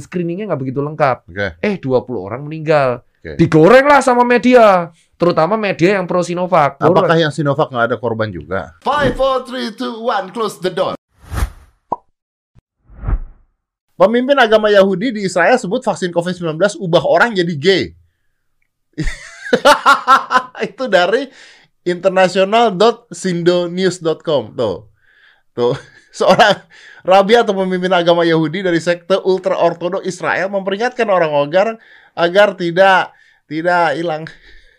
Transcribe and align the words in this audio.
screeningnya 0.00 0.48
nggak 0.50 0.60
begitu 0.60 0.80
lengkap. 0.80 1.28
Oke. 1.28 1.48
Eh 1.60 1.76
20 1.78 2.16
orang 2.16 2.40
meninggal. 2.44 3.04
Oke. 3.20 3.36
Digoreng 3.36 3.84
lah 3.84 4.00
sama 4.00 4.24
media. 4.24 4.88
Terutama 5.20 5.60
media 5.60 6.00
yang 6.00 6.08
pro 6.08 6.24
Sinovac. 6.24 6.80
Goreng. 6.80 6.96
Apakah 6.96 7.20
yang 7.20 7.28
Sinovac 7.28 7.68
nggak 7.68 7.92
ada 7.92 8.00
korban 8.00 8.32
juga? 8.32 8.80
Five, 8.80 9.12
four, 9.14 9.44
three, 9.44 9.68
two, 9.76 10.00
one. 10.00 10.32
Close 10.32 10.56
the 10.58 10.72
door. 10.72 10.96
Pemimpin 14.00 14.40
agama 14.40 14.72
Yahudi 14.72 15.12
di 15.12 15.28
Israel 15.28 15.60
sebut 15.60 15.84
vaksin 15.84 16.08
COVID-19 16.08 16.56
ubah 16.80 17.04
orang 17.04 17.36
jadi 17.36 17.52
gay. 17.60 17.92
Itu 20.72 20.88
dari 20.88 21.28
international.sindonews.com. 21.84 24.56
Tuh. 24.56 24.88
Tuh. 25.52 25.74
Seorang 26.18 26.66
rabi 27.06 27.38
atau 27.38 27.54
pemimpin 27.54 27.94
agama 27.94 28.26
Yahudi 28.26 28.66
dari 28.66 28.82
sekte 28.82 29.14
ultra 29.22 29.54
ortodok 29.54 30.02
Israel 30.02 30.50
memperingatkan 30.50 31.06
orang 31.06 31.30
agar 31.30 31.78
agar 32.18 32.58
tidak 32.58 33.14
tidak 33.46 33.94
hilang 33.94 34.26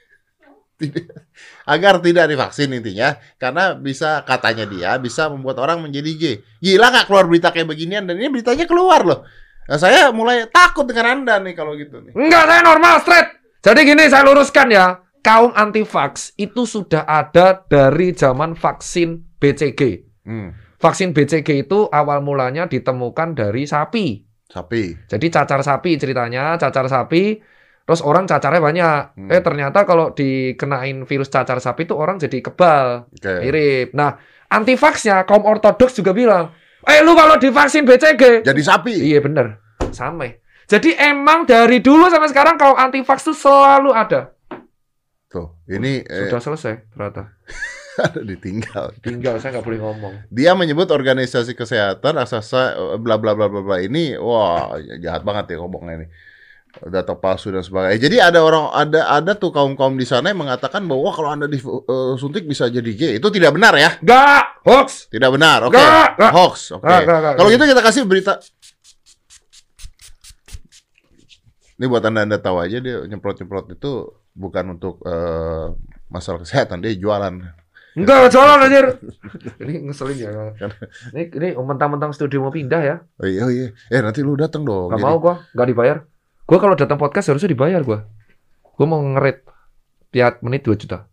tidak, 0.81 1.31
agar 1.63 2.03
tidak 2.03 2.25
divaksin 2.27 2.75
intinya 2.75 3.15
karena 3.39 3.79
bisa 3.79 4.27
katanya 4.27 4.67
dia 4.67 4.99
bisa 4.99 5.31
membuat 5.31 5.63
orang 5.63 5.87
menjadi 5.87 6.11
gay. 6.19 6.35
Gila 6.59 6.91
nggak 6.91 7.05
keluar 7.07 7.25
berita 7.31 7.55
kayak 7.55 7.71
beginian 7.71 8.03
dan 8.03 8.19
ini 8.19 8.27
beritanya 8.27 8.67
keluar 8.67 9.07
loh. 9.07 9.23
Nah, 9.71 9.79
saya 9.79 10.11
mulai 10.11 10.51
takut 10.51 10.83
dengan 10.83 11.21
anda 11.21 11.39
nih 11.39 11.55
kalau 11.55 11.77
gitu 11.79 12.03
nih. 12.03 12.11
Enggak, 12.11 12.43
saya 12.43 12.61
normal, 12.65 12.99
straight. 12.99 13.29
Jadi 13.63 13.79
gini, 13.87 14.03
saya 14.11 14.27
luruskan 14.27 14.67
ya. 14.67 14.99
Kaum 15.21 15.53
anti-vax 15.53 16.33
itu 16.33 16.65
sudah 16.65 17.05
ada 17.05 17.61
dari 17.69 18.11
zaman 18.11 18.57
vaksin 18.57 19.21
BCG. 19.37 20.09
Hmm, 20.25 20.49
Vaksin 20.81 21.13
BCG 21.13 21.69
itu 21.69 21.85
awal 21.93 22.25
mulanya 22.25 22.65
ditemukan 22.65 23.37
dari 23.37 23.69
sapi. 23.69 24.25
sapi. 24.51 24.97
Jadi 25.07 25.25
cacar 25.31 25.61
sapi 25.63 25.95
ceritanya, 25.95 26.59
cacar 26.59 26.89
sapi, 26.89 27.39
terus 27.87 28.01
orang 28.03 28.27
cacarnya 28.27 28.59
banyak. 28.59 29.01
Hmm. 29.15 29.29
Eh 29.31 29.39
ternyata 29.39 29.85
kalau 29.87 30.11
dikenain 30.11 31.05
virus 31.07 31.29
cacar 31.31 31.61
sapi 31.61 31.85
itu 31.87 31.93
orang 31.95 32.17
jadi 32.19 32.41
kebal, 32.43 33.07
Oke. 33.07 33.31
mirip. 33.45 33.95
Nah, 33.95 34.17
anti-vaxnya 34.51 35.23
kaum 35.23 35.45
ortodoks 35.47 35.95
juga 35.95 36.11
bilang, 36.11 36.51
eh 36.83 36.99
lu 37.05 37.13
kalau 37.15 37.37
divaksin 37.39 37.87
BCG, 37.87 38.43
Jadi 38.43 38.61
sapi. 38.65 38.91
iya 38.91 39.21
bener, 39.23 39.61
sama. 39.95 40.27
Jadi 40.67 40.97
emang 40.99 41.47
dari 41.47 41.79
dulu 41.79 42.09
sampai 42.11 42.27
sekarang 42.27 42.59
kaum 42.59 42.75
anti-vax 42.75 43.23
itu 43.29 43.33
selalu 43.37 43.93
ada. 43.95 44.33
Tuh, 45.31 45.63
ini 45.71 46.03
eh, 46.03 46.27
Sudah 46.27 46.43
selesai 46.43 46.91
ternyata. 46.91 47.31
ada 47.99 48.21
ditinggal. 48.31 48.95
Tinggal 49.03 49.41
saya 49.41 49.59
nggak 49.59 49.65
boleh 49.65 49.79
ngomong. 49.81 50.13
Dia 50.31 50.55
menyebut 50.55 50.87
organisasi 50.87 51.57
kesehatan 51.57 52.15
raksasa 52.15 52.77
eh, 52.77 52.97
bla 53.01 53.19
bla 53.19 53.35
bla 53.35 53.51
bla 53.51 53.61
bla 53.63 53.77
ini 53.83 54.15
wah 54.15 54.79
jahat 55.01 55.25
banget 55.27 55.55
ya 55.55 55.57
ngomongnya 55.59 56.03
ini. 56.03 56.07
Data 56.71 57.19
palsu 57.19 57.51
dan 57.51 57.67
sebagainya. 57.67 57.99
Jadi 57.99 58.17
ada 58.23 58.39
orang 58.39 58.71
ada 58.71 59.03
ada 59.11 59.35
tuh 59.35 59.51
kaum-kaum 59.51 59.99
di 59.99 60.07
sana 60.07 60.31
yang 60.31 60.39
mengatakan 60.39 60.87
bahwa 60.87 61.11
kalau 61.11 61.29
Anda 61.35 61.51
disuntik 61.51 62.47
bisa 62.47 62.71
jadi 62.71 62.91
gay. 62.95 63.13
Itu 63.19 63.27
tidak 63.27 63.59
benar 63.59 63.75
ya? 63.75 63.99
Nggak, 63.99 64.63
hoax. 64.63 65.11
Tidak 65.11 65.29
benar. 65.35 65.67
Oke. 65.67 65.75
Nggak. 65.75 66.31
Hoax. 66.31 66.71
Oke. 66.79 66.87
Nggak. 66.87 67.35
Kalau 67.35 67.49
gitu 67.51 67.63
kita 67.67 67.81
kasih 67.83 68.07
berita 68.07 68.39
Ini 71.75 71.89
buat 71.89 72.05
Anda 72.05 72.29
Anda 72.29 72.37
tahu 72.37 72.61
aja 72.61 72.77
dia 72.77 73.01
nyemprot-nyemprot 73.09 73.73
itu 73.73 74.13
bukan 74.37 74.77
untuk 74.77 75.01
eh, 75.01 75.73
masalah 76.11 76.43
kesehatan, 76.43 76.83
dia 76.83 76.93
jualan. 76.93 77.60
Enggak, 77.91 78.31
jualan 78.31 78.63
anjir. 78.63 78.85
ini 79.67 79.73
ngeselin 79.91 80.17
ya. 80.17 80.31
Ini, 81.11 81.23
ini 81.27 81.47
mentang-mentang 81.59 82.15
studio 82.15 82.39
mau 82.39 82.53
pindah 82.53 82.81
ya. 82.81 82.95
Oh 83.19 83.27
iya, 83.27 83.41
oh 83.43 83.51
iya. 83.51 83.75
Eh 83.91 83.99
nanti 83.99 84.23
lu 84.23 84.39
datang 84.39 84.63
dong. 84.63 84.95
Gak 84.95 84.99
Jadi- 84.99 85.07
mau 85.11 85.19
gua, 85.19 85.35
gak 85.51 85.67
dibayar. 85.67 85.97
Gua 86.47 86.57
kalau 86.59 86.75
datang 86.79 86.95
podcast 86.95 87.35
harusnya 87.35 87.51
dibayar 87.51 87.83
gua. 87.83 88.07
Gua 88.79 88.85
mau 88.87 89.03
ngerit 89.03 89.43
tiap 90.15 90.39
menit 90.39 90.63
2 90.63 90.79
juta. 90.79 91.07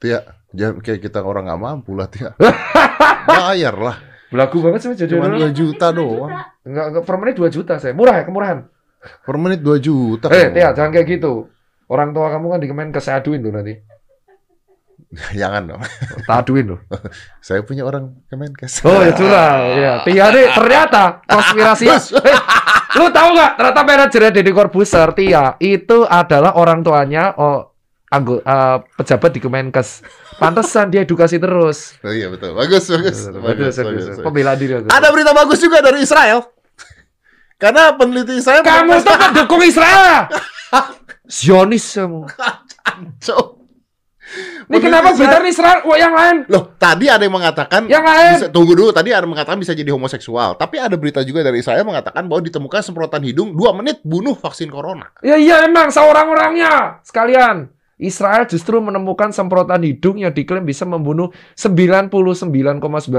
Tia, 0.00 0.20
jangan 0.52 0.80
kayak 0.80 1.00
kita 1.04 1.20
orang 1.20 1.48
nggak 1.48 1.60
mampu 1.60 1.92
lah 1.92 2.08
Tia. 2.08 2.32
Bayar 3.28 3.76
lah. 3.76 3.96
Belagu 4.30 4.62
banget 4.62 4.80
sih 4.80 4.96
jadi 4.96 5.16
Cuma 5.16 5.28
orang. 5.28 5.52
2 5.52 5.56
juta 5.56 5.86
doang. 5.92 6.30
Enggak, 6.64 6.84
enggak 6.92 7.04
per 7.04 7.16
menit 7.16 7.34
2 7.40 7.48
juta 7.52 7.74
saya. 7.76 7.92
Murah 7.92 8.20
ya, 8.20 8.24
kemurahan. 8.24 8.58
Per 9.00 9.36
menit 9.40 9.60
2 9.64 9.76
juta. 9.80 10.28
Eh, 10.28 10.48
kamu. 10.48 10.56
Tia, 10.56 10.68
jangan 10.76 10.90
kayak 10.92 11.08
gitu. 11.16 11.32
Orang 11.90 12.14
tua 12.14 12.30
kamu 12.30 12.46
kan 12.54 12.60
di 12.62 12.68
Kemenkes 12.70 13.02
saya 13.02 13.18
aduin 13.18 13.42
tuh 13.42 13.50
nanti. 13.50 13.74
Jangan 15.40 15.62
dong. 15.66 15.82
Tak 16.28 16.36
aduin 16.46 16.76
loh. 16.76 16.80
Saya 17.46 17.62
punya 17.64 17.86
orang 17.86 18.20
Kemenkes. 18.28 18.84
Oh 18.84 19.00
ya 19.00 19.12
curang. 19.14 19.60
Ya, 19.76 19.92
Tia 20.04 20.26
nih 20.32 20.46
ternyata 20.54 21.24
konspirasi. 21.26 21.86
Eh, 21.90 22.00
lu 22.98 23.08
tahu 23.10 23.28
nggak? 23.34 23.50
Ternyata 23.58 23.80
manajernya 23.82 24.30
Deddy 24.34 24.52
Corbuzier, 24.52 25.10
Tia 25.14 25.56
itu 25.58 26.06
adalah 26.06 26.54
orang 26.56 26.84
tuanya 26.84 27.34
oh 27.36 27.74
anggota 28.10 28.82
pejabat 28.98 29.30
di 29.32 29.40
Kemenkes. 29.40 30.02
Pantesan 30.40 30.88
dia 30.88 31.04
edukasi 31.04 31.36
terus. 31.36 32.00
Oh, 32.00 32.08
iya 32.08 32.32
betul. 32.32 32.56
Bagus, 32.56 32.88
bagus. 32.88 33.28
Bagus, 33.28 33.76
bagus. 33.76 34.04
Pembela 34.24 34.56
diri 34.56 34.80
aku. 34.80 34.88
Ada 34.88 35.12
berita 35.12 35.36
bagus 35.36 35.60
juga 35.60 35.84
dari 35.84 36.00
Israel. 36.00 36.48
Karena 37.60 37.92
peneliti 37.92 38.40
Israel 38.40 38.64
Kamu 38.64 39.04
tuh 39.04 39.16
pendukung 39.20 39.60
Israel. 39.60 40.32
Zionis 41.28 41.84
kamu. 41.92 42.24
Cok. 43.20 43.59
Ini 44.66 44.78
kenapa 44.78 45.10
berita 45.10 45.42
Israel? 45.42 45.82
Wah, 45.82 45.98
yang 45.98 46.14
lain. 46.14 46.36
Loh, 46.46 46.74
tadi 46.74 47.06
ada 47.06 47.20
yang 47.20 47.34
mengatakan 47.34 47.84
Yang 47.84 48.04
lain. 48.06 48.32
bisa, 48.36 48.46
tunggu 48.48 48.72
dulu, 48.72 48.90
tadi 48.90 49.10
ada 49.10 49.20
yang 49.20 49.32
mengatakan 49.32 49.58
bisa 49.58 49.72
jadi 49.72 49.90
homoseksual. 49.90 50.54
Tapi 50.54 50.78
ada 50.78 50.94
berita 50.94 51.20
juga 51.20 51.42
dari 51.42 51.58
Israel 51.58 51.82
mengatakan 51.82 52.24
bahwa 52.24 52.38
ditemukan 52.40 52.80
semprotan 52.80 53.20
hidung 53.20 53.50
2 53.50 53.74
menit 53.74 53.98
bunuh 54.00 54.32
vaksin 54.32 54.68
corona. 54.68 55.10
Ya 55.20 55.34
iya 55.34 55.64
emang 55.64 55.90
seorang-orangnya 55.90 57.02
sekalian. 57.02 57.66
Israel 57.98 58.48
justru 58.48 58.80
menemukan 58.80 59.28
semprotan 59.28 59.84
hidung 59.84 60.16
yang 60.16 60.32
diklaim 60.32 60.64
bisa 60.64 60.88
membunuh 60.88 61.28
99,9 61.52 62.08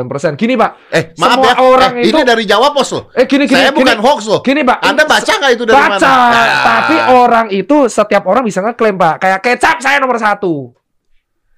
persen. 0.09 0.33
Gini 0.33 0.57
pak, 0.57 0.89
Eh, 0.89 1.13
maaf 1.15 1.37
Semua 1.37 1.51
ya. 1.53 1.55
orang 1.61 1.91
eh, 1.97 2.09
itu- 2.09 2.17
ini 2.17 2.21
dari 2.23 2.43
Jawa 2.43 2.73
Pos 2.73 2.89
loh. 2.91 3.03
eh 3.13 3.25
gini 3.25 3.45
gini. 3.45 3.61
Saya 3.61 3.69
bukan 3.69 3.93
gini, 3.93 4.01
hoax 4.01 4.19
loh. 4.25 4.41
Gini 4.41 4.61
pak, 4.63 4.77
Anda 4.81 5.03
baca 5.05 5.33
nggak 5.37 5.51
itu 5.53 5.63
dari 5.65 5.77
baca, 5.77 6.01
mana? 6.01 6.09
Ah. 6.09 6.57
tapi 6.65 6.95
orang 7.13 7.47
itu 7.51 7.77
setiap 7.87 8.25
orang 8.25 8.41
bisa 8.41 8.59
ngeklaim 8.59 8.97
pak. 8.97 9.21
Kayak 9.21 9.39
kecap 9.43 9.77
saya 9.79 10.01
nomor 10.01 10.17
satu, 10.17 10.73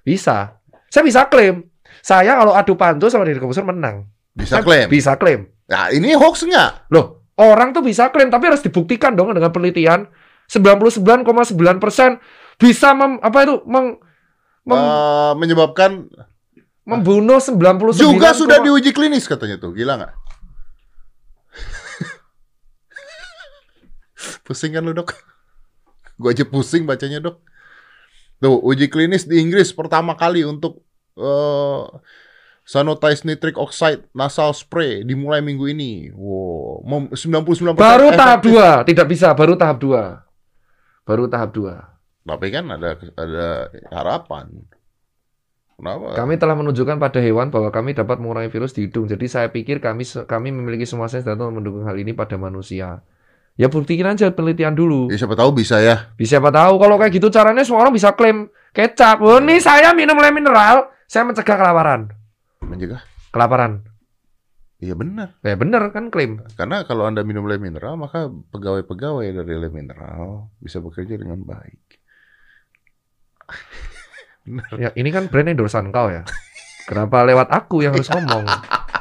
bisa. 0.04 0.60
Saya 0.86 1.02
bisa 1.02 1.26
klaim. 1.26 1.66
Saya 1.98 2.36
kalau 2.36 2.52
adu 2.52 2.76
pantu 2.76 3.08
sama 3.08 3.24
diri 3.24 3.40
komposer 3.40 3.64
menang. 3.64 4.04
bisa 4.30 4.60
Saya 4.60 4.62
klaim. 4.62 4.86
Bisa 4.92 5.16
klaim. 5.16 5.48
Nah, 5.64 5.88
ini 5.90 6.12
hoax 6.12 6.44
nggak? 6.44 6.92
Loh, 6.92 7.24
orang 7.40 7.72
tuh 7.72 7.80
bisa 7.80 8.12
klaim, 8.12 8.28
tapi 8.28 8.52
harus 8.52 8.60
dibuktikan 8.60 9.16
dong 9.16 9.32
dengan 9.32 9.50
penelitian. 9.50 10.06
99,9 10.44 11.24
persen 11.80 12.20
bisa 12.60 12.92
mem, 12.92 13.16
apa 13.24 13.48
itu 13.48 13.64
meng, 13.64 13.96
mem- 14.68 14.76
Eh, 14.76 15.32
menyebabkan 15.40 16.04
membunuh 16.84 17.40
99 17.40 17.96
juga 17.96 18.36
sudah 18.36 18.60
diuji 18.60 18.92
klinis 18.92 19.24
katanya 19.24 19.56
tuh. 19.56 19.72
Gila 19.72 19.96
nggak? 19.96 20.12
pusing 24.44 24.76
kan 24.76 24.84
lu 24.84 24.92
dok? 24.92 25.16
Gue 26.20 26.36
aja 26.36 26.44
pusing 26.44 26.84
bacanya 26.84 27.24
dok. 27.24 27.40
Tuh 28.44 28.60
uji 28.60 28.92
klinis 28.92 29.24
di 29.24 29.40
Inggris 29.40 29.72
pertama 29.72 30.12
kali 30.12 30.44
untuk 30.44 30.84
eh 31.16 31.82
Sanitized 32.64 33.28
nitric 33.28 33.60
oxide 33.60 34.08
nasal 34.16 34.56
spray 34.56 35.04
dimulai 35.04 35.44
minggu 35.44 35.68
ini. 35.68 36.08
Wow, 36.16 36.80
mem- 36.80 37.12
99% 37.12 37.76
baru 37.76 38.08
tahap 38.16 38.40
efektif. 38.40 38.56
2, 38.56 38.88
tidak 38.88 39.06
bisa, 39.12 39.28
baru 39.36 39.52
tahap 39.52 39.76
2. 39.84 41.04
Baru 41.04 41.28
tahap 41.28 41.52
2. 41.52 41.76
Tapi 42.24 42.46
kan 42.48 42.64
ada 42.72 42.96
ada 43.20 43.68
harapan. 43.92 44.64
Kenapa? 45.76 46.16
Kami 46.16 46.40
telah 46.40 46.56
menunjukkan 46.56 46.96
pada 46.96 47.20
hewan 47.20 47.52
bahwa 47.52 47.68
kami 47.68 47.92
dapat 47.92 48.16
mengurangi 48.16 48.48
virus 48.48 48.72
di 48.72 48.88
hidung. 48.88 49.04
Jadi 49.12 49.28
saya 49.28 49.52
pikir 49.52 49.84
kami 49.84 50.08
kami 50.24 50.48
memiliki 50.48 50.88
semua 50.88 51.12
sains 51.12 51.28
untuk 51.28 51.52
mendukung 51.52 51.84
hal 51.84 52.00
ini 52.00 52.16
pada 52.16 52.40
manusia. 52.40 53.04
Ya 53.54 53.70
buktikan 53.70 54.18
aja 54.18 54.34
penelitian 54.34 54.74
dulu. 54.74 55.06
Ya, 55.14 55.14
siapa 55.14 55.38
tahu 55.38 55.54
bisa 55.54 55.78
ya. 55.78 56.10
Bisa 56.18 56.38
siapa 56.38 56.50
tahu 56.50 56.74
kalau 56.74 56.98
kayak 56.98 57.14
gitu 57.14 57.30
caranya 57.30 57.62
semua 57.62 57.86
orang 57.86 57.94
bisa 57.94 58.10
klaim 58.18 58.50
kecap. 58.74 59.22
Oh, 59.22 59.38
nih 59.38 59.62
saya 59.62 59.94
minum 59.94 60.18
le 60.18 60.34
mineral, 60.34 60.90
saya 61.06 61.22
mencegah 61.22 61.54
kelaparan. 61.54 62.10
Mencegah. 62.66 63.06
Kelaparan. 63.30 63.86
Iya 64.82 64.98
benar. 64.98 65.38
Ya 65.46 65.54
bener 65.54 65.86
kan 65.94 66.10
klaim. 66.10 66.42
Karena 66.58 66.82
kalau 66.82 67.06
Anda 67.06 67.22
minum 67.22 67.46
le 67.46 67.62
mineral, 67.62 67.94
maka 67.94 68.26
pegawai-pegawai 68.26 69.30
dari 69.30 69.54
le 69.54 69.70
mineral 69.70 70.50
bisa 70.58 70.82
bekerja 70.82 71.14
dengan 71.14 71.38
baik. 71.46 72.02
benar. 74.50 74.70
Ya 74.82 74.90
ini 74.98 75.14
kan 75.14 75.30
brand 75.30 75.46
endorsean 75.46 75.94
kau 75.94 76.10
ya. 76.10 76.26
Kenapa 76.90 77.22
lewat 77.22 77.54
aku 77.54 77.86
yang 77.86 77.94
harus 77.94 78.10
ngomong? 78.10 78.44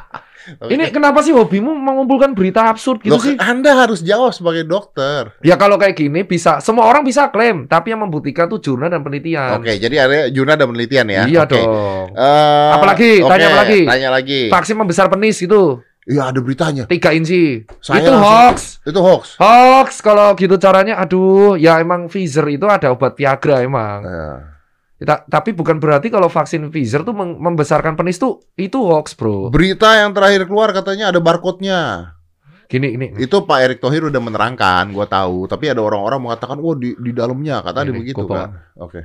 Ini 0.63 0.91
kenapa 0.91 1.19
sih 1.19 1.31
hobimu 1.31 1.71
mengumpulkan 1.73 2.35
berita 2.35 2.67
absurd 2.67 2.99
gitu 2.99 3.15
Loh, 3.15 3.23
sih? 3.23 3.35
Anda 3.39 3.75
harus 3.75 4.03
jawab 4.03 4.31
sebagai 4.31 4.63
dokter. 4.63 5.31
Ya 5.39 5.55
kalau 5.55 5.75
kayak 5.75 5.95
gini 5.95 6.23
bisa, 6.23 6.59
semua 6.59 6.87
orang 6.87 7.03
bisa 7.03 7.31
klaim, 7.31 7.65
tapi 7.65 7.91
yang 7.91 8.03
membuktikan 8.03 8.47
tuh 8.47 8.59
jurnal 8.59 8.91
dan 8.91 9.01
penelitian. 9.01 9.59
Oke, 9.59 9.79
jadi 9.79 9.95
ada 10.03 10.27
jurnal 10.27 10.55
dan 10.59 10.67
penelitian 10.67 11.07
ya. 11.07 11.23
Iya 11.25 11.41
Oke. 11.47 11.55
dong. 11.55 12.07
Eh, 12.13 12.69
Apalagi? 12.75 13.11
oke, 13.23 13.31
Tanya 13.31 13.45
apa 13.47 13.57
lagi? 13.63 13.81
Tanya 13.87 14.09
lagi. 14.11 14.41
Vaksin 14.51 14.75
membesar 14.75 15.07
penis 15.07 15.39
gitu. 15.39 15.79
Iya 16.03 16.35
ada 16.35 16.39
beritanya. 16.43 16.83
3 16.83 17.15
inci. 17.15 17.63
Saya 17.79 18.03
itu 18.03 18.11
langsung- 18.11 18.27
hoax. 18.27 18.57
Itu 18.83 18.99
hoax. 18.99 19.23
Hoax 19.39 19.89
kalau 20.03 20.35
gitu 20.35 20.59
caranya 20.59 20.99
aduh 20.99 21.55
ya 21.55 21.79
emang 21.79 22.11
Pfizer 22.11 22.43
itu 22.51 22.67
ada 22.67 22.91
obat 22.91 23.15
Viagra 23.15 23.63
emang. 23.63 24.03
Ya. 24.03 24.52
Ta- 25.01 25.25
tapi 25.25 25.51
bukan 25.57 25.81
berarti 25.81 26.13
kalau 26.13 26.29
vaksin 26.29 26.69
Pfizer 26.69 27.01
tuh 27.01 27.17
membesarkan 27.17 27.97
penis 27.97 28.21
tuh 28.21 28.39
itu 28.55 28.77
hoax, 28.77 29.17
Bro. 29.17 29.49
Berita 29.49 29.97
yang 29.97 30.13
terakhir 30.13 30.45
keluar 30.45 30.69
katanya 30.71 31.09
ada 31.09 31.19
barcode-nya. 31.19 32.13
Gini 32.69 32.95
ini. 32.95 33.07
Itu 33.19 33.43
Pak 33.43 33.59
Erick 33.59 33.79
Thohir 33.83 34.07
udah 34.07 34.21
menerangkan, 34.23 34.95
gua 34.95 35.05
tahu. 35.05 35.45
Tapi 35.45 35.69
ada 35.69 35.83
orang-orang 35.83 36.23
mengatakan, 36.23 36.57
"Oh, 36.63 36.73
di 36.73 36.95
di 36.97 37.11
dalamnya." 37.11 37.59
Kata 37.61 37.85
dia 37.85 37.93
Ini, 37.93 37.99
begitu 37.99 38.23
kan. 38.25 38.55
Oke. 38.79 39.01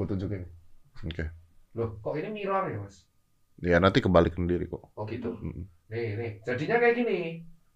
Gua 0.00 0.08
tunjukin. 0.08 0.48
Oke. 1.04 1.24
Loh, 1.76 2.00
kok 2.00 2.16
ini 2.16 2.32
mirror 2.32 2.64
ya, 2.72 2.78
Mas? 2.80 3.04
Ya 3.60 3.76
nanti 3.76 4.00
kembali 4.00 4.32
sendiri 4.32 4.64
kok. 4.64 4.88
Oh 4.96 5.04
gitu. 5.04 5.36
Mm. 5.36 5.68
Nih, 5.92 6.08
nih. 6.16 6.30
Jadinya 6.48 6.80
kayak 6.80 6.94
gini. 6.96 7.18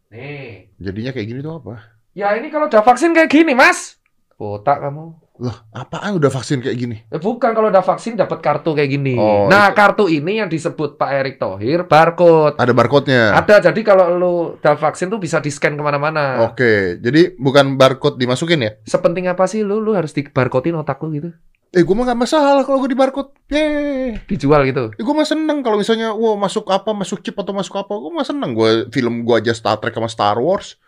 Nih. 0.09 0.73
Jadinya 0.81 1.13
kayak 1.13 1.29
gini 1.29 1.41
tuh 1.45 1.61
apa? 1.61 1.85
Ya 2.17 2.33
ini 2.41 2.49
kalau 2.49 2.73
udah 2.73 2.81
vaksin 2.81 3.13
kayak 3.13 3.29
gini, 3.29 3.53
Mas. 3.53 4.01
Botak 4.41 4.81
kamu. 4.81 5.24
Loh, 5.35 5.67
apaan 5.75 6.15
udah 6.15 6.31
vaksin 6.31 6.63
kayak 6.63 6.79
gini? 6.79 6.97
Eh, 7.11 7.19
bukan 7.19 7.59
kalau 7.59 7.67
udah 7.67 7.83
vaksin 7.83 8.15
dapat 8.15 8.39
kartu 8.39 8.71
kayak 8.71 8.87
gini. 8.87 9.19
Oh, 9.19 9.51
nah, 9.51 9.67
itu. 9.67 9.75
kartu 9.75 10.05
ini 10.07 10.39
yang 10.39 10.47
disebut 10.47 10.95
Pak 10.95 11.11
Erick 11.11 11.43
Thohir 11.43 11.91
barcode. 11.91 12.55
Ada 12.55 12.71
barcode-nya. 12.71 13.35
Ada, 13.43 13.67
jadi 13.67 13.81
kalau 13.83 14.15
lu 14.15 14.35
udah 14.63 14.79
vaksin 14.79 15.11
tuh 15.11 15.19
bisa 15.19 15.43
di-scan 15.43 15.75
ke 15.75 15.83
mana-mana. 15.83 16.47
Oke, 16.47 17.03
jadi 17.03 17.35
bukan 17.35 17.75
barcode 17.75 18.15
dimasukin 18.15 18.63
ya? 18.63 18.79
Sepenting 18.87 19.27
apa 19.27 19.51
sih 19.51 19.67
lu? 19.67 19.83
Lu 19.83 19.99
harus 19.99 20.15
di 20.15 20.23
barcodein 20.23 20.79
otak 20.79 21.03
lu 21.03 21.11
gitu. 21.19 21.35
Eh, 21.75 21.83
gue 21.83 21.95
mah 21.99 22.07
gak 22.07 22.21
masalah 22.31 22.63
kalau 22.63 22.79
gue 22.87 22.95
di 22.95 22.99
barcode. 22.99 23.35
Yeay. 23.51 24.23
Dijual 24.31 24.71
gitu. 24.71 24.95
Eh, 24.95 25.03
gue 25.03 25.15
mah 25.19 25.27
seneng 25.27 25.67
kalau 25.67 25.83
misalnya, 25.83 26.15
wow 26.15 26.39
masuk 26.39 26.71
apa, 26.71 26.95
masuk 26.95 27.27
chip 27.27 27.35
atau 27.35 27.51
masuk 27.51 27.75
apa. 27.75 27.91
Gue 27.91 28.15
mah 28.15 28.23
seneng. 28.23 28.55
Gue 28.55 28.87
film 28.95 29.27
gue 29.27 29.35
aja 29.35 29.51
Star 29.51 29.83
Trek 29.83 29.99
sama 29.99 30.07
Star 30.07 30.39
Wars. 30.39 30.79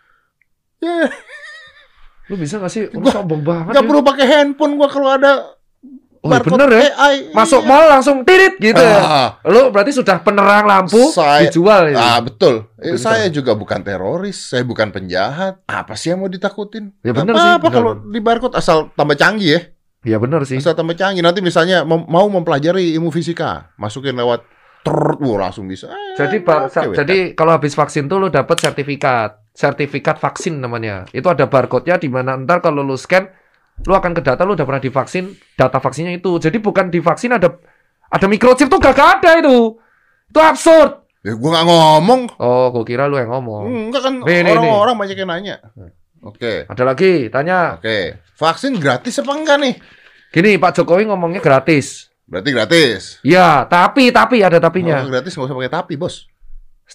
Yeay. 0.79 1.11
Lu 2.27 2.35
bisa 2.35 2.57
gak 2.57 2.67
sih? 2.67 2.87
Lu 2.87 2.99
Gua- 2.99 3.13
sombong 3.13 3.41
banget. 3.41 3.71
Gak 3.71 3.83
ya. 3.83 3.87
perlu 3.87 4.01
pakai 4.01 4.25
handphone 4.25 4.75
gue 4.75 4.87
kalau 4.87 5.09
ada 5.09 5.31
Oh, 6.17 6.27
barcode 6.27 6.57
bener 6.57 6.69
ya. 6.73 6.81
AI. 6.91 7.15
Masuk 7.31 7.61
Iya. 7.61 7.69
mall 7.69 7.85
langsung 7.87 8.17
tirit 8.21 8.57
gitu 8.57 8.75
ya. 8.75 8.99
Ah, 8.99 9.29
Lu 9.45 9.69
berarti 9.69 9.93
sudah 9.93 10.19
penerang 10.19 10.65
lampu 10.65 10.99
Saya- 11.07 11.45
dijual 11.45 11.93
ya. 11.93 11.95
ah, 11.95 12.19
betul. 12.19 12.67
Eh, 12.75 12.93
Pinter. 12.93 12.99
saya 12.99 13.25
juga 13.29 13.53
bukan 13.53 13.79
teroris, 13.79 14.49
saya 14.49 14.61
bukan 14.61 14.89
penjahat. 14.89 15.61
Apa 15.63 15.93
sih 15.93 16.09
yang 16.09 16.19
mau 16.19 16.27
ditakutin? 16.27 16.91
Ya 16.99 17.13
bener 17.13 17.31
sih, 17.31 17.51
Apa 17.53 17.69
kalau 17.69 18.01
di 18.03 18.19
barcode 18.19 18.57
asal 18.57 18.89
tambah 18.91 19.13
canggih 19.13 19.49
ya? 19.49 19.61
Ya 20.05 20.17
bener 20.17 20.43
sih. 20.43 20.57
Asal 20.57 20.73
tambah 20.73 20.93
canggih. 20.93 21.21
Nanti 21.21 21.39
misalnya 21.39 21.83
mem- 21.83 22.07
mau 22.07 22.25
mempelajari 22.25 22.91
ilmu 22.93 23.07
fisika, 23.07 23.71
masukin 23.77 24.17
lewat 24.17 24.41
wah 25.19 25.37
langsung 25.37 25.67
bisa. 25.67 25.87
Eh, 25.87 26.15
Jadi 26.17 26.39
wait. 26.41 26.95
jadi 26.95 27.17
kalau 27.35 27.51
habis 27.51 27.71
vaksin 27.71 28.07
tuh 28.07 28.17
lu 28.17 28.27
dapat 28.27 28.55
sertifikat. 28.57 29.46
Sertifikat 29.57 30.21
vaksin 30.21 30.61
namanya. 30.61 31.09
Itu 31.09 31.33
ada 31.33 31.49
barcode-nya 31.49 31.97
di 31.97 32.13
mana 32.13 32.37
ntar 32.37 32.61
kalau 32.61 32.85
lu 32.85 32.93
scan 32.93 33.25
lu 33.89 33.93
akan 33.97 34.13
ke 34.13 34.21
data 34.21 34.45
lu 34.45 34.53
udah 34.53 34.69
pernah 34.69 34.81
divaksin, 34.81 35.33
data 35.57 35.81
vaksinnya 35.81 36.13
itu. 36.13 36.37
Jadi 36.37 36.61
bukan 36.61 36.93
divaksin 36.93 37.33
ada 37.33 37.57
ada 38.13 38.25
microchip 38.29 38.69
tuh 38.69 38.77
gak 38.77 38.93
ada 38.93 39.41
itu. 39.41 39.81
Itu 40.29 40.39
absurd. 40.41 41.09
Ya 41.25 41.33
gua 41.33 41.57
nggak 41.57 41.65
ngomong. 41.65 42.21
Oh, 42.37 42.69
gua 42.69 42.85
kira 42.85 43.09
lu 43.09 43.17
yang 43.17 43.33
ngomong. 43.33 43.89
Enggak 43.89 44.05
kan 44.05 44.21
orang-orang 44.21 44.93
banyak 44.93 45.17
yang 45.17 45.29
nanya. 45.33 45.55
Oke. 46.21 46.69
Ada 46.69 46.83
lagi, 46.85 47.33
tanya. 47.33 47.81
Oke. 47.81 48.21
Vaksin 48.37 48.77
gratis 48.77 49.17
apa 49.17 49.33
enggak 49.33 49.57
nih? 49.57 49.73
Gini, 50.29 50.61
Pak 50.61 50.77
Jokowi 50.77 51.09
ngomongnya 51.09 51.41
gratis. 51.41 52.13
Berarti 52.29 52.49
gratis. 52.53 53.01
Ya, 53.25 53.65
tapi 53.65 54.13
tapi 54.13 54.43
ada 54.43 54.61
tapinya. 54.61 55.01
Kalau 55.01 55.13
gratis 55.17 55.33
nggak 55.33 55.47
usah 55.47 55.55
pakai 55.57 55.73
tapi, 55.73 55.93
Bos. 55.97 56.29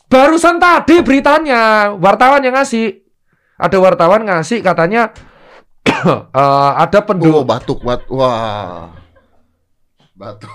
Barusan 0.08 0.56
tadi 0.56 1.00
beritanya, 1.00 1.92
wartawan 1.92 2.40
yang 2.40 2.56
ngasih. 2.56 3.00
Ada 3.56 3.76
wartawan 3.78 4.24
ngasih 4.24 4.58
katanya 4.60 5.12
eh, 5.86 6.70
ada 6.76 6.98
Oh, 6.98 7.04
penduduk. 7.04 7.44
batuk, 7.44 7.78
bat. 7.80 8.02
Wah. 8.08 8.90
Batuk. 10.12 10.50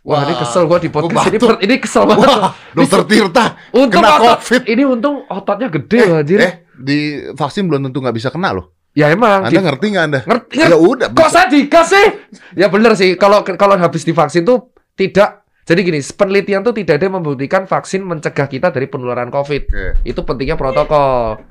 Wah, 0.00 0.22
ini 0.22 0.38
kesel 0.38 0.70
gua 0.70 0.78
di 0.78 0.86
podcast 0.86 1.26
ini. 1.26 1.38
Ini 1.66 1.74
kesel 1.82 2.06
banget. 2.06 2.30
Wah, 2.30 2.54
Dokter 2.70 3.02
Tirta 3.10 3.58
Untung 3.74 3.98
kena 3.98 4.22
otot, 4.22 4.38
COVID. 4.38 4.62
ini 4.70 4.82
untung 4.86 5.16
ototnya 5.26 5.66
gede 5.66 5.98
loh, 6.06 6.16
anjir. 6.22 6.38
Eh, 6.38 6.52
di 6.78 6.98
vaksin 7.34 7.66
belum 7.66 7.90
tentu 7.90 7.98
nggak 7.98 8.14
bisa 8.14 8.30
kena 8.30 8.54
loh. 8.54 8.70
ya 8.94 9.10
emang. 9.10 9.44
Anda 9.44 9.50
di- 9.52 9.66
ngerti 9.66 9.86
nggak 9.92 10.04
Anda? 10.06 10.20
ngerti, 10.22 10.54
Ya 10.56 10.66
ngerti. 10.70 10.86
udah. 10.88 11.06
Kok 11.10 11.28
saya 11.28 11.46
dikasih? 11.50 12.06
Ya 12.54 12.70
bener 12.70 12.94
sih. 12.94 13.18
Kalau 13.18 13.42
kalau 13.42 13.74
habis 13.76 14.06
divaksin 14.06 14.46
tuh 14.46 14.70
tidak. 14.94 15.42
Jadi 15.66 15.80
gini, 15.82 15.98
penelitian 15.98 16.62
tuh 16.62 16.70
tidak 16.70 17.02
ada 17.02 17.10
yang 17.10 17.18
membuktikan 17.18 17.66
vaksin 17.66 18.06
mencegah 18.06 18.46
kita 18.46 18.70
dari 18.70 18.86
penularan 18.86 19.34
COVID. 19.34 19.62
Oke. 19.66 19.86
Itu 20.06 20.22
pentingnya 20.22 20.54
protokol. 20.54 21.42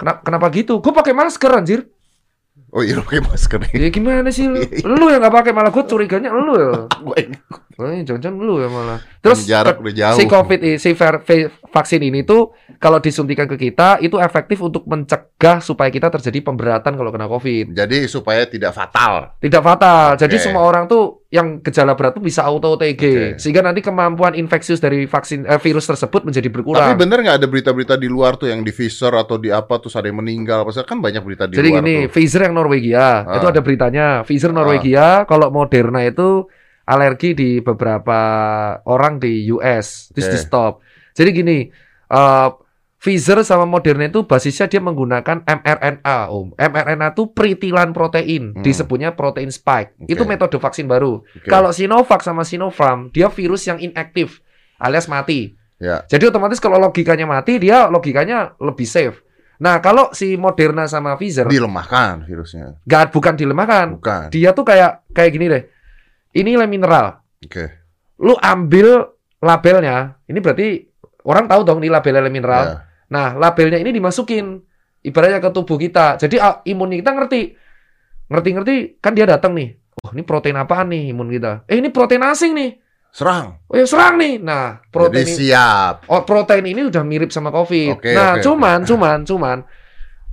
Kenapa, 0.00 0.20
kenapa 0.24 0.46
gitu? 0.56 0.80
Gue 0.80 0.92
pakai 0.96 1.12
masker 1.12 1.52
anjir. 1.52 1.80
Oh 2.72 2.80
iya, 2.80 2.96
pakai 3.04 3.20
masker. 3.20 3.60
Ya 3.76 3.92
gimana 3.92 4.32
sih 4.32 4.48
lu? 4.48 4.64
Lu 4.88 5.12
yang 5.12 5.20
nggak 5.20 5.36
pakai 5.36 5.52
malah 5.52 5.68
gue 5.68 5.84
curiganya 5.84 6.32
lu 6.32 6.88
ya. 7.76 7.84
Gue 7.84 7.88
Eh, 7.92 8.02
jangan 8.02 8.34
lu 8.34 8.56
ya 8.56 8.66
malah. 8.66 8.98
Terus 9.20 9.44
jarak 9.44 9.76
udah 9.76 9.92
jauh. 9.92 10.16
si 10.16 10.24
COVID 10.24 10.60
si 10.76 10.90
vaksin 11.66 12.00
ini 12.00 12.22
tuh 12.22 12.50
kalau 12.76 12.96
disuntikan 12.96 13.44
ke 13.44 13.56
kita 13.58 14.00
itu 14.00 14.16
efektif 14.16 14.60
untuk 14.60 14.84
mencegah 14.84 15.60
supaya 15.60 15.88
kita 15.88 16.08
terjadi 16.08 16.40
pemberatan 16.42 16.94
kalau 16.94 17.10
kena 17.10 17.26
COVID. 17.26 17.72
Jadi 17.72 18.06
supaya 18.06 18.44
tidak 18.44 18.72
fatal. 18.72 19.36
Tidak 19.36 19.60
fatal. 19.60 20.16
Jadi 20.16 20.36
Oke. 20.36 20.42
semua 20.42 20.62
orang 20.62 20.86
tuh 20.86 21.26
yang 21.26 21.60
gejala 21.60 21.92
berat 21.92 22.14
tuh 22.14 22.22
bisa 22.22 22.46
auto 22.46 22.72
OTG. 22.72 23.02
Oke. 23.02 23.24
Sehingga 23.36 23.60
nanti 23.60 23.82
kemampuan 23.82 24.32
infeksius 24.32 24.78
dari 24.78 25.04
vaksin 25.04 25.44
eh, 25.44 25.58
virus 25.58 25.84
tersebut 25.84 26.24
menjadi 26.24 26.46
Tapi 26.46 26.54
berkurang. 26.54 26.96
bener 26.96 27.18
nggak 27.20 27.36
ada 27.42 27.48
berita-berita 27.50 27.94
di 27.96 28.08
luar 28.08 28.38
tuh 28.38 28.48
yang 28.48 28.62
di 28.62 28.70
Pfizer 28.70 29.12
atau 29.12 29.36
di 29.36 29.50
apa 29.50 29.76
tuh 29.76 29.90
ada 29.90 30.06
yang 30.06 30.16
meninggal? 30.16 30.64
Pasal 30.64 30.84
kan 30.84 31.02
banyak 31.02 31.20
berita 31.20 31.44
di 31.44 31.58
Jadi 31.58 31.68
luar 31.68 31.82
gini, 31.82 31.94
tuh. 32.06 32.12
Pfizer 32.14 32.40
yang 32.46 32.54
Norwegia, 32.54 33.26
Ah. 33.26 33.36
itu 33.36 33.46
ada 33.46 33.60
beritanya. 33.60 34.06
Pfizer 34.22 34.48
Norwegia, 34.48 35.26
kalau 35.26 35.50
Moderna 35.50 36.00
itu 36.00 36.46
alergi 36.86 37.34
di 37.34 37.50
beberapa 37.60 38.18
orang 38.86 39.18
di 39.18 39.50
US, 39.50 40.14
terus 40.14 40.30
Oke. 40.30 40.34
di 40.34 40.38
stop. 40.38 40.72
Jadi 41.12 41.30
gini, 41.34 41.58
eh 42.08 42.48
Pfizer 42.96 43.44
sama 43.44 43.68
Moderna 43.68 44.08
itu 44.08 44.24
basisnya 44.24 44.66
dia 44.66 44.80
menggunakan 44.80 45.44
mRNA, 45.44 46.32
Om. 46.32 46.56
mRNA 46.56 47.12
itu 47.12 47.28
peritilan 47.30 47.92
protein, 47.92 48.56
Hmm. 48.56 48.64
disebutnya 48.64 49.12
protein 49.12 49.52
spike. 49.52 49.94
Oke. 50.00 50.16
Itu 50.16 50.24
metode 50.24 50.56
vaksin 50.56 50.88
baru. 50.88 51.20
Oke. 51.22 51.46
Kalau 51.46 51.70
Sinovac 51.70 52.24
sama 52.24 52.42
Sinopharm, 52.42 53.12
dia 53.12 53.28
virus 53.28 53.68
yang 53.68 53.78
inaktif, 53.78 54.40
alias 54.80 55.06
mati. 55.06 55.54
Ya. 55.76 56.02
Jadi 56.08 56.32
otomatis 56.32 56.56
kalau 56.56 56.80
logikanya 56.80 57.28
mati, 57.28 57.60
dia 57.60 57.84
logikanya 57.86 58.56
lebih 58.58 58.88
safe. 58.88 59.20
Nah, 59.60 59.80
kalau 59.84 60.10
si 60.12 60.34
Moderna 60.36 60.88
sama 60.88 61.14
Pfizer, 61.20 61.46
dilemahkan 61.48 62.24
virusnya. 62.24 62.80
Gak 62.88 63.12
bukan 63.12 63.36
dilemahkan. 63.36 64.00
Bukan. 64.00 64.28
Dia 64.32 64.50
tuh 64.56 64.64
kayak 64.64 65.04
kayak 65.12 65.30
gini 65.36 65.46
deh. 65.52 65.62
Ini 66.36 66.52
lem 66.60 66.68
mineral. 66.68 67.16
Oke. 67.40 67.64
Lu 68.20 68.36
ambil 68.36 69.08
labelnya. 69.40 70.20
Ini 70.28 70.38
berarti 70.44 70.84
orang 71.24 71.48
tahu 71.48 71.60
dong 71.64 71.80
ini 71.80 71.88
labelnya 71.88 72.22
lem 72.28 72.34
mineral. 72.36 72.64
Ya. 72.64 72.76
Nah, 73.08 73.28
labelnya 73.40 73.80
ini 73.80 73.96
dimasukin 73.96 74.60
ibaratnya 75.00 75.40
ke 75.40 75.48
tubuh 75.48 75.80
kita. 75.80 76.20
Jadi 76.20 76.36
ah, 76.36 76.60
imun 76.68 76.92
kita 76.92 77.16
ngerti. 77.16 77.42
Ngerti-ngerti 78.26 79.00
kan 79.00 79.16
dia 79.16 79.24
datang 79.24 79.56
nih. 79.56 79.78
Oh, 80.04 80.12
ini 80.12 80.26
protein 80.26 80.60
apaan 80.60 80.92
nih 80.92 81.14
imun 81.14 81.32
kita? 81.32 81.64
Eh, 81.70 81.80
ini 81.80 81.88
protein 81.88 82.20
asing 82.26 82.52
nih. 82.52 82.70
Serang. 83.16 83.64
Oh, 83.64 83.80
ya 83.80 83.88
serang 83.88 84.20
nih. 84.20 84.36
Nah, 84.36 84.84
protein 84.92 85.24
Jadi 85.24 85.32
ini 85.32 85.38
siap. 85.48 85.94
Oh, 86.12 86.20
protein 86.28 86.66
ini 86.68 86.84
udah 86.84 87.00
mirip 87.00 87.32
sama 87.32 87.48
COVID. 87.48 87.96
Oke, 87.96 88.12
nah, 88.12 88.36
oke, 88.36 88.44
cuman, 88.44 88.84
cuman, 88.84 89.18
cuman, 89.24 89.58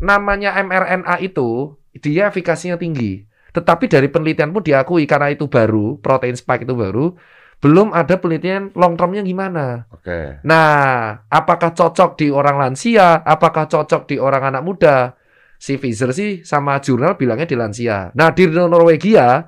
namanya 0.04 0.60
mRNA 0.60 1.16
itu 1.24 1.80
dia 2.04 2.28
efikasinya 2.28 2.76
tinggi. 2.76 3.24
Tetapi 3.54 3.86
dari 3.86 4.10
penelitian 4.10 4.50
pun 4.50 4.66
diakui 4.66 5.06
karena 5.06 5.30
itu 5.30 5.46
baru, 5.46 6.02
protein 6.02 6.34
spike 6.34 6.66
itu 6.66 6.74
baru, 6.74 7.14
belum 7.62 7.96
ada 7.96 8.20
penelitian 8.20 8.74
long 8.76 8.98
termnya 9.00 9.24
gimana. 9.24 9.88
Oke. 9.94 10.44
Nah, 10.44 11.16
apakah 11.32 11.72
cocok 11.72 12.20
di 12.20 12.28
orang 12.34 12.60
lansia? 12.60 13.24
Apakah 13.24 13.70
cocok 13.70 14.10
di 14.10 14.20
orang 14.20 14.52
anak 14.52 14.64
muda? 14.66 15.16
Si 15.56 15.80
Pfizer 15.80 16.12
sih 16.12 16.44
sama 16.44 16.82
jurnal 16.84 17.16
bilangnya 17.16 17.48
di 17.48 17.56
lansia. 17.56 18.12
Nah, 18.20 18.36
di 18.36 18.52
Norwegia, 18.52 19.48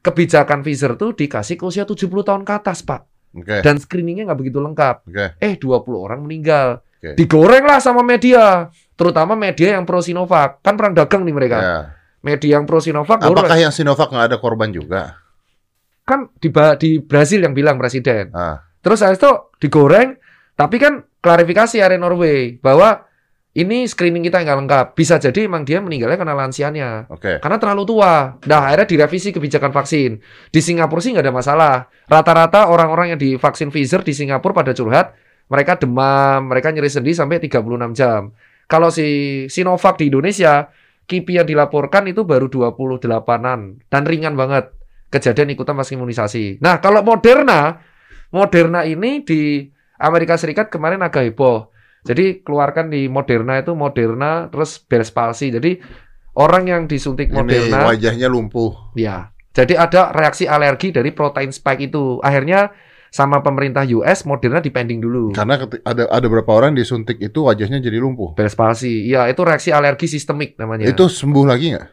kebijakan 0.00 0.64
Pfizer 0.64 0.96
tuh 0.96 1.12
dikasih 1.12 1.60
ke 1.60 1.64
usia 1.68 1.84
70 1.84 2.08
tahun 2.24 2.42
ke 2.48 2.52
atas, 2.56 2.80
Pak. 2.88 3.12
Oke. 3.36 3.60
Dan 3.60 3.76
screeningnya 3.76 4.32
nggak 4.32 4.40
begitu 4.40 4.60
lengkap 4.60 5.08
Oke. 5.08 5.26
eh 5.40 5.56
20 5.60 5.92
orang 5.92 6.20
meninggal. 6.24 6.80
Oke. 6.80 7.20
Digoreng 7.20 7.64
lah 7.68 7.80
sama 7.80 8.00
media, 8.00 8.72
terutama 8.96 9.36
media 9.36 9.76
yang 9.76 9.84
pro 9.84 10.00
Sinovac. 10.00 10.64
Kan 10.64 10.80
perang 10.80 10.96
dagang 10.96 11.24
nih 11.24 11.36
mereka. 11.36 11.58
Ya. 11.60 11.76
Media 12.22 12.58
yang 12.58 12.64
pro 12.64 12.78
Sinovac. 12.78 13.18
Apakah 13.18 13.58
yang 13.58 13.74
Sinovac 13.74 14.10
nggak 14.10 14.26
ada 14.30 14.38
korban 14.38 14.70
juga? 14.70 15.22
kan 16.02 16.28
di 16.42 16.50
di 16.78 16.90
Brasil 17.00 17.40
yang 17.42 17.54
bilang 17.54 17.78
presiden. 17.78 18.34
Ah. 18.34 18.62
Terus 18.82 19.00
habis 19.06 19.22
itu 19.22 19.32
digoreng, 19.62 20.18
tapi 20.58 20.82
kan 20.82 21.06
klarifikasi 21.22 21.78
area 21.78 21.98
Norway 21.98 22.58
bahwa 22.58 23.06
ini 23.54 23.86
screening 23.86 24.26
kita 24.26 24.42
nggak 24.42 24.58
lengkap. 24.64 24.86
Bisa 24.98 25.22
jadi 25.22 25.46
emang 25.46 25.62
dia 25.62 25.78
meninggalnya 25.78 26.18
karena 26.18 26.34
lansianya. 26.34 26.88
Oke. 27.12 27.38
Karena 27.38 27.60
terlalu 27.60 27.84
tua. 27.84 28.40
Nah, 28.48 28.60
akhirnya 28.66 28.88
direvisi 28.88 29.30
kebijakan 29.30 29.70
vaksin. 29.70 30.18
Di 30.50 30.60
Singapura 30.64 31.04
sih 31.04 31.14
nggak 31.14 31.24
ada 31.30 31.34
masalah. 31.34 31.74
Rata-rata 32.10 32.72
orang-orang 32.72 33.14
yang 33.14 33.20
divaksin 33.20 33.70
Pfizer 33.70 34.02
di 34.02 34.16
Singapura 34.16 34.56
pada 34.56 34.72
curhat, 34.74 35.14
mereka 35.52 35.78
demam, 35.78 36.48
mereka 36.48 36.72
nyeri 36.74 36.90
sendi 36.90 37.12
sampai 37.14 37.38
36 37.38 37.92
jam. 37.94 38.32
Kalau 38.66 38.88
si 38.88 39.44
Sinovac 39.52 40.00
di 40.00 40.08
Indonesia, 40.08 40.72
KIPI 41.12 41.44
yang 41.44 41.48
dilaporkan 41.48 42.08
itu 42.08 42.24
baru 42.24 42.48
28-an. 42.48 43.84
Dan 43.92 44.02
ringan 44.08 44.32
banget. 44.32 44.72
Kejadian 45.12 45.52
ikutan 45.52 45.76
pas 45.76 45.84
imunisasi. 45.84 46.64
Nah, 46.64 46.80
kalau 46.80 47.04
Moderna, 47.04 47.84
Moderna 48.32 48.88
ini 48.88 49.20
di 49.20 49.68
Amerika 50.00 50.40
Serikat 50.40 50.72
kemarin 50.72 51.04
agak 51.04 51.28
heboh. 51.28 51.68
Jadi 52.02 52.40
keluarkan 52.42 52.90
di 52.90 53.06
Moderna 53.06 53.60
itu 53.60 53.76
Moderna 53.76 54.48
terus 54.48 54.80
Bell's 54.80 55.12
palsy. 55.12 55.52
Jadi 55.52 55.78
orang 56.34 56.64
yang 56.66 56.82
disuntik 56.88 57.30
Ini 57.30 57.36
Moderna 57.36 57.92
wajahnya 57.92 58.26
lumpuh. 58.26 58.96
Ya. 58.96 59.30
Jadi 59.52 59.76
ada 59.76 60.10
reaksi 60.16 60.48
alergi 60.48 60.90
dari 60.90 61.12
protein 61.12 61.52
spike 61.52 61.92
itu. 61.92 62.18
Akhirnya 62.24 62.72
sama 63.12 63.44
pemerintah 63.44 63.84
US 63.92 64.24
Moderna 64.24 64.64
dipending 64.64 65.04
dulu. 65.04 65.36
Karena 65.36 65.60
ada 65.84 66.08
ada 66.08 66.26
beberapa 66.32 66.56
orang 66.56 66.72
disuntik 66.72 67.20
itu 67.20 67.44
wajahnya 67.44 67.76
jadi 67.84 68.00
lumpuh. 68.00 68.32
Bell's 68.32 68.56
palsy. 68.56 69.04
Ya, 69.04 69.28
itu 69.28 69.44
reaksi 69.44 69.68
alergi 69.68 70.08
sistemik 70.08 70.56
namanya. 70.56 70.88
Itu 70.88 71.12
sembuh 71.12 71.44
lagi 71.44 71.76
nggak? 71.76 71.86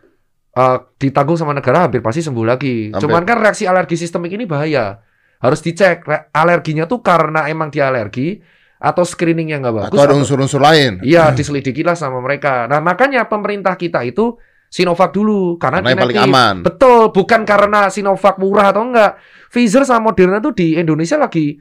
Eh, 0.55 0.77
ditanggung 0.95 1.35
sama 1.35 1.51
negara 1.51 1.85
hampir 1.85 1.99
pasti 1.99 2.23
sembuh 2.23 2.45
lagi. 2.47 2.95
Hampir. 2.95 3.03
Cuman 3.03 3.27
kan 3.27 3.37
reaksi 3.43 3.67
alergi 3.67 3.99
sistemik 3.99 4.31
ini 4.31 4.47
bahaya. 4.47 5.03
Harus 5.43 5.59
dicek 5.59 6.07
Re- 6.07 6.31
alerginya 6.31 6.87
tuh 6.87 7.03
karena 7.03 7.51
emang 7.51 7.67
dia 7.67 7.91
alergi 7.91 8.39
atau 8.79 9.03
screening 9.03 9.51
yang 9.51 9.59
nggak 9.59 9.75
bagus. 9.75 9.99
Atau 9.99 10.03
ada 10.07 10.15
unsur-unsur 10.15 10.63
lain? 10.63 11.03
Iya, 11.03 11.35
diselidikilah 11.35 11.99
sama 11.99 12.23
mereka. 12.23 12.63
Nah, 12.71 12.79
makanya 12.79 13.27
pemerintah 13.27 13.75
kita 13.75 14.07
itu 14.07 14.39
Sinovac 14.69 15.09
dulu 15.09 15.57
karena, 15.57 15.81
Karena 15.81 15.89
yang 15.91 15.99
paling 16.05 16.19
aman. 16.29 16.55
Betul, 16.61 17.09
bukan 17.09 17.41
karena 17.41 17.89
Sinovac 17.89 18.37
murah 18.37 18.69
atau 18.69 18.85
enggak. 18.85 19.17
Pfizer 19.49 19.81
sama 19.81 20.13
Moderna 20.13 20.37
tuh 20.37 20.53
di 20.53 20.77
Indonesia 20.77 21.17
lagi 21.17 21.57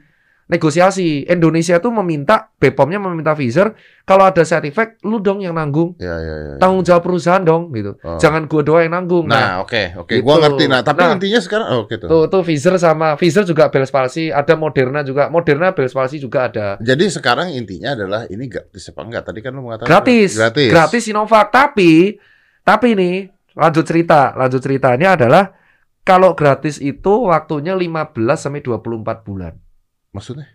negosiasi. 0.49 1.29
Indonesia 1.29 1.77
tuh 1.77 1.93
meminta 1.93 2.49
BPOM-nya 2.57 2.97
meminta 2.97 3.37
Pfizer 3.37 3.77
kalau 4.03 4.25
ada 4.25 4.41
side 4.41 4.65
effect 4.69 5.01
lu 5.05 5.21
dong 5.21 5.45
yang 5.45 5.53
nanggung. 5.53 5.93
Ya, 6.01 6.17
ya, 6.17 6.35
ya. 6.35 6.53
Tanggung 6.57 6.81
jawab 6.81 7.05
perusahaan 7.05 7.41
dong 7.41 7.69
gitu. 7.73 7.97
Oh. 8.01 8.17
Jangan 8.17 8.49
gua 8.49 8.61
doang 8.65 8.83
yang 8.85 8.93
nanggung. 8.97 9.29
Nah, 9.29 9.61
oke, 9.61 9.97
oke. 10.05 10.09
gitu. 10.17 10.25
Gua 10.25 10.41
ngerti. 10.41 10.65
Nah, 10.65 10.81
tapi 10.81 11.05
Nah. 11.05 11.17
intinya 11.17 11.39
sekarang 11.39 11.67
oh, 11.69 11.79
oke 11.85 11.95
tuh. 12.01 12.09
tuh 12.09 12.23
tuh 12.29 12.41
Pfizer 12.41 12.77
sama 12.81 13.13
Pfizer 13.13 13.45
juga 13.45 13.69
Bell's 13.69 13.93
palsy, 13.93 14.33
ada 14.33 14.57
Moderna 14.57 15.05
juga. 15.05 15.29
Moderna 15.29 15.73
Bell's 15.73 15.93
palsy 15.93 16.17
juga 16.17 16.49
ada. 16.49 16.81
Jadi 16.81 17.05
sekarang 17.13 17.53
intinya 17.53 17.93
adalah 17.93 18.25
ini 18.29 18.49
gratis 18.49 18.89
apa 18.89 19.01
enggak? 19.05 19.23
Tadi 19.29 19.39
kan 19.45 19.53
lu 19.53 19.61
mengatakan 19.65 19.89
Gratis. 19.89 20.33
Gratis. 20.33 20.69
Gratis 20.73 21.01
Sinovac. 21.05 21.53
Tapi 21.53 22.17
tapi 22.69 22.93
nih, 22.93 23.33
lanjut 23.57 23.81
cerita. 23.81 24.37
Lanjut 24.37 24.61
ceritanya 24.61 25.17
adalah 25.17 25.57
kalau 26.05 26.37
gratis 26.37 26.77
itu 26.77 27.25
waktunya 27.25 27.73
15 27.73 28.13
sampai 28.37 28.61
24 28.61 29.25
bulan. 29.25 29.57
Maksudnya? 30.13 30.45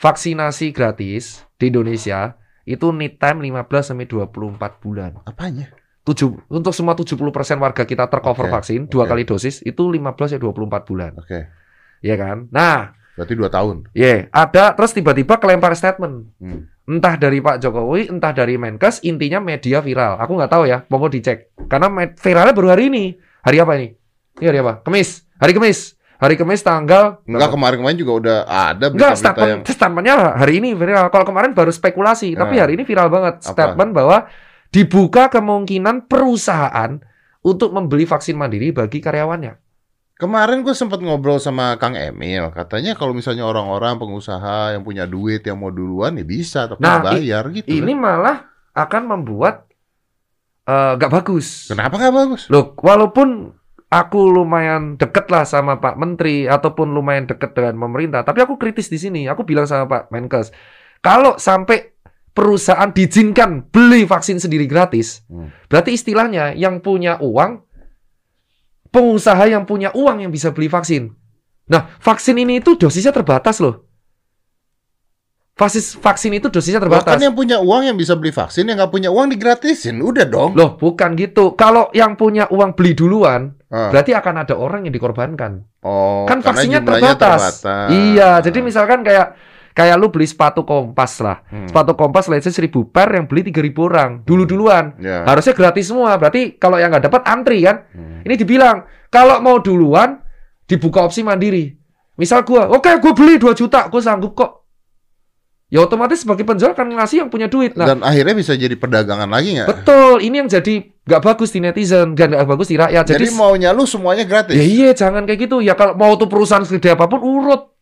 Vaksinasi 0.00 0.72
gratis 0.72 1.44
di 1.60 1.68
Indonesia 1.68 2.40
itu 2.64 2.88
need 2.96 3.20
time 3.20 3.44
15 3.44 3.92
sampai 3.92 4.08
24 4.08 4.80
bulan. 4.80 5.20
Apanya? 5.28 5.68
Tujuh, 6.08 6.48
untuk 6.48 6.72
semua 6.72 6.96
70% 6.96 7.20
warga 7.60 7.84
kita 7.84 8.08
tercover 8.08 8.48
Oke, 8.48 8.54
vaksin 8.58 8.90
dua 8.90 9.04
oke. 9.06 9.14
kali 9.14 9.22
dosis 9.22 9.60
itu 9.62 9.82
15 9.92 10.34
sampai 10.34 10.42
24 10.42 10.88
bulan. 10.88 11.12
Oke. 11.20 11.52
Ya 12.00 12.16
kan? 12.16 12.48
Nah, 12.48 12.96
Berarti 13.12 13.34
dua 13.36 13.52
tahun. 13.52 13.92
ya 13.92 14.26
ada 14.32 14.72
terus 14.72 14.96
tiba-tiba 14.96 15.36
kelempar 15.36 15.76
statement. 15.76 16.32
Hmm. 16.40 16.68
Entah 16.82 17.14
dari 17.14 17.38
Pak 17.38 17.62
Jokowi, 17.62 18.10
entah 18.10 18.34
dari 18.34 18.58
Menkes, 18.58 19.06
intinya 19.06 19.38
media 19.38 19.78
viral. 19.78 20.18
Aku 20.18 20.34
nggak 20.34 20.50
tahu 20.50 20.66
ya, 20.66 20.82
monggo 20.90 21.06
dicek. 21.06 21.54
Karena 21.70 21.86
viralnya 22.18 22.50
baru 22.56 22.74
hari 22.74 22.90
ini. 22.90 23.04
Hari 23.46 23.56
apa 23.62 23.72
ini? 23.78 23.94
Ini 24.42 24.46
hari 24.50 24.58
apa? 24.66 24.72
Kemis. 24.82 25.22
Hari 25.38 25.52
Kemis. 25.54 25.94
Hari 26.18 26.34
Kemis 26.38 26.62
tanggal 26.62 27.18
Enggak 27.26 27.50
kemarin-kemarin 27.50 27.98
juga 27.98 28.12
udah 28.18 28.38
ada 28.46 28.90
Enggak, 28.90 29.14
berita-berita 29.14 29.18
statement, 29.18 29.50
yang 29.50 29.60
statementnya 29.66 30.14
hari 30.38 30.52
ini 30.58 30.68
viral. 30.74 31.06
Kalau 31.10 31.26
kemarin 31.26 31.50
baru 31.54 31.70
spekulasi, 31.74 32.34
tapi 32.34 32.58
Nah. 32.58 32.62
hari 32.66 32.72
ini 32.78 32.82
viral 32.86 33.10
banget. 33.10 33.34
Apa? 33.42 33.50
Statement 33.50 33.90
bahwa 33.94 34.18
dibuka 34.70 35.30
kemungkinan 35.30 36.06
perusahaan 36.06 36.98
untuk 37.42 37.74
membeli 37.74 38.06
vaksin 38.06 38.38
mandiri 38.38 38.70
bagi 38.70 38.98
karyawannya. 39.02 39.58
Kemarin 40.22 40.62
gue 40.62 40.70
sempat 40.70 41.02
ngobrol 41.02 41.42
sama 41.42 41.74
Kang 41.82 41.98
Emil, 41.98 42.46
katanya 42.54 42.94
kalau 42.94 43.10
misalnya 43.10 43.42
orang-orang 43.42 43.98
pengusaha 43.98 44.70
yang 44.70 44.86
punya 44.86 45.02
duit 45.02 45.42
yang 45.42 45.58
mau 45.58 45.74
duluan 45.74 46.14
ya 46.14 46.22
bisa, 46.22 46.70
tapi 46.70 46.78
Nah, 46.78 47.02
bayar 47.02 47.50
gitu. 47.50 47.66
Ini 47.66 47.90
malah 47.98 48.46
akan 48.70 49.02
membuat 49.10 49.66
eh, 50.62 50.92
nggak 50.94 51.10
bagus. 51.10 51.74
Kenapa 51.74 51.98
nggak 51.98 52.14
bagus? 52.14 52.46
Loh, 52.54 52.70
walaupun 52.78 53.50
aku 53.90 54.20
lumayan 54.30 54.94
deket 54.94 55.26
lah 55.26 55.42
sama 55.42 55.82
Pak 55.82 55.98
Menteri 55.98 56.46
ataupun 56.46 56.94
lumayan 56.94 57.26
deket 57.26 57.58
dengan 57.58 57.82
pemerintah, 57.82 58.22
tapi 58.22 58.46
aku 58.46 58.54
kritis 58.62 58.86
di 58.86 59.02
sini. 59.02 59.26
Aku 59.26 59.42
bilang 59.42 59.66
sama 59.66 59.90
Pak 59.90 60.14
Menkes, 60.14 60.54
kalau 61.02 61.34
sampai 61.34 61.98
perusahaan 62.30 62.88
diizinkan 62.88 63.68
beli 63.68 64.06
vaksin 64.06 64.38
sendiri 64.38 64.64
gratis, 64.64 65.26
Hmm. 65.26 65.50
berarti 65.66 65.92
istilahnya 65.92 66.54
yang 66.54 66.78
punya 66.80 67.18
uang, 67.20 67.60
pengusaha 68.92 69.48
yang 69.48 69.64
punya 69.64 69.90
uang 69.96 70.22
yang 70.22 70.30
bisa 70.30 70.52
beli 70.52 70.68
vaksin. 70.68 71.10
Nah, 71.72 71.88
vaksin 71.98 72.36
ini 72.36 72.60
itu 72.60 72.76
dosisnya 72.76 73.10
terbatas 73.10 73.58
loh. 73.58 73.88
Vaksin, 75.52 76.00
vaksin 76.00 76.32
itu 76.32 76.48
dosisnya 76.48 76.80
terbatas. 76.80 77.12
Bahkan 77.12 77.20
yang 77.28 77.36
punya 77.36 77.60
uang 77.60 77.84
yang 77.84 77.96
bisa 77.96 78.16
beli 78.16 78.32
vaksin, 78.32 78.64
yang 78.64 78.80
nggak 78.80 78.92
punya 78.92 79.12
uang 79.12 79.36
digratisin, 79.36 80.00
udah 80.00 80.24
dong. 80.24 80.56
Loh, 80.56 80.80
bukan 80.80 81.12
gitu. 81.12 81.52
Kalau 81.60 81.92
yang 81.92 82.16
punya 82.16 82.48
uang 82.48 82.72
beli 82.72 82.96
duluan, 82.96 83.52
Ah. 83.68 83.88
berarti 83.92 84.16
akan 84.16 84.48
ada 84.48 84.54
orang 84.56 84.88
yang 84.88 84.92
dikorbankan. 84.96 85.64
Oh, 85.84 86.24
kan 86.28 86.40
vaksinnya 86.40 86.80
jumlahnya 86.80 87.16
terbatas. 87.16 87.64
Iya, 87.88 88.40
jadi 88.44 88.58
misalkan 88.64 89.04
kayak 89.04 89.36
kayak 89.72 89.96
lu 89.96 90.08
beli 90.08 90.28
sepatu 90.28 90.62
kompas 90.62 91.20
lah. 91.20 91.44
Hmm. 91.48 91.68
Sepatu 91.68 91.92
kompas 91.96 92.28
let's 92.28 92.48
say 92.48 92.54
1000 92.54 92.72
pair 92.88 93.08
yang 93.12 93.26
beli 93.28 93.48
3000 93.48 93.72
orang. 93.82 94.10
Dulu-duluan. 94.24 94.96
Ya. 95.00 95.24
Harusnya 95.24 95.56
gratis 95.56 95.88
semua. 95.88 96.16
Berarti 96.16 96.56
kalau 96.56 96.76
yang 96.80 96.92
nggak 96.92 97.08
dapat 97.08 97.22
antri 97.26 97.64
kan. 97.64 97.88
Hmm. 97.92 98.24
Ini 98.24 98.34
dibilang 98.36 98.84
kalau 99.08 99.40
mau 99.44 99.60
duluan 99.60 100.20
dibuka 100.64 101.04
opsi 101.04 101.20
mandiri. 101.20 101.72
Misal 102.16 102.44
gua, 102.44 102.68
oke 102.68 102.88
gua 103.00 103.12
beli 103.16 103.40
2 103.40 103.52
juta, 103.56 103.88
gua 103.88 104.00
sanggup 104.04 104.36
kok. 104.36 104.62
Ya 105.72 105.80
otomatis 105.80 106.20
sebagai 106.20 106.44
penjual 106.44 106.76
kan 106.76 106.84
ngasih 106.84 107.24
yang 107.24 107.30
punya 107.32 107.48
duit. 107.48 107.72
Nah, 107.72 107.88
Dan 107.88 108.04
akhirnya 108.04 108.36
bisa 108.36 108.52
jadi 108.52 108.76
perdagangan 108.76 109.24
lagi 109.24 109.56
nggak? 109.56 109.68
betul. 109.72 110.20
Ini 110.20 110.44
yang 110.44 110.48
jadi 110.52 110.84
nggak 110.84 111.22
bagus 111.24 111.48
di 111.48 111.64
netizen 111.64 112.12
dan 112.12 112.28
nggak 112.36 112.44
bagus 112.44 112.68
di 112.68 112.76
rakyat. 112.76 113.08
Jadi, 113.08 113.24
Jadi, 113.24 113.40
maunya 113.40 113.72
lu 113.72 113.88
semuanya 113.88 114.28
gratis. 114.28 114.52
Ya 114.52 114.60
iya, 114.60 114.90
jangan 114.92 115.24
kayak 115.24 115.48
gitu. 115.48 115.64
Ya 115.64 115.72
kalau 115.72 115.96
mau 115.96 116.12
tuh 116.20 116.28
perusahaan 116.28 116.60
segede 116.68 116.92
apa 116.92 117.08
pun 117.08 117.24
urut. 117.24 117.72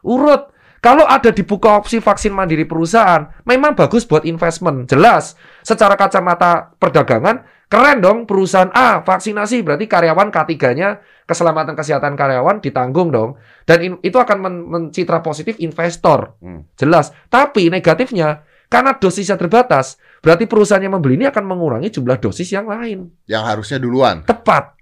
Urut. 0.00 0.53
Kalau 0.84 1.08
ada 1.08 1.32
dibuka 1.32 1.80
opsi 1.80 1.96
vaksin 1.96 2.36
mandiri 2.36 2.68
perusahaan, 2.68 3.24
memang 3.48 3.72
bagus 3.72 4.04
buat 4.04 4.28
investment. 4.28 4.84
Jelas. 4.84 5.32
Secara 5.64 5.96
kacamata 5.96 6.76
perdagangan, 6.76 7.40
keren 7.72 8.04
dong 8.04 8.28
perusahaan 8.28 8.68
A 8.68 9.00
vaksinasi 9.00 9.64
berarti 9.64 9.88
karyawan 9.88 10.28
K3-nya 10.28 11.00
keselamatan 11.24 11.72
kesehatan 11.72 12.20
karyawan 12.20 12.60
ditanggung 12.60 13.08
dong. 13.08 13.40
Dan 13.64 13.78
in- 13.80 14.00
itu 14.04 14.20
akan 14.20 14.38
men- 14.44 14.66
mencitra 14.68 15.24
positif 15.24 15.56
investor. 15.64 16.36
Hmm. 16.44 16.68
Jelas. 16.76 17.16
Tapi 17.32 17.72
negatifnya 17.72 18.44
karena 18.68 18.92
dosisnya 19.00 19.40
terbatas, 19.40 19.96
berarti 20.20 20.44
perusahaan 20.44 20.84
yang 20.84 21.00
membeli 21.00 21.16
ini 21.16 21.24
akan 21.24 21.48
mengurangi 21.48 21.88
jumlah 21.88 22.20
dosis 22.20 22.52
yang 22.52 22.68
lain. 22.68 23.08
Yang 23.24 23.44
harusnya 23.56 23.78
duluan. 23.80 24.16
Tepat. 24.28 24.76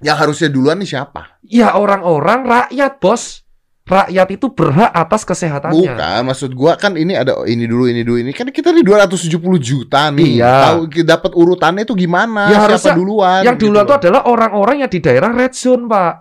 Yang 0.00 0.16
harusnya 0.24 0.48
duluan 0.48 0.80
nih 0.80 0.88
siapa? 0.88 1.36
Ya 1.44 1.76
orang-orang 1.76 2.48
rakyat, 2.48 2.96
Bos. 2.96 3.43
Rakyat 3.84 4.28
itu 4.32 4.48
berhak 4.48 4.88
atas 4.96 5.28
kesehatannya. 5.28 5.92
Bukan, 5.92 6.20
maksud 6.24 6.56
gua 6.56 6.72
kan 6.80 6.96
ini 6.96 7.12
ada 7.12 7.44
ini 7.44 7.68
dulu 7.68 7.84
ini 7.84 8.00
dulu 8.00 8.16
ini 8.16 8.32
kan 8.32 8.48
kita 8.48 8.72
di 8.72 8.80
270 8.80 9.36
juta 9.60 10.08
nih. 10.08 10.40
Iya. 10.40 10.56
Tahu 10.72 11.04
dapat 11.04 11.32
urutannya 11.36 11.84
itu 11.84 11.92
gimana? 11.92 12.48
Ya, 12.48 12.64
siapa 12.64 12.80
harusnya 12.80 12.96
duluan? 12.96 13.40
Yang 13.44 13.56
gitu 13.60 13.64
duluan 13.68 13.84
itu 13.84 13.92
loh. 13.92 14.00
adalah 14.00 14.20
orang-orang 14.24 14.76
yang 14.80 14.88
di 14.88 15.00
daerah 15.04 15.30
red 15.36 15.52
zone, 15.52 15.84
Pak. 15.84 16.14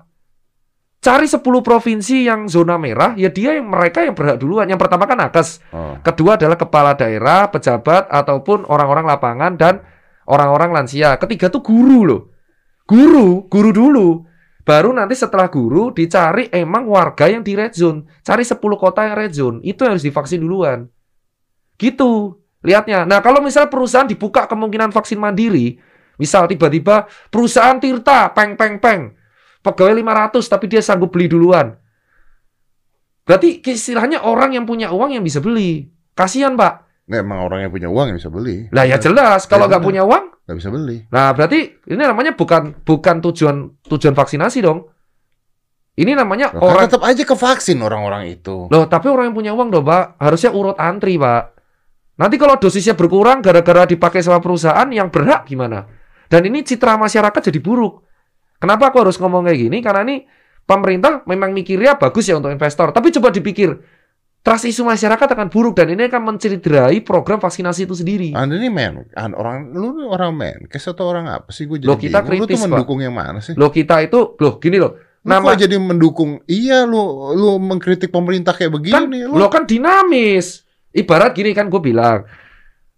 Cari 1.04 1.28
10 1.28 1.40
provinsi 1.40 2.28
yang 2.28 2.52
zona 2.52 2.76
merah, 2.76 3.16
ya 3.16 3.32
dia 3.32 3.56
yang 3.56 3.72
mereka 3.72 4.04
yang 4.04 4.16
berhak 4.16 4.44
duluan. 4.44 4.68
Yang 4.68 4.84
pertama 4.84 5.08
kan 5.08 5.24
nakes. 5.24 5.64
Oh. 5.72 5.96
Kedua 6.04 6.36
adalah 6.36 6.60
kepala 6.60 7.00
daerah, 7.00 7.48
pejabat 7.48 8.12
ataupun 8.12 8.68
orang-orang 8.68 9.08
lapangan 9.08 9.56
dan 9.56 9.84
orang-orang 10.28 10.76
lansia. 10.76 11.16
Ketiga 11.16 11.48
tuh 11.48 11.64
guru 11.64 12.04
loh. 12.04 12.22
Guru, 12.84 13.48
guru 13.48 13.72
dulu. 13.72 14.08
Baru 14.64 14.96
nanti 14.96 15.20
setelah 15.20 15.52
guru 15.52 15.92
dicari 15.92 16.48
emang 16.48 16.88
warga 16.88 17.28
yang 17.28 17.44
di 17.44 17.52
red 17.56 17.76
zone. 17.76 18.08
Cari 18.24 18.48
10 18.48 18.64
kota 18.80 19.04
yang 19.04 19.16
red 19.20 19.36
zone. 19.36 19.60
Itu 19.60 19.84
harus 19.84 20.08
divaksin 20.08 20.40
duluan. 20.40 20.88
Gitu. 21.76 22.40
Lihatnya. 22.64 23.04
Nah, 23.04 23.20
kalau 23.20 23.44
misal 23.44 23.68
perusahaan 23.68 24.08
dibuka 24.08 24.48
kemungkinan 24.48 24.96
vaksin 24.96 25.20
mandiri, 25.20 25.76
misal 26.16 26.48
tiba-tiba 26.48 27.12
perusahaan 27.28 27.76
Tirta 27.76 28.32
peng 28.32 28.56
peng 28.56 28.80
peng 28.80 29.12
pegawai 29.64 29.96
500 30.00 30.52
tapi 30.52 30.66
dia 30.72 30.84
sanggup 30.84 31.12
beli 31.12 31.32
duluan. 31.32 31.76
Berarti 33.24 33.64
istilahnya 33.64 34.28
orang 34.28 34.56
yang 34.56 34.68
punya 34.68 34.92
uang 34.92 35.16
yang 35.16 35.24
bisa 35.24 35.40
beli. 35.40 35.88
Kasihan, 36.12 36.60
Pak. 36.60 37.08
Nah, 37.08 37.24
emang 37.24 37.40
orang 37.48 37.68
yang 37.68 37.72
punya 37.72 37.88
uang 37.88 38.12
yang 38.12 38.18
bisa 38.20 38.32
beli. 38.32 38.68
Lah 38.72 38.84
ya 38.84 39.00
jelas, 39.00 39.48
kalau 39.48 39.68
Ya, 39.68 39.76
nggak 39.76 39.84
punya 39.84 40.04
uang, 40.04 40.33
Nggak 40.44 40.58
bisa 40.60 40.70
beli. 40.76 40.98
nah 41.08 41.32
berarti 41.32 41.88
ini 41.88 42.04
namanya 42.04 42.36
bukan 42.36 42.84
bukan 42.84 43.24
tujuan 43.24 43.80
tujuan 43.88 44.12
vaksinasi 44.12 44.60
dong. 44.60 44.92
Ini 45.94 46.18
namanya 46.18 46.50
Loh, 46.58 46.74
orang 46.74 46.90
tetap 46.90 47.06
aja 47.06 47.22
ke 47.22 47.38
vaksin 47.38 47.78
orang-orang 47.78 48.34
itu. 48.34 48.66
Loh, 48.66 48.90
tapi 48.90 49.14
orang 49.14 49.30
yang 49.30 49.38
punya 49.38 49.52
uang 49.54 49.70
dong, 49.70 49.86
Pak, 49.86 50.18
harusnya 50.18 50.50
urut 50.50 50.74
antri, 50.82 51.22
Pak. 51.22 51.54
Nanti 52.18 52.36
kalau 52.42 52.58
dosisnya 52.58 52.98
berkurang 52.98 53.46
gara-gara 53.46 53.86
dipakai 53.86 54.26
sama 54.26 54.42
perusahaan 54.42 54.90
yang 54.90 55.14
berhak 55.14 55.46
gimana? 55.46 55.86
Dan 56.26 56.50
ini 56.50 56.66
citra 56.66 56.98
masyarakat 56.98 57.54
jadi 57.54 57.62
buruk. 57.62 58.02
Kenapa 58.58 58.90
aku 58.90 59.06
harus 59.06 59.22
ngomong 59.22 59.46
kayak 59.46 59.70
gini? 59.70 59.78
Karena 59.86 60.02
ini 60.02 60.26
pemerintah 60.66 61.22
memang 61.30 61.54
mikirnya 61.54 61.94
bagus 62.02 62.26
ya 62.26 62.42
untuk 62.42 62.50
investor. 62.50 62.90
Tapi 62.90 63.14
coba 63.14 63.30
dipikir, 63.30 63.70
trust 64.44 64.68
isu 64.68 64.84
masyarakat 64.84 65.24
akan 65.24 65.48
buruk 65.48 65.80
dan 65.80 65.88
ini 65.88 66.12
akan 66.12 66.36
mencederai 66.36 67.00
program 67.00 67.40
vaksinasi 67.40 67.88
itu 67.88 67.96
sendiri. 67.96 68.36
Anda 68.36 68.60
ini 68.60 68.68
men, 68.68 69.08
an- 69.16 69.34
orang 69.34 69.72
lu 69.72 70.12
orang 70.12 70.36
men, 70.36 70.58
kayak 70.68 70.92
atau 70.92 71.08
orang 71.08 71.32
apa 71.32 71.48
sih 71.50 71.64
gue 71.64 71.80
jadi 71.80 71.88
Loh, 71.88 71.96
kita 71.96 72.20
bingung. 72.20 72.28
Lu 72.28 72.46
kritis, 72.46 72.60
tuh 72.60 72.60
Pak. 72.60 72.72
mendukung 72.76 73.00
yang 73.00 73.16
mana 73.16 73.40
sih? 73.40 73.56
Loh 73.56 73.72
kita 73.72 74.04
itu, 74.04 74.36
loh 74.36 74.60
gini 74.60 74.84
loh, 74.84 75.00
Lu 75.24 75.32
nama 75.32 75.56
jadi 75.56 75.80
mendukung? 75.80 76.44
Iya 76.44 76.84
lu 76.84 77.00
lu 77.32 77.56
mengkritik 77.56 78.12
pemerintah 78.12 78.52
kayak 78.52 78.68
kan, 78.68 79.08
begini 79.08 79.24
lo 79.24 79.48
kan 79.48 79.64
dinamis. 79.64 80.68
Ibarat 80.92 81.32
gini 81.32 81.56
kan 81.56 81.72
gue 81.72 81.80
bilang, 81.80 82.28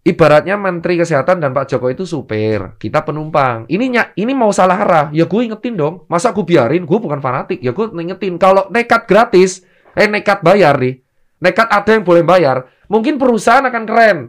ibaratnya 0.02 0.58
Menteri 0.58 0.98
Kesehatan 0.98 1.38
dan 1.38 1.54
Pak 1.54 1.70
Jokowi 1.70 1.94
itu 1.94 2.04
supir, 2.04 2.74
kita 2.75 3.06
penumpang. 3.06 3.70
Ini 3.70 3.86
ny- 3.88 4.12
ini 4.18 4.34
mau 4.34 4.50
salah 4.50 4.82
arah, 4.82 5.06
ya 5.14 5.30
gue 5.30 5.42
ingetin 5.46 5.78
dong. 5.78 6.10
Masa 6.10 6.34
gue 6.34 6.42
biarin? 6.42 6.90
Gue 6.90 6.98
bukan 6.98 7.22
fanatik, 7.22 7.62
ya 7.62 7.70
gue 7.70 7.86
ingetin. 7.94 8.42
Kalau 8.42 8.66
nekat 8.68 9.06
gratis, 9.06 9.62
eh 9.94 10.10
nekat 10.10 10.42
bayar 10.42 10.75
nih, 10.75 11.05
nekat 11.39 11.68
ada 11.68 11.92
yang 11.92 12.04
boleh 12.04 12.24
bayar, 12.24 12.68
mungkin 12.88 13.20
perusahaan 13.20 13.63
akan 13.63 13.84
keren. 13.84 14.20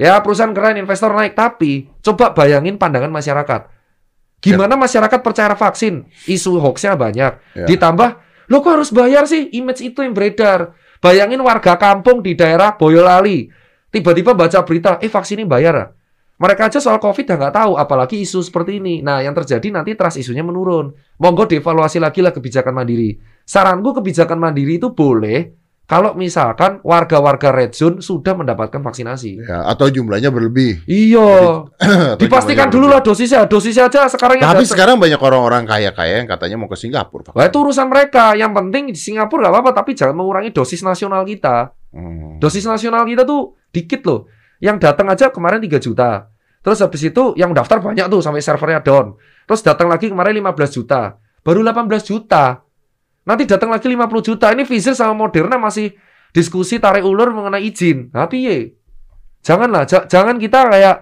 Ya 0.00 0.18
perusahaan 0.24 0.56
keren, 0.56 0.80
investor 0.80 1.12
naik. 1.12 1.36
Tapi 1.36 1.88
coba 2.00 2.32
bayangin 2.32 2.80
pandangan 2.80 3.12
masyarakat. 3.12 3.68
Gimana 4.42 4.74
masyarakat 4.74 5.20
percaya 5.22 5.54
vaksin? 5.54 6.08
Isu 6.26 6.58
hoaxnya 6.58 6.98
banyak. 6.98 7.32
Ya. 7.54 7.66
Ditambah, 7.68 8.10
lo 8.50 8.58
kok 8.58 8.72
harus 8.74 8.90
bayar 8.90 9.30
sih? 9.30 9.52
Image 9.54 9.84
itu 9.86 10.02
yang 10.02 10.16
beredar. 10.16 10.74
Bayangin 10.98 11.38
warga 11.44 11.78
kampung 11.78 12.24
di 12.24 12.34
daerah 12.34 12.74
Boyolali. 12.74 13.46
Tiba-tiba 13.92 14.34
baca 14.34 14.64
berita, 14.66 14.98
eh 14.98 15.12
vaksin 15.12 15.44
ini 15.44 15.46
bayar 15.46 15.74
ah. 15.78 15.88
Mereka 16.42 16.66
aja 16.66 16.82
soal 16.82 16.98
COVID 16.98 17.22
udah 17.22 17.38
nggak 17.38 17.54
tahu, 17.54 17.72
apalagi 17.78 18.18
isu 18.18 18.42
seperti 18.42 18.82
ini. 18.82 18.98
Nah, 18.98 19.22
yang 19.22 19.30
terjadi 19.30 19.70
nanti 19.70 19.94
trust 19.94 20.18
isunya 20.18 20.42
menurun. 20.42 20.90
Monggo 21.22 21.46
dievaluasi 21.46 22.02
lagi 22.02 22.18
lah 22.18 22.34
kebijakan 22.34 22.74
mandiri. 22.74 23.14
Saranku 23.46 24.02
kebijakan 24.02 24.42
mandiri 24.42 24.82
itu 24.82 24.90
boleh 24.90 25.61
kalau 25.82 26.16
misalkan 26.16 26.80
warga-warga 26.86 27.52
red 27.52 27.76
zone 27.76 28.00
sudah 28.00 28.32
mendapatkan 28.32 28.80
vaksinasi. 28.80 29.44
Ya, 29.44 29.66
atau 29.68 29.92
jumlahnya 29.92 30.32
berlebih. 30.32 30.80
Iya, 30.88 31.68
dipastikan 32.22 32.72
dulu 32.72 32.88
lah 32.88 33.04
dosisnya. 33.04 33.44
Dosisnya 33.44 33.90
aja 33.90 34.08
sekarang 34.08 34.40
yang 34.40 34.48
Tapi 34.56 34.64
sekarang 34.64 34.96
banyak 34.96 35.20
orang-orang 35.20 35.68
kaya-kaya 35.68 36.22
yang 36.22 36.28
katanya 36.30 36.56
mau 36.56 36.70
ke 36.70 36.78
Singapura. 36.78 37.34
Wah, 37.36 37.44
itu 37.44 37.58
urusan 37.60 37.90
mereka. 37.92 38.32
Yang 38.32 38.52
penting 38.56 38.82
di 38.88 38.96
Singapura 38.96 39.50
nggak 39.50 39.52
apa-apa, 39.52 39.70
tapi 39.84 39.92
jangan 39.92 40.16
mengurangi 40.16 40.54
dosis 40.54 40.80
nasional 40.80 41.26
kita. 41.28 41.76
Hmm. 41.92 42.40
Dosis 42.40 42.64
nasional 42.64 43.04
kita 43.04 43.28
tuh 43.28 43.58
dikit 43.68 44.00
loh. 44.08 44.20
Yang 44.62 44.76
datang 44.88 45.10
aja 45.10 45.28
kemarin 45.28 45.60
3 45.60 45.76
juta. 45.82 46.30
Terus 46.62 46.78
habis 46.78 47.02
itu 47.02 47.34
yang 47.34 47.50
daftar 47.50 47.82
banyak 47.82 48.06
tuh 48.06 48.22
sampai 48.22 48.38
servernya 48.38 48.80
down. 48.86 49.18
Terus 49.44 49.60
datang 49.66 49.90
lagi 49.90 50.08
kemarin 50.08 50.38
15 50.38 50.78
juta. 50.78 51.18
Baru 51.42 51.60
18 51.66 51.90
juta. 52.06 52.62
Nanti 53.22 53.46
datang 53.46 53.70
lagi 53.70 53.86
50 53.86 54.02
juta. 54.22 54.50
Ini 54.50 54.66
Pfizer 54.66 54.92
sama 54.92 55.14
Moderna 55.14 55.54
masih 55.56 55.94
diskusi 56.30 56.82
tarik 56.82 57.06
ulur 57.06 57.30
mengenai 57.30 57.62
izin. 57.62 58.10
Tapi 58.10 58.36
ye. 58.42 58.56
Janganlah, 59.42 59.86
ja- 59.86 60.06
jangan 60.06 60.38
kita 60.38 60.70
kayak 60.70 60.96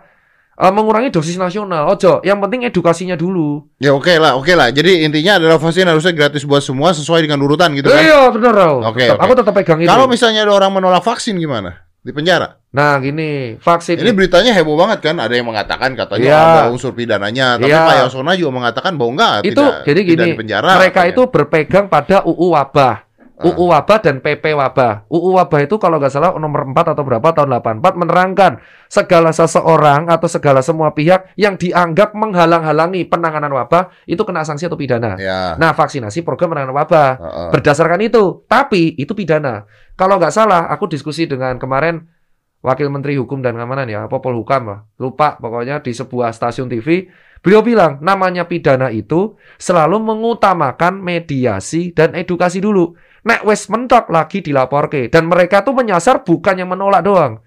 eh, 0.60 0.72
mengurangi 0.72 1.08
dosis 1.08 1.40
nasional. 1.40 1.88
Ojo, 1.88 2.20
yang 2.20 2.36
penting 2.40 2.68
edukasinya 2.68 3.16
dulu. 3.16 3.64
Ya 3.80 3.96
oke 3.96 4.12
lah, 4.20 4.36
oke 4.36 4.52
lah. 4.52 4.68
Jadi 4.68 5.04
intinya 5.08 5.40
adalah 5.40 5.56
vaksin 5.56 5.88
harusnya 5.88 6.12
gratis 6.12 6.44
buat 6.44 6.60
semua 6.60 6.92
sesuai 6.92 7.24
dengan 7.24 7.40
urutan 7.40 7.72
gitu 7.72 7.88
kan. 7.88 8.00
Iya, 8.00 8.28
bener 8.28 8.52
Raul. 8.52 8.84
Oke, 8.84 9.08
Tetap- 9.08 9.16
oke. 9.16 9.24
Aku 9.24 9.32
tetap 9.36 9.54
pegang 9.56 9.80
itu. 9.80 9.88
Kalau 9.88 10.04
misalnya 10.04 10.44
ada 10.44 10.52
orang 10.52 10.72
menolak 10.76 11.00
vaksin 11.00 11.40
gimana? 11.40 11.88
Di 12.00 12.16
penjara. 12.16 12.57
Nah, 12.73 12.97
gini, 12.97 13.61
vaksin 13.61 14.00
Ini 14.00 14.16
beritanya 14.16 14.57
heboh 14.57 14.73
banget 14.73 15.04
kan. 15.04 15.21
Ada 15.21 15.37
yang 15.37 15.52
mengatakan 15.52 15.92
katanya 15.92 16.25
Iya. 16.33 16.40
ada 16.40 16.62
unsur 16.73 16.97
pidananya, 16.97 17.61
tapi 17.61 17.69
Iya. 17.69 17.85
Pak 17.85 17.96
Yasona 18.09 18.33
juga 18.40 18.53
mengatakan 18.57 18.96
bahwa 18.96 19.11
enggak, 19.20 19.33
itu 19.44 19.61
tidak, 19.61 19.85
jadi 19.85 20.01
tidak 20.01 20.16
gini, 20.16 20.33
di 20.33 20.38
penjara. 20.40 20.70
mereka 20.81 21.05
katanya. 21.05 21.12
itu 21.12 21.22
berpegang 21.29 21.87
pada 21.92 22.16
UU 22.24 22.46
wabah. 22.57 23.10
Ah. 23.40 23.48
UU 23.48 23.72
wabah 23.72 23.98
dan 24.05 24.20
PP 24.20 24.53
wabah. 24.53 25.09
UU 25.09 25.40
wabah 25.40 25.61
itu 25.64 25.81
kalau 25.81 25.96
nggak 25.96 26.12
salah 26.12 26.37
nomor 26.37 26.68
4 26.68 26.92
atau 26.92 27.00
berapa 27.09 27.24
tahun 27.33 27.57
84 27.81 27.96
menerangkan 27.96 28.53
segala 28.92 29.33
seseorang 29.33 30.12
atau 30.12 30.29
segala 30.29 30.61
semua 30.61 30.92
pihak 30.92 31.33
yang 31.40 31.57
dianggap 31.57 32.12
menghalang-halangi 32.12 33.09
penanganan 33.09 33.48
wabah 33.57 33.88
itu 34.05 34.20
kena 34.29 34.44
sanksi 34.44 34.68
atau 34.68 34.76
pidana. 34.76 35.16
Ya. 35.16 35.57
Nah, 35.57 35.72
vaksinasi 35.72 36.20
program 36.20 36.53
penanganan 36.53 36.76
wabah. 36.76 37.11
Heeh. 37.16 37.48
Berdasarkan 37.57 38.05
itu, 38.05 38.44
tapi 38.44 38.92
itu 39.00 39.16
pidana. 39.16 39.64
Kalau 39.96 40.20
nggak 40.20 40.37
salah, 40.37 40.68
aku 40.68 40.92
diskusi 40.92 41.24
dengan 41.24 41.57
kemarin 41.57 42.20
Wakil 42.61 42.92
Menteri 42.92 43.16
Hukum 43.16 43.40
dan 43.40 43.57
Keamanan 43.57 43.88
ya, 43.88 44.05
apa 44.05 44.20
Polhukam 44.20 44.68
lah. 44.68 44.81
Lupa 45.00 45.40
pokoknya 45.40 45.81
di 45.81 45.96
sebuah 45.96 46.29
stasiun 46.37 46.68
TV. 46.68 47.09
Beliau 47.40 47.64
bilang, 47.64 48.05
namanya 48.05 48.44
pidana 48.44 48.92
itu 48.92 49.40
selalu 49.57 49.96
mengutamakan 49.96 51.00
mediasi 51.00 51.96
dan 51.96 52.12
edukasi 52.12 52.61
dulu. 52.61 52.92
Nek 53.26 53.44
wes 53.44 53.68
mentok 53.68 54.09
lagi 54.09 54.40
dilaporke. 54.40 55.12
Dan 55.12 55.28
mereka 55.28 55.61
tuh 55.61 55.76
menyasar 55.76 56.24
bukan 56.24 56.56
yang 56.56 56.70
menolak 56.72 57.04
doang. 57.04 57.40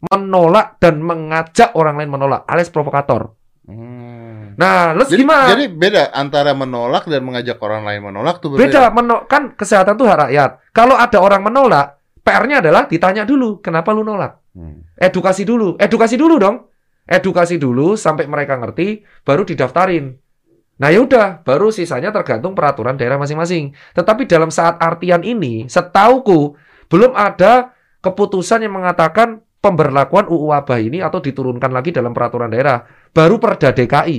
Menolak 0.00 0.80
dan 0.80 1.04
mengajak 1.04 1.76
orang 1.76 2.00
lain 2.00 2.10
menolak, 2.10 2.48
alias 2.48 2.72
provokator. 2.72 3.36
Hmm. 3.68 4.56
Nah, 4.58 4.96
terus 4.96 5.14
Jadi, 5.14 5.20
gimana? 5.22 5.46
jadi 5.54 5.64
beda 5.70 6.02
antara 6.10 6.52
menolak 6.56 7.06
dan 7.06 7.22
mengajak 7.22 7.56
orang 7.62 7.86
lain 7.86 8.00
menolak 8.02 8.42
tuh 8.42 8.58
Beda, 8.58 8.90
meno- 8.90 9.24
kan 9.30 9.54
kesehatan 9.54 9.94
tuh 9.94 10.10
hak 10.10 10.28
rakyat. 10.28 10.50
Kalau 10.74 10.98
ada 10.98 11.18
orang 11.22 11.44
menolak, 11.46 12.00
PR-nya 12.20 12.60
adalah 12.60 12.84
ditanya 12.90 13.22
dulu, 13.24 13.62
kenapa 13.62 13.94
lu 13.94 14.02
nolak? 14.02 14.40
Hmm. 14.52 14.84
Edukasi 14.98 15.46
dulu, 15.46 15.78
edukasi 15.78 16.18
dulu 16.18 16.36
dong. 16.36 16.66
Edukasi 17.06 17.56
dulu 17.58 17.96
sampai 17.98 18.26
mereka 18.26 18.58
ngerti, 18.60 19.02
baru 19.24 19.42
didaftarin. 19.42 20.14
Nah 20.80 20.88
yaudah, 20.88 21.44
baru 21.44 21.68
sisanya 21.68 22.08
tergantung 22.08 22.56
peraturan 22.56 22.96
daerah 22.96 23.20
masing-masing. 23.20 23.76
Tetapi 23.92 24.24
dalam 24.24 24.48
saat 24.48 24.80
artian 24.80 25.20
ini, 25.20 25.68
setauku 25.68 26.56
belum 26.88 27.12
ada 27.12 27.76
keputusan 28.00 28.64
yang 28.64 28.80
mengatakan 28.80 29.44
pemberlakuan 29.60 30.24
UU 30.24 30.56
wabah 30.56 30.80
ini 30.80 31.04
atau 31.04 31.20
diturunkan 31.20 31.68
lagi 31.68 31.92
dalam 31.92 32.16
peraturan 32.16 32.48
daerah. 32.48 32.80
Baru 33.12 33.36
Perda 33.36 33.76
DKI. 33.76 34.18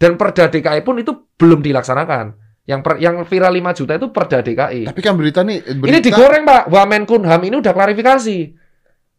Dan 0.00 0.16
Perda 0.16 0.48
DKI 0.48 0.80
pun 0.80 0.96
itu 0.96 1.12
belum 1.36 1.60
dilaksanakan. 1.60 2.40
Yang 2.64 2.80
per- 2.80 3.00
yang 3.02 3.20
viral 3.28 3.52
5 3.52 3.78
juta 3.84 3.92
itu 4.00 4.08
Perda 4.08 4.40
DKI. 4.40 4.88
Tapi 4.88 5.00
kan 5.04 5.12
berita 5.12 5.44
nih 5.44 5.60
Ini 5.60 5.76
berita 5.76 6.08
digoreng 6.08 6.42
Pak, 6.48 6.62
Wamenkunham 6.72 7.40
ini 7.44 7.60
udah 7.60 7.72
klarifikasi. 7.76 8.38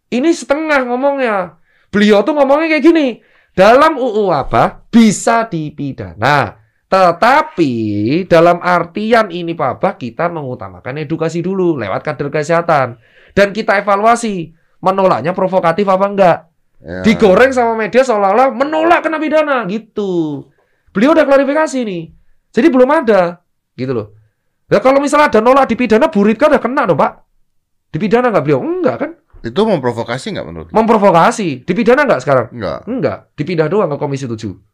Ini 0.09 0.29
setengah 0.33 0.89
ngomongnya. 0.89 1.62
Beliau 1.93 2.25
tuh 2.25 2.33
ngomongnya 2.33 2.77
kayak 2.77 2.86
gini. 2.89 3.07
Dalam 3.53 4.01
UU 4.01 4.33
wabah 4.33 4.89
bisa 4.89 5.45
dipidana. 5.45 6.62
Tetapi 6.93 7.73
dalam 8.29 8.62
artian 8.62 9.34
ini 9.34 9.58
Pak 9.58 9.97
kita 9.97 10.29
mengutamakan 10.29 11.01
edukasi 11.01 11.41
dulu 11.41 11.73
lewat 11.82 12.06
kader 12.06 12.29
kesehatan. 12.29 13.01
Dan 13.34 13.49
kita 13.49 13.82
evaluasi 13.82 14.53
menolaknya 14.77 15.34
provokatif 15.34 15.89
apa 15.89 16.06
enggak. 16.06 16.38
Ya. 16.77 17.01
Digoreng 17.01 17.49
sama 17.49 17.73
media 17.73 18.06
seolah-olah 18.06 18.53
menolak 18.53 19.01
kena 19.01 19.17
pidana 19.17 19.65
gitu. 19.65 20.45
Beliau 20.93 21.17
udah 21.17 21.25
klarifikasi 21.25 21.82
nih. 21.82 22.13
Jadi 22.53 22.67
belum 22.69 22.89
ada 22.93 23.41
gitu 23.73 23.89
loh. 23.97 24.08
Ya 24.69 24.77
kalau 24.77 25.01
misalnya 25.01 25.34
ada 25.34 25.41
nolak 25.41 25.65
dipidana, 25.65 26.13
Buritka 26.13 26.45
udah 26.45 26.62
kena 26.62 26.86
dong, 26.86 27.01
Pak. 27.01 27.25
Dipidana 27.89 28.29
nggak 28.29 28.43
beliau? 28.45 28.62
Enggak 28.62 28.95
kan? 29.01 29.12
Itu 29.41 29.65
memprovokasi 29.65 30.34
nggak 30.34 30.45
menurut? 30.45 30.67
lu? 30.69 30.73
Memprovokasi. 30.77 31.65
Dipidana 31.65 32.06
nggak 32.06 32.21
sekarang? 32.21 32.47
Enggak, 32.53 32.79
Enggak. 32.86 33.17
Dipindah 33.34 33.65
doang 33.65 33.89
ke 33.89 33.97
Komisi 33.97 34.29
7. 34.29 34.72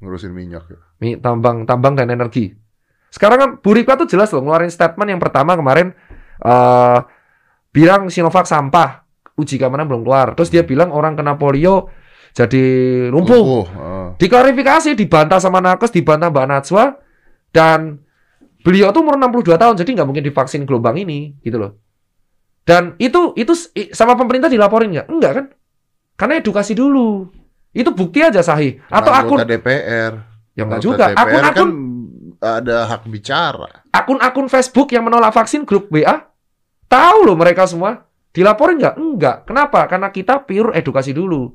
Ngurusin 0.00 0.32
minyak 0.32 0.64
ya. 0.68 0.78
Mi- 1.00 1.20
tambang 1.20 1.68
tambang 1.68 1.94
dan 1.94 2.08
energi. 2.08 2.52
Sekarang 3.12 3.38
kan 3.38 3.50
Bu 3.60 3.76
Rika 3.76 4.00
tuh 4.00 4.08
jelas 4.08 4.32
loh 4.32 4.40
ngeluarin 4.44 4.72
statement 4.72 5.08
yang 5.12 5.20
pertama 5.20 5.54
kemarin 5.54 5.92
eh 6.40 6.98
bilang 7.70 8.10
Sinovac 8.10 8.48
sampah, 8.48 9.06
uji 9.38 9.60
keamanan 9.60 9.86
belum 9.86 10.02
keluar. 10.02 10.34
Terus 10.34 10.50
dia 10.50 10.62
bilang 10.66 10.90
orang 10.90 11.14
kena 11.14 11.38
polio 11.38 11.92
jadi 12.30 12.64
lumpuh. 13.10 13.34
Lumpuh, 13.34 13.64
heeh. 13.66 14.06
Diklarifikasi, 14.22 14.94
dibantah 14.94 15.42
sama 15.42 15.58
Nakes, 15.58 15.90
dibantah 15.90 16.30
Mbak 16.30 16.46
Najwa 16.46 16.84
dan 17.50 17.98
beliau 18.62 18.92
tuh 18.94 19.02
umur 19.02 19.16
62 19.18 19.56
tahun 19.56 19.74
jadi 19.80 19.90
nggak 19.98 20.08
mungkin 20.08 20.24
divaksin 20.24 20.62
gelombang 20.68 21.00
ini 21.00 21.34
gitu 21.42 21.58
loh. 21.58 21.72
Dan 22.62 22.94
itu 23.02 23.34
itu 23.34 23.50
sama 23.90 24.14
pemerintah 24.14 24.46
dilaporin 24.46 24.94
nggak? 24.94 25.08
Enggak 25.10 25.32
kan? 25.34 25.46
Karena 26.14 26.34
edukasi 26.38 26.76
dulu. 26.76 27.39
Itu 27.70 27.94
bukti 27.94 28.22
aja 28.24 28.42
sahih. 28.42 28.82
Atau 28.90 29.12
akun 29.14 29.42
DPR. 29.46 30.12
ya 30.58 30.66
enggak 30.66 30.82
juga. 30.82 31.14
Akun-akun 31.14 31.54
kan 31.54 31.70
ada 32.40 32.76
hak 32.88 33.06
bicara. 33.06 33.84
akun-akun 33.92 34.48
Facebook 34.48 34.90
yang 34.96 35.06
menolak 35.06 35.30
vaksin 35.30 35.68
grup 35.68 35.92
WA 35.92 36.24
tahu 36.88 37.28
loh 37.28 37.36
mereka 37.36 37.68
semua 37.68 38.10
Dilaporin 38.30 38.78
nggak? 38.78 38.94
Enggak. 38.94 39.36
Kenapa? 39.46 39.90
Karena 39.90 40.08
kita 40.14 40.46
pure 40.46 40.74
edukasi 40.78 41.10
dulu. 41.10 41.50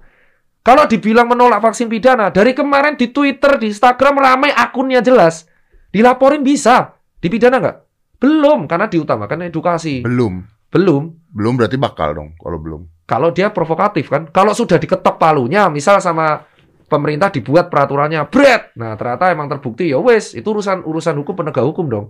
Kalau 0.65 0.83
dibilang 0.89 1.29
menolak 1.29 1.61
vaksin 1.61 1.87
pidana, 1.87 2.33
dari 2.33 2.51
kemarin 2.51 2.97
di 2.97 3.13
Twitter, 3.13 3.61
di 3.61 3.71
Instagram 3.71 4.17
ramai 4.19 4.51
akunnya 4.51 4.99
jelas. 4.99 5.47
Dilaporin 5.93 6.43
bisa. 6.43 6.97
Dipidana 7.21 7.61
nggak? 7.61 7.77
Belum, 8.19 8.65
karena 8.67 8.89
diutamakan 8.91 9.47
edukasi. 9.47 10.03
Belum. 10.03 10.43
Belum. 10.71 11.13
Belum 11.35 11.53
berarti 11.59 11.75
bakal 11.75 12.15
dong 12.15 12.29
kalau 12.39 12.57
belum. 12.59 12.81
Kalau 13.05 13.29
dia 13.29 13.53
provokatif 13.53 14.09
kan. 14.09 14.25
Kalau 14.33 14.55
sudah 14.57 14.81
diketok 14.81 15.21
palunya, 15.21 15.69
misal 15.69 16.01
sama 16.01 16.41
pemerintah 16.89 17.29
dibuat 17.29 17.69
peraturannya, 17.69 18.25
bread. 18.29 18.73
Nah, 18.77 18.97
ternyata 18.97 19.29
emang 19.29 19.45
terbukti 19.49 19.89
ya 19.89 20.01
wes, 20.01 20.33
itu 20.33 20.45
urusan 20.45 20.81
urusan 20.85 21.13
hukum 21.21 21.33
penegak 21.37 21.65
hukum 21.65 21.85
dong. 21.85 22.05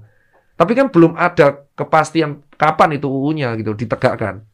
Tapi 0.55 0.71
kan 0.71 0.87
belum 0.87 1.19
ada 1.19 1.67
kepastian 1.75 2.47
kapan 2.55 2.95
itu 2.95 3.11
UU-nya 3.11 3.59
gitu 3.59 3.75
ditegakkan. 3.75 4.47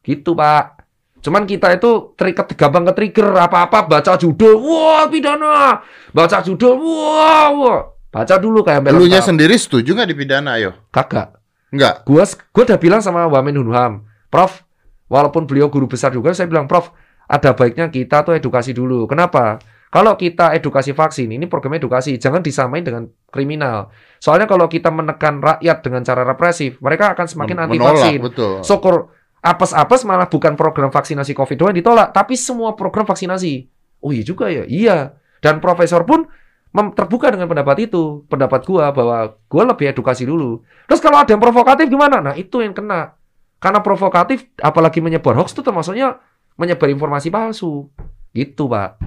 Gitu, 0.00 0.32
Pak. 0.32 0.80
Cuman 1.22 1.44
kita 1.44 1.76
itu 1.76 2.16
terikat 2.16 2.56
gampang 2.56 2.88
ke 2.88 2.92
trigger 2.96 3.36
apa-apa 3.36 3.84
baca 3.86 4.16
judul, 4.16 4.58
wah 4.58 5.04
pidana. 5.12 5.78
Baca 6.10 6.40
judul, 6.40 6.80
wah, 6.80 7.48
wah. 7.52 7.80
Baca 8.08 8.36
dulu 8.40 8.64
kayak 8.64 8.88
Elunya 8.92 9.20
lengkap. 9.20 9.28
sendiri 9.28 9.54
setuju 9.56 9.92
nggak 9.92 10.08
dipidana 10.08 10.56
ayo? 10.60 10.72
Kagak. 10.92 11.41
Enggak. 11.72 12.04
Gua 12.04 12.22
gua 12.52 12.62
udah 12.68 12.78
bilang 12.78 13.00
sama 13.00 13.24
Wamen 13.26 13.56
Hunham, 13.58 14.04
Prof, 14.28 14.62
walaupun 15.08 15.48
beliau 15.48 15.72
guru 15.72 15.88
besar 15.88 16.12
juga, 16.12 16.36
saya 16.36 16.46
bilang, 16.46 16.68
Prof, 16.68 16.92
ada 17.26 17.56
baiknya 17.56 17.88
kita 17.88 18.22
tuh 18.22 18.36
edukasi 18.36 18.76
dulu. 18.76 19.08
Kenapa? 19.08 19.56
Kalau 19.92 20.16
kita 20.16 20.56
edukasi 20.56 20.96
vaksin, 20.96 21.28
ini 21.36 21.44
program 21.44 21.76
edukasi, 21.76 22.16
jangan 22.16 22.40
disamain 22.40 22.80
dengan 22.80 23.04
kriminal. 23.28 23.92
Soalnya 24.16 24.48
kalau 24.48 24.64
kita 24.64 24.88
menekan 24.88 25.44
rakyat 25.44 25.84
dengan 25.84 26.00
cara 26.00 26.24
represif, 26.24 26.80
mereka 26.80 27.12
akan 27.12 27.26
semakin 27.28 27.56
anti 27.60 27.76
Menolak, 27.76 28.00
vaksin. 28.00 28.18
betul. 28.24 28.54
Syukur 28.64 29.12
apes-apes 29.44 30.08
malah 30.08 30.32
bukan 30.32 30.56
program 30.56 30.88
vaksinasi 30.88 31.36
COVID 31.36 31.56
doang 31.60 31.70
yang 31.76 31.84
ditolak, 31.84 32.08
tapi 32.16 32.40
semua 32.40 32.72
program 32.72 33.04
vaksinasi. 33.04 33.68
Oh 34.00 34.16
iya 34.16 34.24
juga 34.24 34.48
ya, 34.48 34.64
iya. 34.64 35.12
Dan 35.44 35.60
profesor 35.60 36.08
pun 36.08 36.24
terbuka 36.72 37.28
dengan 37.28 37.46
pendapat 37.52 37.86
itu, 37.86 38.24
pendapat 38.32 38.64
gua 38.64 38.88
bahwa 38.90 39.36
gua 39.46 39.62
lebih 39.68 39.92
edukasi 39.92 40.24
dulu. 40.24 40.64
Terus 40.88 41.04
kalau 41.04 41.20
ada 41.20 41.28
yang 41.28 41.40
provokatif 41.40 41.86
gimana? 41.86 42.24
Nah 42.24 42.34
itu 42.36 42.64
yang 42.64 42.72
kena. 42.72 43.12
Karena 43.60 43.78
provokatif, 43.84 44.48
apalagi 44.58 44.98
menyebar 44.98 45.36
hoax 45.38 45.52
itu 45.54 45.62
termasuknya 45.62 46.18
menyebar 46.56 46.88
informasi 46.90 47.28
palsu. 47.30 47.88
Gitu 48.32 48.66
pak. 48.66 48.98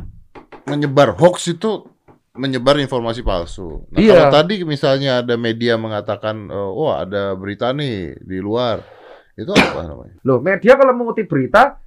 menyebar 0.66 1.14
hoax 1.14 1.54
itu 1.54 1.86
menyebar 2.34 2.82
informasi 2.82 3.22
palsu. 3.22 3.86
Nah, 3.94 4.02
Iya. 4.02 4.18
kalau 4.18 4.42
tadi 4.42 4.66
misalnya 4.66 5.22
ada 5.22 5.38
media 5.38 5.78
mengatakan, 5.78 6.50
eh, 6.50 6.70
oh 6.74 6.90
ada 6.90 7.38
berita 7.38 7.70
nih 7.70 8.18
di 8.18 8.42
luar, 8.42 8.82
itu 9.38 9.54
apa 9.54 9.86
namanya? 9.86 10.18
Loh 10.26 10.42
media 10.42 10.74
kalau 10.74 10.98
mengutip 10.98 11.30
berita, 11.30 11.78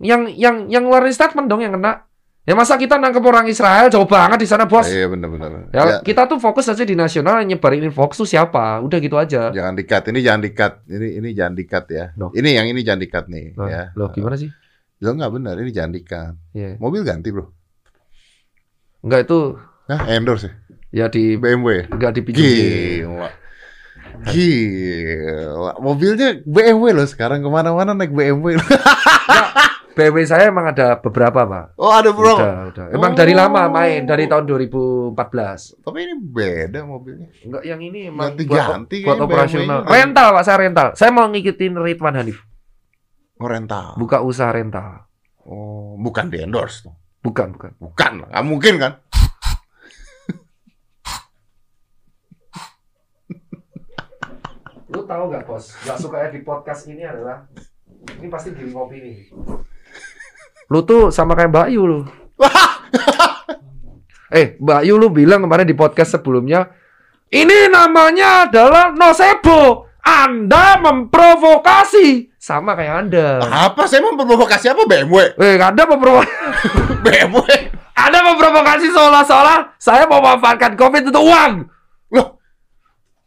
yang 0.00 0.24
yang 0.32 0.72
yang 0.72 0.88
ngeluarin 0.88 1.12
statement 1.12 1.52
dong 1.52 1.60
yang 1.60 1.76
kena. 1.76 2.07
Ya 2.48 2.56
masa 2.56 2.80
kita 2.80 2.96
nangkep 2.96 3.20
orang 3.20 3.44
Israel 3.44 3.92
jauh 3.92 4.08
banget 4.08 4.40
di 4.40 4.48
sana 4.48 4.64
bos. 4.64 4.88
Iya 4.88 5.04
benar-benar. 5.12 5.68
Ya, 5.68 5.84
Ya, 5.84 5.96
kita 6.00 6.24
tuh 6.24 6.40
fokus 6.40 6.64
aja 6.64 6.80
di 6.80 6.96
nasional 6.96 7.44
nyebarin 7.44 7.84
info 7.84 8.08
tuh 8.08 8.24
siapa. 8.24 8.80
Udah 8.80 8.96
gitu 9.04 9.20
aja. 9.20 9.52
jangan 9.52 9.76
dikat. 9.76 10.08
Ini 10.08 10.20
jangan 10.24 10.40
dikat. 10.40 10.72
Ini 10.88 11.08
ini 11.20 11.28
jangan 11.36 11.52
dikat 11.52 11.84
ya. 11.92 12.04
Loh. 12.16 12.32
Ini 12.32 12.48
yang 12.56 12.66
ini 12.72 12.80
jangan 12.80 13.04
dikat 13.04 13.24
nih 13.28 13.52
Loh, 13.52 13.68
ya. 13.68 13.92
loh 13.92 14.08
gimana 14.16 14.40
sih? 14.40 14.48
Lo 15.04 15.12
nggak 15.12 15.28
benar. 15.28 15.60
Ini 15.60 15.70
jangan 15.76 15.92
dikat. 15.92 16.32
Iya. 16.56 16.80
Mobil 16.80 17.04
ganti 17.04 17.28
bro. 17.28 17.52
Enggak 19.04 19.28
itu 19.28 19.38
Nah 19.84 20.00
endorse 20.08 20.48
ya. 20.48 20.52
ya 21.04 21.06
di 21.12 21.36
BMW. 21.36 21.68
ya? 21.68 21.84
enggak 21.92 22.12
dipinjemin. 22.16 22.48
Gila. 23.04 23.28
Gila. 24.24 25.70
Mobilnya 25.84 26.28
BMW 26.48 26.96
loh 26.96 27.04
sekarang 27.04 27.44
ke 27.44 27.48
mana-mana 27.52 27.92
naik 27.92 28.08
BMW. 28.08 28.56
BMW 29.98 30.22
saya 30.22 30.46
emang 30.46 30.70
ada 30.70 30.94
beberapa, 30.94 31.42
Pak. 31.42 31.74
oh 31.74 31.90
ada 31.90 32.14
bro. 32.14 32.38
Udah, 32.38 32.70
udah. 32.70 32.86
Emang 32.94 33.12
Oh. 33.12 33.18
dari 33.18 33.34
lama 33.34 33.66
main, 33.66 34.06
dari 34.06 34.30
tahun 34.30 34.46
2014. 34.46 35.74
Tapi 35.82 35.98
ini 36.06 36.14
beda 36.14 36.86
mobilnya. 36.86 37.26
Enggak 37.42 37.62
yang 37.66 37.80
ini 37.82 38.06
emang 38.06 38.38
Ganti-ganti 38.38 39.02
buat, 39.02 39.18
buat 39.18 39.18
kayaknya 39.18 39.26
operasional. 39.26 39.78
Rental, 39.82 40.28
Pak, 40.30 40.42
saya 40.46 40.58
rental. 40.62 40.88
Saya 40.94 41.10
mau 41.10 41.26
ngikutin 41.26 41.72
Ridwan 41.74 42.14
Hanif. 42.14 42.38
Oh 43.36 43.50
rental. 43.50 43.98
Buka 43.98 44.22
usaha 44.22 44.54
rental. 44.54 45.10
Oh 45.42 45.98
bukan 45.98 46.30
di 46.30 46.38
endorse 46.38 46.86
tuh. 46.86 46.94
Bukan, 47.18 47.58
bukan. 47.58 47.74
Bukan. 47.82 48.12
Nggak 48.22 48.44
mungkin 48.46 48.74
kan? 48.78 48.92
Lu 54.88 55.04
tahu 55.04 55.22
nggak, 55.28 55.44
Bos? 55.44 55.76
Gak 55.84 55.98
suka 56.00 56.16
ya 56.24 56.28
di 56.32 56.40
podcast 56.40 56.88
ini 56.88 57.04
adalah 57.04 57.44
ini 58.16 58.28
pasti 58.32 58.56
di 58.56 58.64
ngopi 58.72 58.96
nih. 58.98 59.16
Lu 60.68 60.84
tuh 60.84 61.08
sama 61.08 61.32
kayak 61.32 61.48
Mbak 61.48 61.68
Yu 61.72 61.82
lu. 61.88 62.00
eh, 64.38 64.60
Mbak 64.60 64.80
Yu 64.84 64.94
lu 65.00 65.08
bilang 65.08 65.40
kemarin 65.44 65.64
di 65.64 65.72
podcast 65.72 66.20
sebelumnya, 66.20 66.68
ini 67.32 67.72
namanya 67.72 68.48
adalah 68.48 68.92
nocebo. 68.92 69.88
Anda 70.04 70.80
memprovokasi 70.80 72.32
sama 72.40 72.72
kayak 72.72 72.94
Anda. 73.08 73.44
Apa? 73.44 73.84
Saya 73.84 74.04
memprovokasi 74.08 74.72
apa 74.72 74.88
BMW? 74.88 75.36
Eh, 75.36 75.60
Anda 75.60 75.84
memprovokasi 75.84 76.32
BMW. 77.04 77.44
Anda 77.98 78.18
memprovokasi 78.24 78.88
seolah-olah 78.94 79.74
saya 79.76 80.06
mau 80.08 80.22
memanfaatkan 80.22 80.78
COVID 80.78 81.12
untuk 81.12 81.28
uang. 81.28 81.52
Loh, 82.14 82.40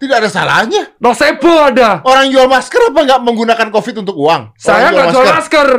tidak 0.02 0.26
ada 0.26 0.30
salahnya. 0.32 0.96
Nocebo 0.98 1.70
Anda. 1.70 2.02
Orang 2.02 2.34
jual 2.34 2.50
masker 2.50 2.90
apa 2.90 3.00
nggak 3.02 3.22
menggunakan 3.22 3.68
COVID 3.70 3.96
untuk 4.02 4.18
uang? 4.18 4.58
Saya 4.58 4.90
nggak 4.90 5.14
jual 5.14 5.26
masker. 5.26 5.70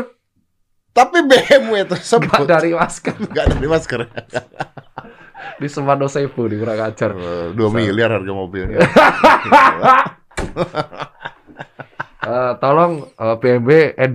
Tapi 0.92 1.24
BMW 1.24 1.88
tersebut 1.88 2.28
Nggak 2.28 2.46
dari 2.46 2.70
masker. 2.72 3.14
nggak 3.32 3.46
dari 3.48 3.66
masker. 3.66 4.00
Di 5.60 5.66
semua 5.66 5.94
nocebo 5.94 6.46
di 6.46 6.54
kurang 6.54 6.80
ajar. 6.80 7.10
Eh, 7.12 7.46
Dua 7.52 7.68
miliar 7.68 8.12
harga 8.12 8.32
mobilnya. 8.32 8.78
Eh, 12.22 12.52
tolong 12.62 13.10
eh, 13.10 13.34
BMW 13.34 13.98
eh, 13.98 14.10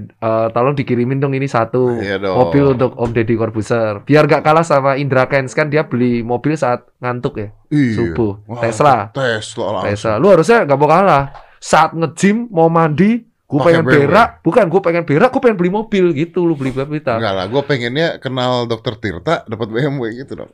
tolong 0.55 0.71
dikirimin 0.71 1.19
dong 1.19 1.35
ini 1.35 1.43
satu 1.43 1.99
Iya 1.99 2.15
dong. 2.15 2.39
mobil 2.39 2.63
untuk 2.71 2.95
Om 2.95 3.11
Deddy 3.11 3.35
Corbuzier 3.35 3.99
biar 3.99 4.23
gak 4.23 4.47
kalah 4.47 4.63
sama 4.63 4.95
Indra 4.95 5.27
Kens 5.27 5.51
kan 5.51 5.67
dia 5.67 5.83
beli 5.83 6.23
mobil 6.23 6.55
saat 6.55 6.87
ngantuk 7.03 7.35
ya 7.35 7.47
Iya. 7.67 7.91
subuh 7.99 8.39
Wah, 8.47 8.63
Tesla 8.63 9.11
Tesla 9.11 9.83
langsung. 9.83 9.91
Tesla 9.91 10.13
lu 10.15 10.27
harusnya 10.31 10.63
gak 10.63 10.79
mau 10.79 10.87
kalah 10.87 11.35
saat 11.59 11.91
nge-gym 11.91 12.47
mau 12.47 12.71
mandi 12.71 13.27
gue 13.47 13.59
pengen 13.63 13.87
BMW. 13.87 14.11
berak 14.11 14.29
bukan 14.43 14.65
gue 14.67 14.81
pengen 14.83 15.03
berak 15.07 15.29
gue 15.31 15.41
pengen 15.41 15.55
beli 15.55 15.71
mobil 15.71 16.05
gitu 16.11 16.43
lu 16.43 16.59
beli 16.59 16.75
berita 16.75 17.15
Enggak 17.15 17.33
lah, 17.33 17.45
gue 17.47 17.61
pengennya 17.63 18.07
kenal 18.19 18.67
dokter 18.67 18.99
Tirta 18.99 19.47
dapat 19.47 19.67
BMW 19.71 20.19
gitu 20.19 20.43
dong. 20.43 20.51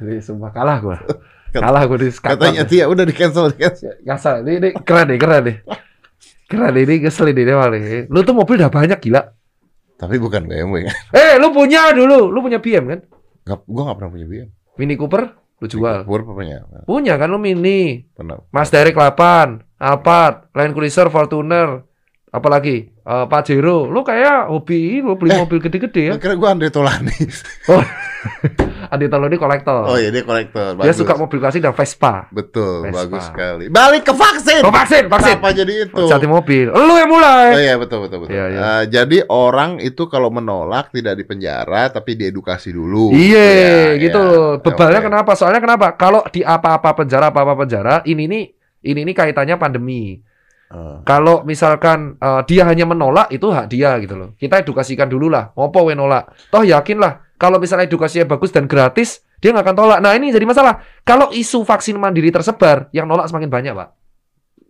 Ini 0.00 0.24
semua 0.24 0.48
kalah 0.48 0.80
gue 0.80 0.96
kalah 1.60 1.82
gue 1.84 1.98
di 2.00 2.08
Katanya 2.16 2.64
Tia 2.64 2.88
udah 2.88 3.04
di 3.04 3.12
cancel, 3.12 3.52
di 3.52 3.60
cancel. 3.60 3.92
Ngasal, 4.06 4.46
ini, 4.46 4.52
ini 4.56 4.68
keren 4.80 5.06
nih, 5.12 5.18
keren 5.20 5.42
nih. 5.44 5.56
Keren 6.48 6.72
nih, 6.74 6.82
ini 6.88 6.94
ngeselin 7.04 7.36
ini 7.36 7.52
malah 7.52 7.70
nih. 7.76 8.06
Lu 8.08 8.22
tuh 8.22 8.34
mobil 8.34 8.56
udah 8.56 8.72
banyak 8.72 8.98
gila. 9.02 9.22
Tapi 10.00 10.16
bukan 10.16 10.48
BMW 10.48 10.88
kan? 10.88 10.96
Eh, 11.12 11.36
lu 11.36 11.52
punya 11.52 11.92
dulu, 11.92 12.32
lu 12.32 12.40
punya 12.40 12.56
BM 12.56 12.84
kan? 12.88 13.00
Gak, 13.44 13.58
gue 13.68 13.82
gak 13.84 13.96
pernah 14.00 14.10
punya 14.10 14.26
BM. 14.26 14.48
Mini 14.80 14.94
Cooper, 14.96 15.28
lu 15.60 15.66
jual. 15.68 16.08
Gue 16.08 16.18
punya. 16.24 16.64
Punya 16.88 17.14
kan 17.20 17.28
lu 17.28 17.36
Mini, 17.36 18.08
Pernah. 18.16 18.40
Mas 18.48 18.72
Derek 18.72 18.96
8, 18.96 19.60
Alphard, 19.76 20.48
Land 20.56 20.72
Cruiser, 20.72 21.12
Fortuner, 21.12 21.84
apalagi 22.32 22.96
Eh, 23.00 23.26
Pajero. 23.26 23.90
Lu 23.90 24.06
kayak 24.06 24.54
hobi 24.54 25.02
lu 25.02 25.18
beli 25.18 25.34
Eh, 25.34 25.38
mobil 25.42 25.58
gede-gede 25.58 26.02
ya. 26.04 26.14
Kira 26.14 26.38
gue 26.38 26.46
Andre 26.46 26.70
Tolani. 26.70 27.16
Oh. 27.66 27.82
Adi 28.90 29.06
Tolo 29.06 29.30
ini 29.30 29.38
kolektor. 29.38 29.86
Oh 29.86 29.94
iya 29.94 30.10
dia 30.10 30.20
kolektor. 30.20 30.74
Dia 30.74 30.82
Bagus. 30.82 30.98
suka 30.98 31.14
mobil 31.14 31.38
klasik 31.38 31.62
dan 31.62 31.70
Vespa. 31.70 32.26
Betul, 32.28 32.90
Vespa. 32.90 33.06
bagus 33.06 33.22
sekali. 33.24 33.64
Balik 33.66 34.02
ke 34.02 34.12
vaksin. 34.12 34.60
Oh, 34.60 34.68
vaksin, 34.68 35.06
vaksin. 35.06 35.38
Kenapa 35.38 35.54
jadi 35.54 35.72
itu? 35.86 36.02
Jati 36.04 36.26
mobil. 36.26 36.66
Lu 36.68 36.94
yang 36.94 37.06
mulai. 37.06 37.46
Oh 37.54 37.60
iya 37.60 37.74
betul 37.74 38.02
betul 38.02 38.26
betul. 38.26 38.34
Iya, 38.34 38.44
iya. 38.50 38.58
Eh, 38.60 38.82
jadi 38.90 39.18
orang 39.24 39.78
itu 39.78 40.04
kalau 40.04 40.28
menolak 40.28 40.90
tidak 40.90 41.14
dipenjara 41.14 41.86
tapi 41.88 42.14
diedukasi 42.14 42.70
dulu. 42.70 43.14
Iya, 43.14 43.46
Ya, 43.46 44.02
gitu. 44.02 44.18
ya. 44.18 44.58
Bebalnya 44.58 45.00
Oke. 45.00 45.06
kenapa? 45.06 45.30
Soalnya 45.32 45.62
kenapa? 45.62 45.94
Kalau 45.94 46.26
di 46.26 46.42
apa-apa 46.42 46.90
penjara, 46.92 47.30
apa-apa 47.30 47.54
penjara, 47.56 48.02
ini 48.04 48.26
nih, 48.26 48.44
ini 48.84 49.00
nih 49.06 49.14
kaitannya 49.14 49.54
pandemi. 49.54 50.18
Eh, 50.66 50.96
Kalau 51.02 51.42
misalkan 51.42 52.14
eh, 52.16 52.42
dia 52.44 52.62
hanya 52.62 52.84
menolak, 52.84 53.30
itu 53.30 53.46
hak 53.46 53.66
dia 53.66 53.94
gitu 53.98 54.14
loh. 54.14 54.30
Kita 54.34 54.58
edukasikan 54.58 55.06
dulu 55.06 55.26
lah. 55.26 55.50
Ngopo 55.52 55.86
we 55.86 55.94
nolak? 55.94 56.30
Toh 56.48 56.62
yakin 56.62 56.98
lah. 56.98 57.29
Kalau 57.40 57.56
misalnya 57.56 57.88
edukasinya 57.88 58.28
bagus 58.28 58.52
dan 58.52 58.68
gratis, 58.68 59.24
dia 59.40 59.56
nggak 59.56 59.64
akan 59.64 59.76
tolak. 59.76 59.98
Nah 60.04 60.12
ini 60.12 60.28
jadi 60.28 60.44
masalah. 60.44 60.84
Kalau 61.02 61.32
isu 61.32 61.64
vaksin 61.64 61.96
mandiri 61.96 62.28
tersebar, 62.28 62.92
yang 62.92 63.08
nolak 63.08 63.32
semakin 63.32 63.48
banyak, 63.48 63.72
Pak. 63.72 63.88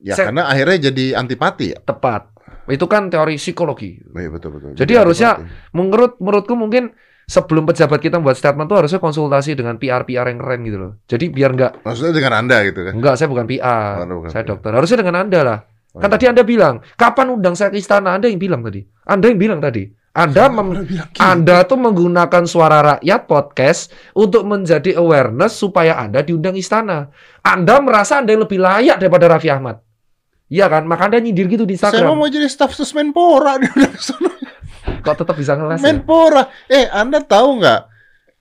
ya 0.00 0.14
Saya- 0.16 0.32
karena 0.32 0.48
akhirnya 0.48 0.88
jadi 0.88 1.18
antipati 1.18 1.76
ya. 1.76 1.78
Tepat. 1.82 2.30
Itu 2.70 2.86
kan 2.86 3.10
teori 3.10 3.36
psikologi. 3.36 3.98
Oh, 4.00 4.16
Iya 4.16 4.30
betul 4.30 4.50
betul. 4.56 4.68
Jadi 4.78 4.92
harusnya- 4.94 5.36
antipati. 5.36 5.74
Menurut 5.76 6.12
menurutku 6.22 6.54
mungkin 6.54 6.94
sebelum 7.26 7.66
pejabat 7.66 8.00
kita 8.00 8.16
membuat 8.16 8.38
statement 8.38 8.70
tuh 8.70 8.78
harusnya 8.80 8.96
konsultasi 8.96 9.58
dengan 9.58 9.76
PR-PR 9.76 10.30
yang 10.30 10.38
keren 10.38 10.60
gitu 10.64 10.78
loh. 10.78 10.92
Jadi 11.04 11.28
biar 11.28 11.52
nggak 11.52 11.72
maksudnya 11.84 12.14
dengan 12.16 12.32
anda 12.38 12.56
gitu 12.64 12.80
kan. 12.80 12.92
Enggak, 12.96 13.14
saya 13.18 13.28
bukan 13.28 13.44
PR. 13.44 13.92
Oh, 13.98 14.06
bukan 14.24 14.30
saya 14.30 14.42
PR. 14.46 14.50
dokter. 14.54 14.70
Harusnya 14.72 14.98
dengan 15.04 15.16
Anda 15.20 15.40
lah. 15.42 15.58
Kan 15.90 16.06
tadi 16.06 16.24
Anda 16.30 16.46
bilang, 16.46 16.86
kapan 16.94 17.34
undang 17.34 17.58
saya 17.58 17.74
ke 17.74 17.82
istana? 17.82 18.14
Anda 18.14 18.30
yang 18.30 18.38
bilang 18.38 18.62
tadi. 18.62 18.86
Anda 19.10 19.26
yang 19.26 19.42
bilang 19.42 19.58
tadi. 19.58 19.90
Anda 20.10 20.50
mem- 20.50 20.90
gitu. 20.90 21.18
Anda 21.22 21.62
tuh 21.62 21.78
menggunakan 21.78 22.42
suara 22.42 22.98
rakyat 22.98 23.20
podcast 23.30 23.94
untuk 24.10 24.42
menjadi 24.42 24.98
awareness 24.98 25.54
supaya 25.54 25.94
Anda 26.02 26.26
diundang 26.26 26.58
istana. 26.58 27.14
Anda 27.46 27.78
merasa 27.78 28.18
Anda 28.18 28.34
lebih 28.34 28.58
layak 28.58 28.98
daripada 28.98 29.30
Raffi 29.30 29.54
Ahmad. 29.54 29.78
Iya 30.50 30.66
kan? 30.66 30.82
Maka 30.90 31.06
Anda 31.06 31.22
nyindir 31.22 31.46
gitu 31.46 31.62
di 31.62 31.78
Saya 31.78 31.94
Instagram. 31.94 32.18
mau 32.18 32.26
jadi 32.26 32.50
staff 32.50 32.74
sus 32.74 32.90
Menpora 32.90 33.54
di 33.62 33.70
ke 33.70 33.86
sana. 34.02 34.34
Kok 34.98 35.14
tetap 35.22 35.38
bisa 35.38 35.54
ngeles 35.54 35.78
ya? 35.78 35.94
Menpora. 35.94 36.42
Eh, 36.66 36.90
Anda 36.90 37.22
tahu 37.22 37.62
nggak? 37.62 37.80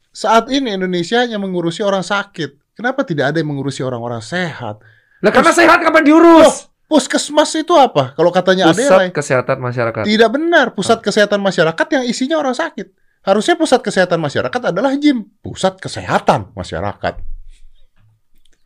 Saat 0.10 0.50
ini 0.50 0.74
Indonesia 0.74 1.22
hanya 1.22 1.38
mengurusi 1.38 1.86
orang 1.86 2.02
sakit. 2.02 2.74
Kenapa 2.74 3.06
tidak 3.06 3.30
ada 3.30 3.38
yang 3.38 3.54
mengurusi 3.54 3.86
orang-orang 3.86 4.26
sehat? 4.26 4.82
Lah 5.22 5.32
karena 5.36 5.52
sehat 5.54 5.84
kapan 5.84 6.02
diurus? 6.02 6.69
Puskesmas 6.90 7.54
itu 7.54 7.78
apa? 7.78 8.18
Kalau 8.18 8.34
katanya 8.34 8.74
ada 8.74 8.74
Pusat 8.74 9.14
Kesehatan 9.14 9.58
Masyarakat. 9.62 10.04
Tidak 10.10 10.30
benar, 10.34 10.74
pusat 10.74 11.00
kesehatan 11.06 11.38
masyarakat 11.38 11.88
yang 11.94 12.04
isinya 12.10 12.42
orang 12.42 12.58
sakit. 12.58 12.90
Harusnya 13.22 13.54
pusat 13.54 13.86
kesehatan 13.86 14.18
masyarakat 14.18 14.62
adalah 14.74 14.98
gym, 14.98 15.30
pusat 15.46 15.78
kesehatan 15.78 16.50
masyarakat. 16.58 17.22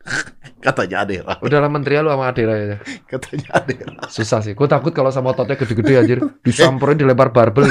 Katanya 0.64 1.04
Adela, 1.04 1.36
Udahlah 1.44 1.68
menteri 1.68 2.00
lu 2.00 2.08
sama 2.08 2.32
Adela 2.32 2.56
ya. 2.60 2.76
katanya 3.04 3.48
Adela. 3.60 4.08
Susah 4.08 4.40
sih. 4.40 4.56
Gue 4.56 4.64
takut 4.64 4.96
kalau 4.96 5.12
sama 5.12 5.36
ototnya 5.36 5.60
gede-gede 5.60 5.92
anjir. 6.00 6.18
Disamperin 6.46 6.96
dilempar 6.96 7.28
barbel. 7.36 7.68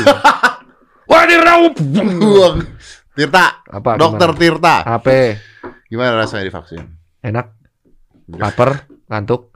Wah. 1.10 1.26
Buang. 2.22 2.62
Tirta, 3.14 3.62
Apa? 3.70 3.98
dokter 3.98 4.30
gimana? 4.34 4.42
Tirta. 4.42 4.76
Apa? 4.86 5.38
Gimana 5.90 6.14
rasanya 6.22 6.50
divaksin? 6.50 6.86
Enak? 7.22 7.54
Lapar? 8.34 8.90
Ngantuk? 9.10 9.53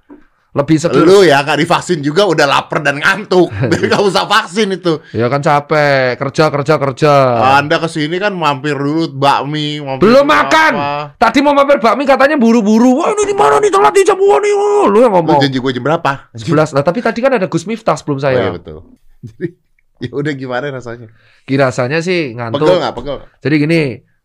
Lebih 0.58 0.76
seger. 0.76 1.06
Lu 1.06 1.22
ya 1.22 1.46
kak 1.46 1.56
divaksin 1.56 2.02
juga 2.02 2.26
udah 2.26 2.44
lapar 2.44 2.82
dan 2.82 2.98
ngantuk. 2.98 3.46
Gak 3.86 4.02
usah 4.02 4.26
vaksin 4.26 4.74
itu. 4.74 4.98
Ya 5.14 5.30
kan 5.30 5.38
capek. 5.40 6.18
Kerja, 6.18 6.50
kerja, 6.50 6.74
kerja. 6.76 7.14
Anda 7.56 7.78
ke 7.78 7.86
sini 7.86 8.18
kan 8.18 8.34
mampir 8.34 8.74
dulu 8.74 9.14
bakmi. 9.14 9.78
Mampir 9.78 10.02
Belum 10.04 10.26
apa. 10.26 10.34
makan. 10.44 10.74
Tadi 11.14 11.40
mau 11.40 11.54
mampir 11.54 11.78
bakmi 11.78 12.04
katanya 12.04 12.36
buru-buru. 12.36 12.98
Wah 12.98 13.14
ini 13.14 13.24
di 13.24 13.36
mana 13.38 13.62
nih 13.62 13.70
telat 13.70 13.94
di 13.94 14.02
jam 14.02 14.18
nih. 14.18 14.52
Oh, 14.52 14.90
Lu 14.90 14.98
yang 15.00 15.14
Lu 15.14 15.22
ngomong. 15.22 15.38
janji 15.38 15.62
gue 15.62 15.72
jam 15.72 15.84
berapa? 15.84 16.34
11. 16.34 16.74
Lah 16.74 16.82
tapi 16.82 17.00
tadi 17.00 17.20
kan 17.22 17.32
ada 17.32 17.46
Gus 17.46 17.70
Miftah 17.70 17.94
sebelum 17.94 18.18
Oh, 18.18 18.26
iya 18.26 18.50
saya. 18.50 18.50
betul. 18.50 18.82
Jadi 19.30 19.48
ya 20.00 20.12
udah 20.12 20.34
gimana 20.34 20.66
rasanya? 20.70 21.14
Kirasanya 21.44 22.02
sih 22.02 22.34
Pegel 22.34 22.38
ngantuk. 22.40 22.66
Pegel. 22.66 23.16
nggak? 23.22 23.30
Jadi 23.40 23.56
gini. 23.60 23.82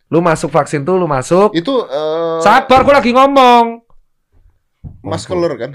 Lu 0.09 0.21
masuk 0.21 0.49
vaksin 0.49 0.81
tuh 0.81 0.97
lu 0.97 1.05
masuk. 1.05 1.53
Itu 1.53 1.85
eh 1.85 2.37
Sabar, 2.39 2.81
gue 2.81 2.93
lagi 2.93 3.11
ngomong. 3.11 3.85
muscular 5.01 5.53
kan? 5.55 5.71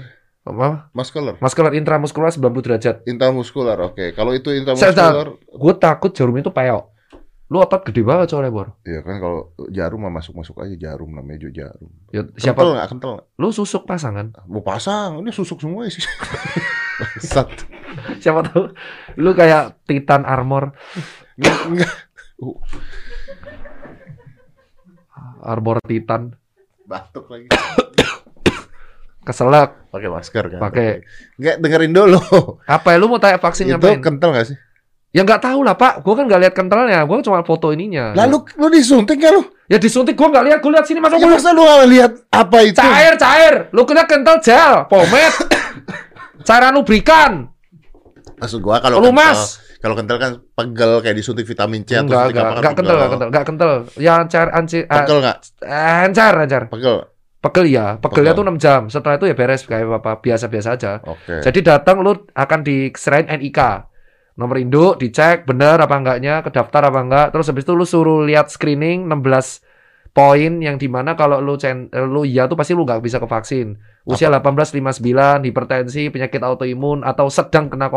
Apa? 0.49 0.89
Muscular. 0.91 1.37
Muscular 1.37 1.71
intramuskular 1.71 2.33
90 2.33 2.65
derajat. 2.65 2.95
Intramuskular, 3.05 3.77
oke. 3.83 4.11
Kalau 4.11 4.33
itu 4.33 4.49
intramuskular, 4.49 5.37
Gue 5.37 5.73
takut 5.77 6.09
jarum 6.09 6.33
itu 6.35 6.49
peok. 6.49 6.97
Lu 7.49 7.57
otot 7.57 7.81
gede 7.81 8.05
banget 8.05 8.29
soalnya, 8.29 8.53
Bor. 8.53 8.77
ya 8.85 9.01
kan 9.01 9.17
kalau 9.17 9.57
jarum 9.69 10.05
mah 10.05 10.13
masuk-masuk 10.13 10.61
aja 10.61 10.93
jarum 10.93 11.09
namanya 11.09 11.41
juga 11.41 11.65
jarum. 11.65 11.89
Ya, 12.09 12.21
Kental 12.21 12.37
siapa? 12.37 12.61
nggak? 12.61 12.87
Kental 12.87 13.09
nggak? 13.17 13.25
Lu 13.37 13.49
susuk 13.49 13.89
pasangan. 13.89 14.25
Mau 14.45 14.61
pasang, 14.61 15.17
ini 15.17 15.33
susuk 15.33 15.57
semua 15.57 15.89
sih. 15.89 16.05
Bangsat. 17.01 17.49
Siapa 18.21 18.45
tahu 18.45 18.69
lu 19.17 19.33
kayak 19.33 19.81
Titan 19.83 20.29
Armor, 20.29 20.77
Nggak, 21.37 21.57
nggak. 21.73 21.93
Uh, 22.37 22.53
Armor 25.41 25.81
Titan. 25.81 26.37
batuk 26.85 27.29
lagi. 27.29 27.49
Keselak. 29.29 29.69
Pakai 29.93 30.09
masker 30.09 30.43
kan? 30.49 30.59
Pakai. 30.59 31.05
Nggak 31.37 31.55
dengerin 31.61 31.93
dulu. 31.93 32.17
Apa 32.65 32.87
ya 32.93 32.97
lu 32.97 33.05
mau 33.05 33.21
tanya 33.21 33.37
vaksin 33.37 33.69
itu 33.69 33.77
ngapain? 33.77 34.01
kental 34.01 34.33
nggak 34.33 34.47
sih? 34.49 34.57
Ya 35.09 35.21
nggak 35.21 35.41
tahu 35.41 35.61
lah, 35.61 35.73
Pak. 35.73 36.01
Gua 36.01 36.13
kan 36.17 36.25
nggak 36.25 36.41
lihat 36.41 36.53
kentalnya. 36.53 37.05
Gua 37.05 37.21
cuma 37.21 37.41
foto 37.41 37.69
ininya. 37.69 38.13
Lalu 38.13 38.45
lu 38.57 38.67
disuntik 38.69 39.17
ya 39.17 39.29
lu? 39.29 39.45
ya 39.69 39.77
disuntik 39.77 40.17
gua 40.17 40.33
nggak 40.33 40.45
lihat. 40.49 40.59
Gua 40.61 40.71
lihat 40.73 40.85
sini 40.85 40.97
masa 40.97 41.17
Ya 41.17 41.25
gua 41.25 41.37
masa 41.37 41.49
lu 41.53 41.61
nggak 41.61 41.89
lihat 41.89 42.11
apa 42.29 42.57
itu? 42.65 42.77
cair, 42.77 43.13
cair. 43.15 43.55
Lu 43.69 43.85
kena 43.85 44.09
kental 44.09 44.41
gel, 44.41 44.89
pomade. 44.89 45.33
Cairan 46.47 46.73
lubrikan. 46.73 47.53
Maksud 48.37 48.59
gua 48.61 48.79
kalau 48.79 48.97
Lu 48.97 49.11
mas. 49.11 49.61
kalau 49.77 49.93
kental 49.93 50.17
kan 50.17 50.31
pegel 50.53 50.99
kayak 50.99 51.15
disuntik 51.15 51.45
vitamin 51.45 51.83
C 51.83 51.95
atau 51.95 52.03
Enggak, 52.03 52.23
enggak, 52.29 52.43
apa 52.43 52.49
kan 52.49 52.57
enggak 52.59 52.73
kental, 52.75 52.95
enggak 52.95 53.09
kental, 53.09 53.27
enggak 53.29 53.45
kental. 53.45 53.71
Ya 53.95 54.15
cair 54.25 54.49
anci, 54.51 54.79
Pegel 54.83 55.17
nggak? 55.21 55.37
encar, 56.03 56.33
encar. 56.35 56.63
Pegel. 56.67 56.97
Pegel 57.39 57.71
ya, 57.71 57.95
pegelnya 58.03 58.35
Pegel. 58.35 58.43
tuh 58.43 58.45
6 58.51 58.57
jam. 58.59 58.81
Setelah 58.91 59.15
itu 59.15 59.25
ya 59.31 59.35
beres 59.35 59.63
kayak 59.63 60.03
apa 60.03 60.19
biasa-biasa 60.19 60.69
aja. 60.75 60.99
Oke. 61.07 61.39
Jadi 61.39 61.59
datang 61.63 62.03
lu 62.03 62.11
akan 62.35 62.59
diserahin 62.67 63.31
NIK. 63.31 63.59
Nomor 64.35 64.59
induk 64.59 64.99
dicek 64.99 65.47
benar 65.47 65.79
apa 65.79 65.95
enggaknya, 65.99 66.43
kedaftar 66.43 66.91
apa 66.91 66.99
enggak. 66.99 67.27
Terus 67.31 67.47
habis 67.47 67.63
itu 67.63 67.73
lu 67.75 67.87
suruh 67.87 68.27
lihat 68.27 68.51
screening 68.51 69.07
16 69.07 69.63
poin 70.11 70.59
yang 70.59 70.75
di 70.75 70.91
mana 70.91 71.15
kalau 71.15 71.39
lu 71.39 71.55
cen, 71.55 71.87
lu 71.91 72.27
iya 72.27 72.47
tuh 72.51 72.59
pasti 72.59 72.75
lu 72.75 72.83
nggak 72.83 72.99
bisa 72.99 73.23
ke 73.23 73.27
vaksin. 73.27 73.79
Usia 74.03 74.27
18 74.27 74.73
59, 74.75 75.45
hipertensi, 75.47 76.09
penyakit 76.09 76.41
autoimun 76.41 77.05
atau 77.05 77.29
sedang 77.29 77.69
kena 77.69 77.87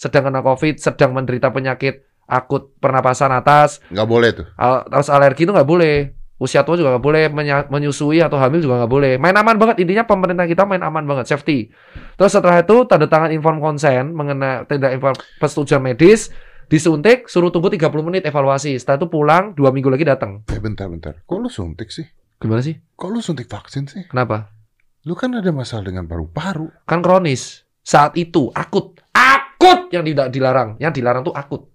sedang 0.00 0.32
kena 0.32 0.40
Covid, 0.40 0.80
sedang 0.80 1.12
menderita 1.12 1.52
penyakit 1.52 2.08
akut 2.28 2.76
pernapasan 2.78 3.32
atas, 3.32 3.80
Nggak 3.88 4.08
boleh 4.08 4.30
tuh. 4.36 4.46
Al- 4.60 4.84
terus 4.84 5.08
alergi 5.08 5.48
itu 5.48 5.52
nggak 5.52 5.68
boleh. 5.68 6.17
Usia 6.38 6.62
tua 6.62 6.78
juga 6.78 6.94
nggak 6.94 7.02
boleh, 7.02 7.24
menyusui 7.66 8.22
atau 8.22 8.38
hamil 8.38 8.62
juga 8.62 8.86
nggak 8.86 8.92
boleh. 8.94 9.12
Main 9.18 9.34
aman 9.34 9.58
banget, 9.58 9.82
intinya 9.82 10.06
pemerintah 10.06 10.46
kita 10.46 10.62
main 10.70 10.78
aman 10.86 11.02
banget, 11.02 11.34
safety. 11.34 11.66
Terus 12.14 12.30
setelah 12.30 12.62
itu 12.62 12.86
tanda 12.86 13.10
tangan 13.10 13.34
inform 13.34 13.58
konsen 13.58 14.14
mengenai 14.14 14.62
tindak 14.70 14.94
inform 14.94 15.18
persetujuan 15.42 15.82
medis, 15.82 16.30
disuntik, 16.70 17.26
suruh 17.26 17.50
tunggu 17.50 17.74
30 17.74 17.90
menit 18.06 18.22
evaluasi. 18.22 18.78
Setelah 18.78 19.02
itu 19.02 19.08
pulang, 19.10 19.50
dua 19.58 19.74
minggu 19.74 19.90
lagi 19.90 20.06
datang. 20.06 20.46
Eh 20.46 20.62
bentar 20.62 20.86
bentar. 20.86 21.18
Kok 21.26 21.38
lu 21.42 21.50
suntik 21.50 21.90
sih? 21.90 22.06
Gimana 22.38 22.62
sih? 22.62 22.78
Kok 22.94 23.08
lu 23.10 23.18
suntik 23.18 23.50
vaksin 23.50 23.90
sih? 23.90 24.06
Kenapa? 24.06 24.54
Lu 25.02 25.18
kan 25.18 25.34
ada 25.34 25.50
masalah 25.50 25.90
dengan 25.90 26.06
paru-paru. 26.06 26.70
Kan 26.86 27.02
kronis. 27.02 27.66
Saat 27.82 28.14
itu 28.14 28.52
akut, 28.54 28.94
akut 29.10 29.90
yang 29.90 30.06
tidak 30.06 30.30
dilarang. 30.30 30.78
Yang 30.78 31.02
dilarang 31.02 31.26
tuh 31.26 31.34
akut. 31.34 31.66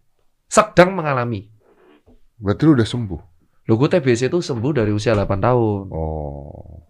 Sedang 0.48 0.96
mengalami. 0.96 1.52
Berarti 2.40 2.64
lu 2.64 2.80
udah 2.80 2.88
sembuh. 2.88 3.33
Loh 3.64 3.76
gue 3.80 3.88
TBC 3.88 4.28
itu 4.28 4.44
sembuh 4.44 4.72
dari 4.76 4.92
usia 4.92 5.16
8 5.16 5.40
tahun. 5.40 5.84
Oh. 5.92 6.84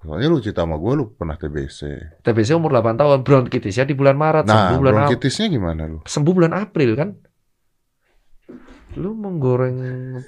Soalnya 0.00 0.32
lu 0.32 0.40
cerita 0.40 0.64
sama 0.64 0.80
gue 0.80 0.92
lu 0.96 1.04
pernah 1.12 1.36
TBC. 1.36 1.80
TBC 2.24 2.56
umur 2.56 2.72
8 2.72 2.96
tahun, 2.96 3.18
bronkitisnya 3.20 3.84
di 3.84 3.92
bulan 3.92 4.16
Maret, 4.16 4.48
sembuh 4.48 4.56
Nah, 4.72 4.80
bulan 4.80 4.92
April. 4.96 5.06
bronkitisnya 5.12 5.46
gimana 5.52 5.82
lu? 5.84 5.98
sembuh 6.08 6.32
bulan 6.32 6.52
April 6.56 6.90
kan? 6.96 7.10
Lu 8.96 9.12
menggoreng 9.14 9.76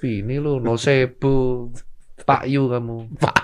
ini 0.04 0.36
lu 0.38 0.60
nocebo, 0.60 1.72
Pak 2.22 2.42
Yu 2.46 2.68
kamu. 2.68 3.16
Pak 3.16 3.41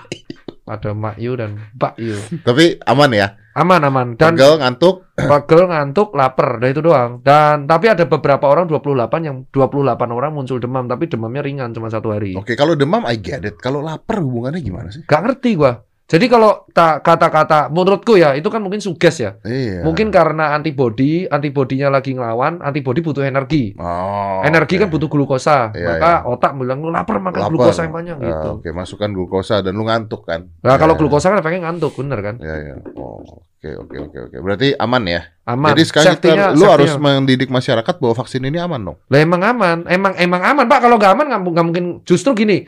Ada 0.69 0.93
Mak 0.93 1.17
Yu 1.17 1.33
dan 1.33 1.57
Pak 1.73 1.97
Yu. 1.97 2.13
Tapi 2.45 2.77
aman 2.85 3.09
ya? 3.09 3.33
Aman 3.57 3.81
aman 3.81 4.13
dan 4.15 4.37
Pegel, 4.37 4.61
ngantuk. 4.61 5.09
pegel 5.17 5.67
ngantuk 5.67 6.13
lapar 6.13 6.61
dah 6.61 6.69
itu 6.69 6.79
doang. 6.85 7.19
Dan 7.25 7.65
tapi 7.65 7.89
ada 7.89 8.05
beberapa 8.05 8.45
orang 8.45 8.69
28 8.69 9.09
yang 9.25 9.37
28 9.49 9.97
orang 10.13 10.31
muncul 10.31 10.61
demam 10.61 10.85
tapi 10.85 11.09
demamnya 11.09 11.41
ringan 11.43 11.73
cuma 11.73 11.89
satu 11.89 12.13
hari. 12.13 12.37
Oke, 12.37 12.53
kalau 12.53 12.77
demam 12.77 13.03
I 13.09 13.17
get 13.17 13.41
it. 13.43 13.57
Kalau 13.57 13.81
lapar 13.81 14.21
hubungannya 14.21 14.61
gimana 14.61 14.93
sih? 14.93 15.03
Gak 15.09 15.25
ngerti 15.25 15.57
gua. 15.57 15.88
Jadi 16.09 16.25
kalau 16.25 16.65
tak 16.73 17.05
kata-kata 17.05 17.69
menurutku 17.69 18.17
ya 18.17 18.33
itu 18.33 18.49
kan 18.49 18.65
mungkin 18.65 18.81
suges 18.81 19.21
ya. 19.21 19.37
Iya. 19.45 19.85
Mungkin 19.85 20.09
karena 20.09 20.57
antibody, 20.57 21.29
antibodinya 21.29 21.93
lagi 21.93 22.17
ngelawan, 22.17 22.65
antibody 22.65 23.05
butuh 23.05 23.21
energi. 23.21 23.77
Oh, 23.77 24.41
Energi 24.41 24.75
oke. 24.75 24.81
kan 24.81 24.89
butuh 24.89 25.05
glukosa, 25.05 25.69
Iya, 25.69 25.85
maka 25.85 26.11
otak 26.25 26.57
bilang 26.57 26.81
lu 26.81 26.89
lapar 26.89 27.21
makan 27.21 27.45
Lapar. 27.45 27.53
glukosa 27.53 27.85
yang 27.85 27.93
banyak 27.93 28.17
Ah, 28.17 28.25
gitu. 28.25 28.49
Oke, 28.57 28.69
masukkan 28.73 29.05
glukosa 29.07 29.61
dan 29.61 29.77
lu 29.77 29.85
ngantuk 29.85 30.25
kan? 30.25 30.49
Nah 30.65 30.81
kalau 30.81 30.97
Ya, 30.97 30.99
glukosa 30.99 31.29
kan 31.29 31.45
pengen 31.45 31.61
ngantuk, 31.61 31.93
bener 31.93 32.19
kan? 32.25 32.35
Ya, 32.41 32.57
ya. 32.57 32.75
Oh, 32.97 33.21
oke, 33.21 33.69
oke, 33.77 33.95
oke, 34.09 34.17
oke. 34.25 34.37
Berarti 34.41 34.73
aman 34.81 35.03
ya? 35.05 35.21
Aman. 35.45 35.77
Jadi 35.77 35.83
sekarang 35.85 36.17
kita, 36.17 36.57
lu 36.57 36.65
harus 36.65 36.89
mendidik 36.97 37.53
masyarakat 37.53 37.95
bahwa 38.01 38.17
vaksin 38.17 38.41
ini 38.41 38.57
aman 38.57 38.81
dong. 38.81 38.97
Lah 39.13 39.19
emang 39.21 39.45
aman, 39.45 39.85
emang 39.85 40.17
emang 40.17 40.41
aman 40.41 40.65
pak. 40.65 40.79
Kalau 40.81 40.97
nggak 40.97 41.13
aman 41.13 41.25
nggak 41.45 41.65
mungkin. 41.69 41.85
Justru 42.01 42.33
gini, 42.33 42.65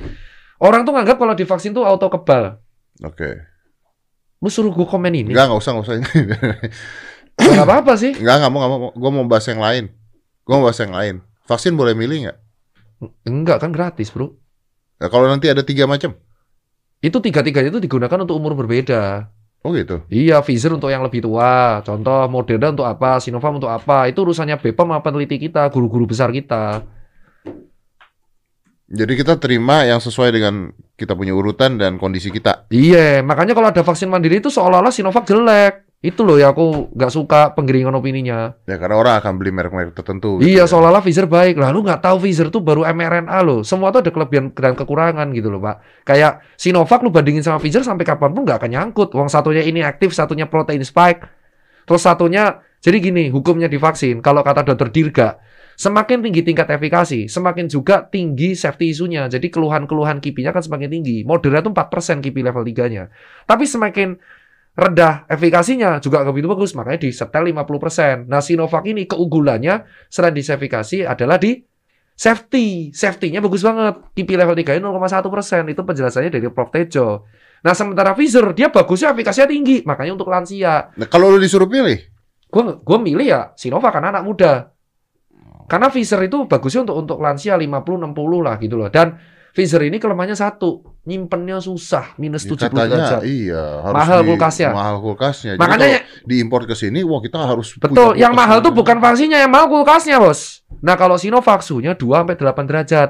orang 0.61 0.85
tuh 0.85 0.93
nganggap 0.93 1.17
kalau 1.17 1.33
divaksin 1.33 1.73
tuh 1.73 1.81
auto 1.81 2.05
kebal. 2.05 2.61
Oke. 3.01 3.29
Lu 4.41 4.49
suruh 4.49 4.73
gue 4.73 4.87
komen 4.89 5.13
ini, 5.13 5.33
Enggak, 5.33 5.53
enggak 5.53 5.61
usah, 5.61 5.71
enggak 5.77 5.85
usah. 5.85 5.95
nggak 7.53 7.67
apa-apa 7.67 7.93
sih. 7.97 8.13
Enggak, 8.17 8.35
enggak 8.41 8.51
mau, 8.51 8.59
enggak 8.61 8.71
mau. 8.71 8.89
Gua 8.93 9.11
mau 9.13 9.25
bahas 9.29 9.45
yang 9.49 9.61
lain. 9.61 9.83
Gua 10.45 10.53
mau 10.57 10.65
bahas 10.69 10.79
yang 10.81 10.93
lain. 10.93 11.15
Vaksin 11.45 11.73
boleh 11.77 11.93
milih 11.93 12.29
nggak? 12.29 12.37
Enggak 13.25 13.57
kan 13.65 13.73
gratis 13.73 14.13
bro. 14.13 14.33
Nah, 15.01 15.09
kalau 15.09 15.25
nanti 15.25 15.49
ada 15.49 15.65
tiga 15.65 15.89
macam. 15.89 16.13
Itu 17.01 17.17
tiga-tiganya 17.17 17.73
itu 17.73 17.81
digunakan 17.81 18.21
untuk 18.21 18.37
umur 18.37 18.53
berbeda. 18.53 19.33
Oh 19.61 19.73
gitu. 19.73 20.05
Iya, 20.09 20.41
Pfizer 20.41 20.73
untuk 20.73 20.89
yang 20.89 21.05
lebih 21.05 21.21
tua. 21.21 21.81
Contoh 21.85 22.25
Moderna 22.29 22.73
untuk 22.73 22.85
apa, 22.85 23.17
Sinovac 23.21 23.53
untuk 23.57 23.69
apa. 23.69 24.09
Itu 24.09 24.25
urusannya 24.25 24.57
BPOM 24.57 24.89
sama 24.89 25.01
peneliti 25.01 25.37
kita, 25.37 25.69
guru-guru 25.69 26.09
besar 26.09 26.33
kita. 26.33 26.81
Jadi 28.91 29.13
kita 29.15 29.39
terima 29.39 29.87
yang 29.87 30.03
sesuai 30.03 30.35
dengan 30.35 30.75
kita 30.99 31.15
punya 31.15 31.31
urutan 31.31 31.79
dan 31.79 31.95
kondisi 31.95 32.27
kita. 32.27 32.67
Iya, 32.67 33.23
makanya 33.23 33.55
kalau 33.55 33.71
ada 33.71 33.87
vaksin 33.87 34.11
mandiri 34.11 34.43
itu 34.43 34.51
seolah-olah 34.51 34.91
Sinovac 34.91 35.23
jelek. 35.23 35.87
Itu 36.01 36.25
loh 36.25 36.41
ya 36.41 36.49
aku 36.49 36.89
nggak 36.97 37.13
suka 37.13 37.53
penggiringan 37.53 37.93
opininya. 37.93 38.57
Ya 38.65 38.81
karena 38.81 38.97
orang 38.97 39.21
akan 39.21 39.37
beli 39.37 39.53
merek-merek 39.53 39.93
tertentu. 39.93 40.41
Iya, 40.41 40.43
gitu 40.43 40.59
ya. 40.59 40.65
seolah-olah 40.67 41.05
Pfizer 41.05 41.29
baik. 41.29 41.61
Lalu 41.61 41.87
nggak 41.87 42.01
tahu 42.01 42.17
Pfizer 42.25 42.49
tuh 42.49 42.59
baru 42.59 42.83
mRNA 42.89 43.37
loh. 43.45 43.61
Semua 43.61 43.93
tuh 43.93 44.03
ada 44.03 44.11
kelebihan 44.11 44.49
dan 44.51 44.73
kekurangan 44.73 45.29
gitu 45.31 45.53
loh, 45.53 45.61
Pak. 45.61 46.03
Kayak 46.03 46.41
Sinovac 46.57 46.99
lu 47.05 47.13
bandingin 47.13 47.45
sama 47.45 47.61
Pfizer 47.61 47.85
sampai 47.85 48.03
kapan 48.03 48.33
pun 48.33 48.43
nggak 48.43 48.59
akan 48.59 48.71
nyangkut. 48.73 49.13
Uang 49.13 49.29
satunya 49.29 49.61
ini 49.61 49.85
aktif, 49.85 50.11
satunya 50.11 50.49
protein 50.49 50.81
spike. 50.81 51.21
Terus 51.85 52.01
satunya, 52.01 52.59
jadi 52.81 52.97
gini, 52.97 53.29
hukumnya 53.29 53.69
di 53.69 53.77
vaksin. 53.77 54.25
Kalau 54.25 54.41
kata 54.41 54.65
dokter 54.65 54.89
Dirga, 54.89 55.37
semakin 55.81 56.21
tinggi 56.21 56.45
tingkat 56.45 56.69
efikasi, 56.69 57.25
semakin 57.25 57.65
juga 57.65 58.05
tinggi 58.05 58.53
safety 58.53 58.93
isunya. 58.93 59.25
Jadi 59.25 59.49
keluhan-keluhan 59.49 60.21
kipinya 60.21 60.53
kan 60.53 60.61
semakin 60.61 60.93
tinggi. 60.93 61.25
Moderna 61.25 61.65
tuh 61.65 61.73
4% 61.73 62.21
kipi 62.21 62.45
level 62.45 62.61
3-nya. 62.61 63.09
Tapi 63.49 63.65
semakin 63.65 64.13
rendah 64.77 65.25
efikasinya 65.25 65.97
juga 65.97 66.21
begitu 66.29 66.53
bagus, 66.53 66.77
makanya 66.77 67.01
di 67.01 67.09
setel 67.09 67.49
50%. 67.49 68.29
Nah, 68.29 68.45
Sinovac 68.45 68.85
ini 68.85 69.09
keunggulannya 69.09 70.05
selain 70.05 70.37
di 70.37 70.45
efikasi 70.45 71.01
adalah 71.01 71.41
di 71.41 71.57
safety. 72.13 72.93
Safety-nya 72.93 73.41
bagus 73.41 73.65
banget. 73.65 74.13
KIPI 74.13 74.35
level 74.37 74.55
3 74.61 74.77
nya 74.77 74.81
0,1%. 74.85 75.65
Itu 75.65 75.81
penjelasannya 75.81 76.29
dari 76.29 76.45
Prof. 76.53 76.69
Tejo. 76.69 77.25
Nah, 77.65 77.73
sementara 77.73 78.13
Pfizer, 78.13 78.53
dia 78.53 78.69
bagusnya 78.69 79.17
efikasinya 79.17 79.49
tinggi. 79.49 79.81
Makanya 79.81 80.13
untuk 80.13 80.29
lansia. 80.29 80.93
Nah, 80.93 81.09
kalau 81.09 81.33
lu 81.33 81.41
disuruh 81.41 81.65
pilih, 81.65 81.97
Gue 82.51 82.83
gua 82.83 82.99
milih 82.99 83.23
ya 83.23 83.41
Sinovac 83.55 83.95
karena 83.95 84.11
anak 84.11 84.27
muda. 84.27 84.70
Karena 85.71 85.87
Pfizer 85.87 86.19
itu 86.27 86.43
bagusnya 86.43 86.83
untuk 86.83 86.99
untuk 86.99 87.17
lansia 87.23 87.55
50-60 87.55 88.11
lah 88.43 88.59
gitu 88.59 88.75
loh. 88.75 88.91
Dan 88.91 89.15
Pfizer 89.51 89.83
ini 89.83 89.99
kelemahannya 89.99 90.35
satu, 90.35 90.79
nyimpennya 91.03 91.59
susah, 91.59 92.15
minus 92.15 92.43
ya 92.43 92.55
70 92.55 92.71
katanya 92.71 92.87
derajat. 92.87 93.21
iya 93.23 93.63
harus 93.83 93.95
Mahal 93.99 94.19
di- 94.19 94.27
kulkasnya. 94.31 94.69
Mahal 94.71 94.95
kulkasnya. 94.99 95.51
Jadi 95.55 95.59
Makanya 95.59 95.87
diimpor 96.23 96.61
ke 96.63 96.71
sini, 96.71 97.03
wah 97.03 97.19
kita 97.19 97.39
harus 97.41 97.75
punya 97.75 97.87
Betul, 97.87 98.11
yang 98.15 98.31
mahal 98.31 98.59
tuh 98.59 98.71
bukan 98.71 98.99
vaksinnya, 98.99 99.39
yang 99.39 99.51
mahal 99.51 99.67
kulkasnya, 99.67 100.19
Bos. 100.19 100.63
Nah, 100.79 100.95
kalau 100.95 101.15
Sinovac 101.15 101.63
suhunya 101.63 101.95
2 101.95 102.23
sampai 102.23 102.35
8 102.35 102.63
derajat. 102.63 103.09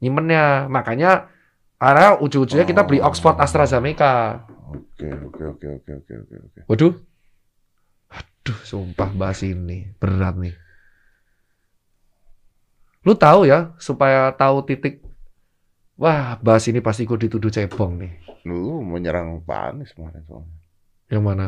Nyimpennya. 0.00 0.64
Makanya 0.66 1.28
karena 1.76 2.16
ujung-ujungnya 2.16 2.64
kita 2.64 2.84
beli 2.84 3.00
Oh. 3.00 3.08
Oxford 3.08 3.36
AstraZeneca. 3.36 4.48
Oke, 4.70 5.12
oke, 5.12 5.42
oke, 5.44 5.66
oke, 5.76 5.92
oke, 5.92 6.12
oke, 6.14 6.34
oke. 6.40 6.60
Waduh. 6.68 6.92
Aduh, 8.10 8.58
sumpah 8.64 9.12
bahas 9.12 9.44
ini 9.44 9.92
berat 9.94 10.40
nih. 10.40 10.56
Lu 13.04 13.16
tahu 13.16 13.48
ya, 13.48 13.72
supaya 13.80 14.32
tahu 14.36 14.64
titik 14.64 15.00
Wah, 16.00 16.40
bahas 16.40 16.64
ini 16.64 16.80
pasti 16.80 17.04
gue 17.04 17.20
dituduh 17.20 17.52
cebong 17.52 18.00
nih. 18.00 18.12
Lu 18.48 18.80
menyerang 18.80 19.44
Pak 19.44 19.60
Anies 19.76 19.92
kemarin 19.92 20.24
soalnya. 20.24 20.56
Yang 21.12 21.22
mana? 21.28 21.46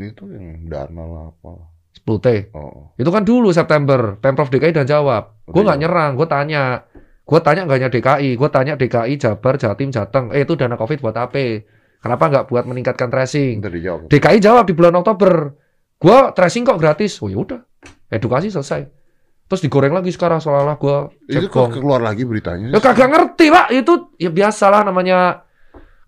Itu 0.00 0.24
yang 0.32 0.64
dana 0.72 1.04
lah 1.04 1.24
apa. 1.36 1.68
10T. 1.92 2.56
Oh, 2.56 2.96
Itu 2.96 3.12
kan 3.12 3.28
dulu 3.28 3.52
September, 3.52 4.16
Pemprov 4.16 4.48
DKI 4.48 4.72
dan 4.72 4.88
jawab. 4.88 5.36
Gue 5.44 5.60
Udah 5.60 5.76
nggak 5.76 5.80
nyerang, 5.84 6.10
gue 6.16 6.24
tanya. 6.24 6.88
Gue 7.28 7.40
tanya 7.44 7.68
nggak 7.68 7.76
hanya 7.76 7.90
DKI, 7.92 8.30
gue 8.40 8.48
tanya 8.48 8.72
DKI, 8.80 9.14
Jabar, 9.20 9.54
Jatim, 9.60 9.92
Jateng. 9.92 10.32
Eh 10.32 10.48
itu 10.48 10.56
dana 10.56 10.80
COVID 10.80 11.04
buat 11.04 11.16
apa? 11.20 11.60
Kenapa 12.00 12.24
nggak 12.32 12.44
buat 12.48 12.64
meningkatkan 12.64 13.12
tracing? 13.12 13.60
DKI 14.08 14.40
jawab 14.40 14.64
di 14.64 14.72
bulan 14.72 14.96
Oktober. 14.96 15.52
Gue 16.00 16.18
tracing 16.32 16.64
kok 16.64 16.80
gratis. 16.80 17.20
Oh 17.20 17.28
ya 17.28 17.36
udah, 17.36 17.60
edukasi 18.08 18.48
selesai. 18.48 19.03
Terus 19.44 19.60
digoreng 19.60 19.92
lagi 19.92 20.08
sekarang 20.08 20.40
seolah-olah 20.40 20.76
gue 20.80 20.96
Itu 21.28 21.52
keluar 21.52 22.00
lagi 22.00 22.24
beritanya? 22.24 22.72
Ya 22.72 22.80
kagak 22.80 23.12
ngerti 23.12 23.52
pak, 23.52 23.66
itu 23.76 23.92
ya 24.16 24.32
biasalah 24.32 24.88
namanya. 24.88 25.44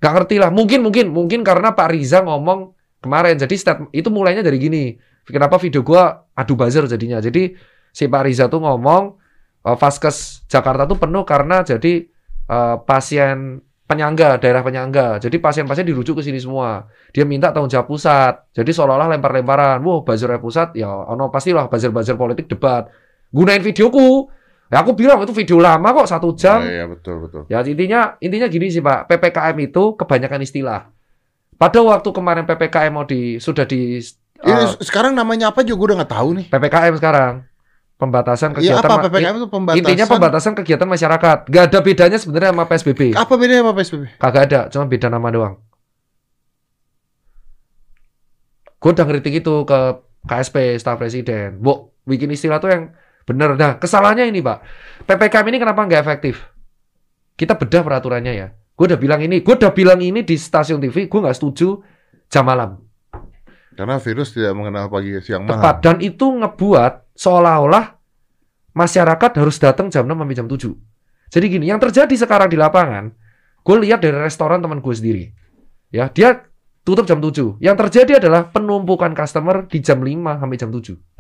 Gak 0.01 0.13
ngerti 0.13 0.37
lah. 0.41 0.49
Mungkin 0.49 0.81
mungkin 0.81 1.13
mungkin 1.13 1.41
karena 1.45 1.73
Pak 1.73 1.89
Riza 1.93 2.25
ngomong 2.25 2.73
kemarin. 3.05 3.37
Jadi 3.37 3.55
stat 3.57 3.85
itu 3.93 4.09
mulainya 4.09 4.41
dari 4.41 4.57
gini. 4.57 4.85
Kenapa 5.27 5.61
video 5.61 5.85
gua 5.85 6.27
adu 6.33 6.57
buzzer 6.57 6.89
jadinya? 6.89 7.21
Jadi 7.21 7.53
si 7.93 8.05
Pak 8.09 8.23
Riza 8.25 8.49
tuh 8.49 8.61
ngomong 8.61 9.03
eh, 9.69 9.77
Vaskes 9.77 10.49
Jakarta 10.49 10.89
tuh 10.89 10.97
penuh 10.97 11.25
karena 11.29 11.61
jadi 11.65 12.09
eh, 12.49 12.77
pasien 12.85 13.61
penyangga, 13.87 14.43
daerah 14.43 14.67
penyangga. 14.67 15.23
Jadi 15.23 15.39
pasien-pasien 15.39 15.87
dirujuk 15.87 16.19
ke 16.19 16.23
sini 16.27 16.43
semua. 16.43 16.91
Dia 17.15 17.23
minta 17.23 17.55
tanggung 17.55 17.71
jawab 17.71 17.87
pusat. 17.87 18.51
Jadi 18.53 18.71
seolah-olah 18.75 19.15
lempar-lemparan. 19.17 19.79
Wah, 19.81 20.03
buzzernya 20.03 20.43
pusat 20.43 20.75
ya 20.75 20.91
ono 20.91 21.31
pastilah 21.31 21.71
buzzer-buzzer 21.71 22.19
politik 22.19 22.51
debat. 22.51 22.91
Gunain 23.31 23.63
videoku. 23.63 24.29
Ya 24.67 24.83
aku 24.83 24.99
bilang 24.99 25.23
itu 25.23 25.31
video 25.31 25.63
lama 25.63 25.95
kok 25.95 26.11
satu 26.11 26.35
jam. 26.35 26.59
Iya, 26.59 26.83
iya, 26.83 26.85
betul, 26.91 27.23
betul. 27.23 27.43
Ya 27.47 27.63
intinya 27.63 28.19
intinya 28.19 28.51
gini 28.51 28.67
sih 28.67 28.83
Pak, 28.83 29.07
PPKM 29.07 29.55
itu 29.63 29.95
kebanyakan 29.95 30.43
istilah. 30.43 30.91
Pada 31.55 31.81
waktu 31.81 32.09
kemarin 32.11 32.45
PPKM 32.45 32.91
mau 32.91 33.07
di 33.07 33.39
sudah 33.39 33.63
di 33.63 34.03
Ini 34.37 34.53
eh, 34.53 34.69
sekarang 34.85 35.17
namanya 35.17 35.49
apa 35.49 35.63
juga 35.63 35.95
udah 35.95 35.97
nggak 36.03 36.13
tahu 36.13 36.29
nih. 36.37 36.47
PPKM 36.51 36.93
sekarang 36.99 37.33
pembatasan 37.97 38.53
Iya 38.53 38.77
kegiatan 38.77 38.85
apa 38.85 38.93
ma- 38.93 39.05
PPKM 39.09 39.35
itu 39.35 39.49
pembatasan? 39.49 39.81
intinya 39.81 40.05
pembatasan 40.05 40.53
kegiatan 40.53 40.85
masyarakat. 40.85 41.39
Gak 41.49 41.65
ada 41.73 41.79
bedanya 41.81 42.19
sebenarnya 42.21 42.51
sama 42.53 42.65
PSBB. 42.69 43.01
Apa 43.17 43.33
bedanya 43.39 43.63
sama 43.65 43.73
PSBB? 43.73 44.03
Kagak 44.19 44.43
ada, 44.45 44.61
cuma 44.69 44.85
beda 44.85 45.09
nama 45.09 45.29
doang. 45.31 45.55
Gue 48.77 48.91
udah 48.93 49.05
ngeritik 49.09 49.41
itu 49.41 49.55
ke 49.65 49.79
KSP, 50.27 50.77
staf 50.77 51.01
presiden. 51.01 51.57
Bu, 51.57 51.97
bikin 52.05 52.29
istilah 52.29 52.61
tuh 52.61 52.69
yang 52.69 52.83
bener. 53.27 53.59
Nah, 53.59 53.77
kesalahannya 53.83 54.31
ini, 54.31 54.41
Pak. 54.41 54.59
PPKM 55.05 55.47
ini 55.51 55.59
kenapa 55.59 55.83
nggak 55.83 56.01
efektif? 56.01 56.47
Kita 57.37 57.59
bedah 57.59 57.83
peraturannya 57.83 58.33
ya. 58.33 58.49
Gue 58.77 58.87
udah 58.89 59.01
bilang 59.01 59.21
ini, 59.21 59.43
gue 59.43 59.55
udah 59.57 59.73
bilang 59.75 60.01
ini 60.01 60.25
di 60.25 60.37
stasiun 60.39 60.81
TV, 60.81 61.11
gue 61.11 61.21
nggak 61.21 61.37
setuju 61.37 61.81
jam 62.31 62.45
malam. 62.47 62.81
Karena 63.77 64.01
virus 64.01 64.33
tidak 64.33 64.57
mengenal 64.57 64.89
pagi 64.89 65.17
siang 65.21 65.45
malam. 65.45 65.61
Tepat. 65.61 65.77
Dan 65.85 65.97
itu 66.01 66.25
ngebuat 66.25 67.13
seolah-olah 67.13 67.97
masyarakat 68.73 69.31
harus 69.37 69.57
datang 69.61 69.93
jam 69.93 70.09
6 70.09 70.17
sampai 70.17 70.37
jam 70.37 70.49
7. 70.49 70.73
Jadi 71.33 71.45
gini, 71.49 71.67
yang 71.69 71.81
terjadi 71.81 72.13
sekarang 72.17 72.49
di 72.49 72.57
lapangan, 72.57 73.13
gue 73.65 73.77
lihat 73.85 74.01
dari 74.01 74.17
restoran 74.17 74.61
teman 74.61 74.81
gue 74.81 74.95
sendiri. 74.95 75.25
Ya, 75.93 76.09
dia 76.13 76.45
tutup 76.85 77.09
jam 77.09 77.21
7. 77.21 77.61
Yang 77.61 77.77
terjadi 77.85 78.21
adalah 78.21 78.49
penumpukan 78.49 79.13
customer 79.17 79.65
di 79.69 79.81
jam 79.81 80.01
5 80.05 80.41
sampai 80.41 80.57
jam 80.57 80.71
7. 80.73 81.16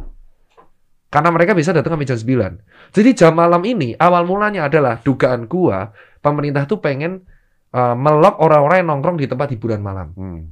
Karena 1.06 1.30
mereka 1.30 1.54
bisa 1.54 1.70
datang 1.70 1.94
sampai 1.94 2.08
jam 2.08 2.18
9. 2.18 2.92
Jadi 2.94 3.10
jam 3.14 3.32
malam 3.32 3.62
ini 3.62 3.94
awal 3.94 4.26
mulanya 4.26 4.66
adalah 4.66 4.98
dugaan 5.00 5.46
gua 5.46 5.94
pemerintah 6.18 6.66
tuh 6.66 6.82
pengen 6.82 7.22
uh, 7.70 7.94
melok 7.94 8.42
orang-orang 8.42 8.82
yang 8.82 8.88
nongkrong 8.90 9.16
di 9.22 9.30
tempat 9.30 9.54
hiburan 9.54 9.80
malam. 9.80 10.10
Hmm. 10.18 10.50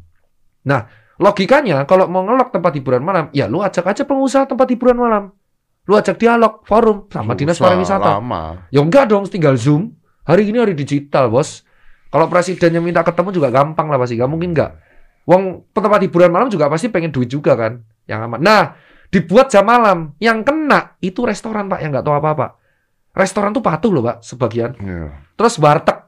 Logikanya 1.15 1.87
kalau 1.87 2.11
mau 2.11 2.27
ngelok 2.27 2.51
tempat 2.51 2.75
hiburan 2.75 3.03
malam, 3.07 3.31
ya 3.31 3.47
lu 3.47 3.63
ajak 3.63 3.87
aja 3.87 4.03
pengusaha 4.03 4.51
tempat 4.51 4.67
hiburan 4.75 4.99
malam. 4.99 5.31
Lu 5.87 5.95
ajak 5.95 6.19
dialog, 6.19 6.67
forum 6.67 7.07
sama 7.13 7.39
dinas 7.39 7.61
pariwisata. 7.61 8.19
Lama. 8.19 8.67
Ya 8.75 8.83
enggak 8.83 9.07
dong, 9.13 9.29
tinggal 9.31 9.55
Zoom. 9.55 9.95
Hari 10.25 10.49
ini 10.49 10.59
hari 10.59 10.75
digital, 10.75 11.31
Bos. 11.31 11.63
Kalau 12.09 12.27
presidennya 12.27 12.81
minta 12.81 13.05
ketemu 13.05 13.31
juga 13.31 13.53
gampang 13.53 13.91
lah 13.93 13.99
pasti, 14.01 14.17
gak 14.17 14.31
mungkin 14.31 14.57
enggak. 14.57 14.81
Wong 15.29 15.71
tempat 15.71 16.01
hiburan 16.03 16.31
malam 16.33 16.49
juga 16.49 16.67
pasti 16.73 16.89
pengen 16.89 17.13
duit 17.13 17.29
juga 17.29 17.55
kan, 17.55 17.85
yang 18.09 18.25
aman. 18.25 18.41
Nah, 18.41 18.75
dibuat 19.15 19.47
jam 19.47 19.63
malam, 19.63 20.19
yang 20.19 20.43
kena 20.43 20.99
itu 20.99 21.23
restoran 21.23 21.71
Pak 21.71 21.79
yang 21.79 21.95
nggak 21.95 22.03
tahu 22.03 22.19
apa-apa. 22.19 22.59
Restoran 23.15 23.55
tuh 23.55 23.63
patuh 23.63 23.95
loh 23.95 24.03
Pak, 24.03 24.27
sebagian. 24.27 24.75
Iya. 24.83 25.31
Terus 25.39 25.63
warteg. 25.63 26.03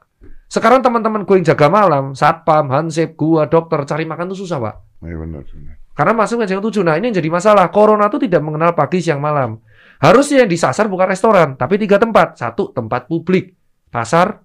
Sekarang 0.51 0.83
teman-teman 0.83 1.23
gue 1.23 1.39
yang 1.39 1.47
jaga 1.47 1.71
malam, 1.71 2.19
satpam, 2.19 2.67
hansip, 2.75 3.15
gua, 3.15 3.47
dokter, 3.47 3.79
cari 3.87 4.03
makan 4.03 4.35
tuh 4.35 4.43
susah 4.43 4.59
Pak. 4.59 4.75
Iya 5.07 5.17
benar. 5.23 5.47
benar. 5.47 5.75
Karena 5.97 6.13
masuk 6.13 6.45
ke 6.45 6.51
jam 6.51 6.61
7. 6.61 6.85
Nah, 6.85 6.95
ini 7.01 7.09
yang 7.09 7.17
jadi 7.17 7.31
masalah. 7.33 7.73
Corona 7.73 8.13
tuh 8.13 8.21
tidak 8.21 8.45
mengenal 8.45 8.77
pagi, 8.77 9.01
siang, 9.01 9.17
malam. 9.17 9.65
Harusnya 9.97 10.45
yang 10.45 10.51
disasar 10.53 10.93
bukan 10.93 11.09
restoran, 11.09 11.57
tapi 11.57 11.81
tiga 11.81 11.97
tempat. 11.97 12.37
Satu, 12.37 12.69
tempat 12.69 13.09
publik. 13.09 13.57
Pasar. 13.89 14.45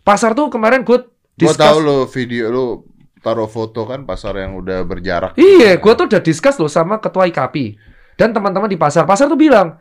Pasar 0.00 0.32
tuh 0.32 0.48
kemarin 0.48 0.88
gue 0.88 1.04
discuss. 1.36 1.60
tahu 1.60 1.78
lo 1.84 2.08
video 2.08 2.48
lu 2.48 2.66
taruh 3.28 3.50
foto 3.50 3.84
kan 3.84 4.08
pasar 4.08 4.40
yang 4.40 4.56
udah 4.56 4.88
berjarak. 4.88 5.36
Iya, 5.36 5.76
gue 5.76 5.92
tuh 5.92 6.08
udah 6.08 6.22
discuss 6.24 6.56
loh 6.56 6.72
sama 6.72 6.96
ketua 6.96 7.28
IKP. 7.28 7.76
Dan 8.16 8.32
teman-teman 8.32 8.72
di 8.72 8.80
pasar. 8.80 9.04
Pasar 9.04 9.28
tuh 9.28 9.36
bilang, 9.36 9.76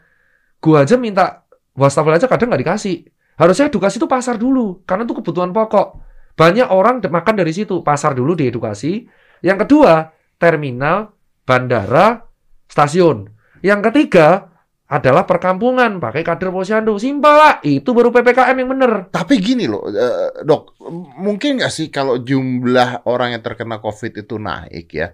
gue 0.59 0.75
aja 0.75 0.99
minta 0.99 1.47
wastafel 1.71 2.19
aja 2.19 2.27
kadang 2.27 2.51
nggak 2.51 2.61
dikasih. 2.67 3.07
Harusnya 3.39 3.71
edukasi 3.71 3.95
tuh 3.97 4.11
pasar 4.11 4.35
dulu. 4.35 4.83
Karena 4.83 5.07
itu 5.07 5.15
kebutuhan 5.15 5.55
pokok. 5.55 6.03
Banyak 6.35 6.67
orang 6.69 6.99
makan 7.01 7.35
dari 7.39 7.55
situ. 7.55 7.81
Pasar 7.81 8.13
dulu 8.13 8.35
diedukasi. 8.35 9.07
Yang 9.41 9.65
kedua, 9.65 10.11
terminal, 10.35 11.15
bandara, 11.47 12.27
stasiun. 12.67 13.31
Yang 13.63 13.89
ketiga, 13.89 14.56
adalah 14.87 15.27
perkampungan. 15.27 15.99
Pakai 15.99 16.23
kader 16.23 16.49
posyandu. 16.49 16.95
Simpel, 16.95 17.35
Pak. 17.35 17.55
Itu 17.67 17.91
baru 17.91 18.09
PPKM 18.09 18.55
yang 18.55 18.69
bener. 18.71 18.91
Tapi 19.11 19.35
gini 19.43 19.67
loh, 19.67 19.87
eh, 19.91 20.43
dok, 20.47 20.79
mungkin 21.19 21.59
nggak 21.59 21.71
sih 21.71 21.91
kalau 21.91 22.23
jumlah 22.23 23.03
orang 23.07 23.35
yang 23.35 23.43
terkena 23.43 23.83
COVID 23.83 24.23
itu 24.23 24.35
naik 24.39 24.87
ya? 24.95 25.11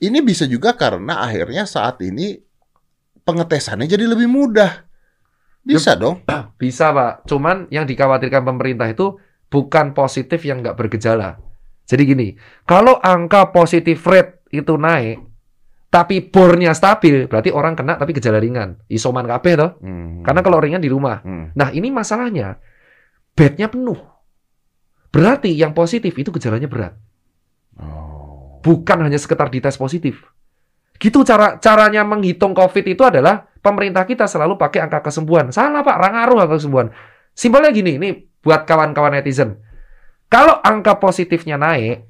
Ini 0.00 0.20
bisa 0.24 0.48
juga 0.48 0.76
karena 0.76 1.20
akhirnya 1.24 1.68
saat 1.68 2.00
ini 2.00 2.36
pengetesannya 3.24 3.88
jadi 3.88 4.04
lebih 4.08 4.28
mudah. 4.28 4.88
Bisa 5.64 5.96
dong. 5.96 6.24
Bisa, 6.60 6.92
Pak. 6.92 7.28
Cuman 7.28 7.68
yang 7.68 7.84
dikhawatirkan 7.84 8.44
pemerintah 8.44 8.88
itu 8.88 9.16
bukan 9.52 9.92
positif 9.92 10.44
yang 10.44 10.64
nggak 10.64 10.76
bergejala. 10.76 11.36
Jadi 11.84 12.02
gini, 12.06 12.28
kalau 12.64 12.96
angka 13.02 13.50
positif 13.50 14.06
rate 14.06 14.46
itu 14.54 14.78
naik, 14.78 15.29
tapi 15.90 16.22
bornya 16.22 16.70
stabil, 16.70 17.26
berarti 17.26 17.50
orang 17.50 17.74
kena 17.74 17.98
tapi 17.98 18.14
gejala 18.14 18.38
ringan. 18.38 18.78
Isoman 18.86 19.26
kabeh 19.26 19.58
toh. 19.58 19.70
Hmm. 19.82 20.22
Karena 20.22 20.40
kalau 20.46 20.62
ringan 20.62 20.78
di 20.78 20.86
rumah. 20.86 21.18
Hmm. 21.26 21.50
Nah, 21.58 21.74
ini 21.74 21.90
masalahnya 21.90 22.62
bednya 23.34 23.66
penuh. 23.66 23.98
Berarti 25.10 25.50
yang 25.50 25.74
positif 25.74 26.14
itu 26.14 26.30
gejalanya 26.30 26.70
berat. 26.70 26.94
Oh. 27.74 28.62
Bukan 28.62 29.02
hanya 29.02 29.18
sekedar 29.18 29.50
dites 29.50 29.74
positif. 29.74 30.22
Gitu 31.02 31.26
cara 31.26 31.58
caranya 31.58 32.06
menghitung 32.06 32.54
COVID 32.54 32.84
itu 32.86 33.02
adalah 33.02 33.50
pemerintah 33.58 34.06
kita 34.06 34.30
selalu 34.30 34.54
pakai 34.54 34.86
angka 34.86 35.02
kesembuhan. 35.02 35.50
Salah 35.50 35.82
Pak, 35.82 35.96
rangaruh 35.98 36.46
angka 36.46 36.62
kesembuhan. 36.62 36.94
Simpelnya 37.34 37.74
gini, 37.74 37.98
ini 37.98 38.08
buat 38.46 38.62
kawan-kawan 38.62 39.18
netizen. 39.18 39.58
Kalau 40.30 40.62
angka 40.62 41.02
positifnya 41.02 41.58
naik, 41.58 42.09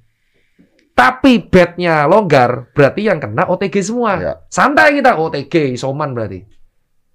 tapi 1.01 1.41
bednya 1.41 2.05
longgar, 2.05 2.77
berarti 2.77 3.09
yang 3.09 3.17
kena 3.17 3.49
OTG 3.49 3.81
semua. 3.81 4.21
Ya. 4.21 4.35
Santai 4.53 5.01
kita, 5.01 5.17
OTG, 5.17 5.73
isoman 5.73 6.13
berarti. 6.13 6.45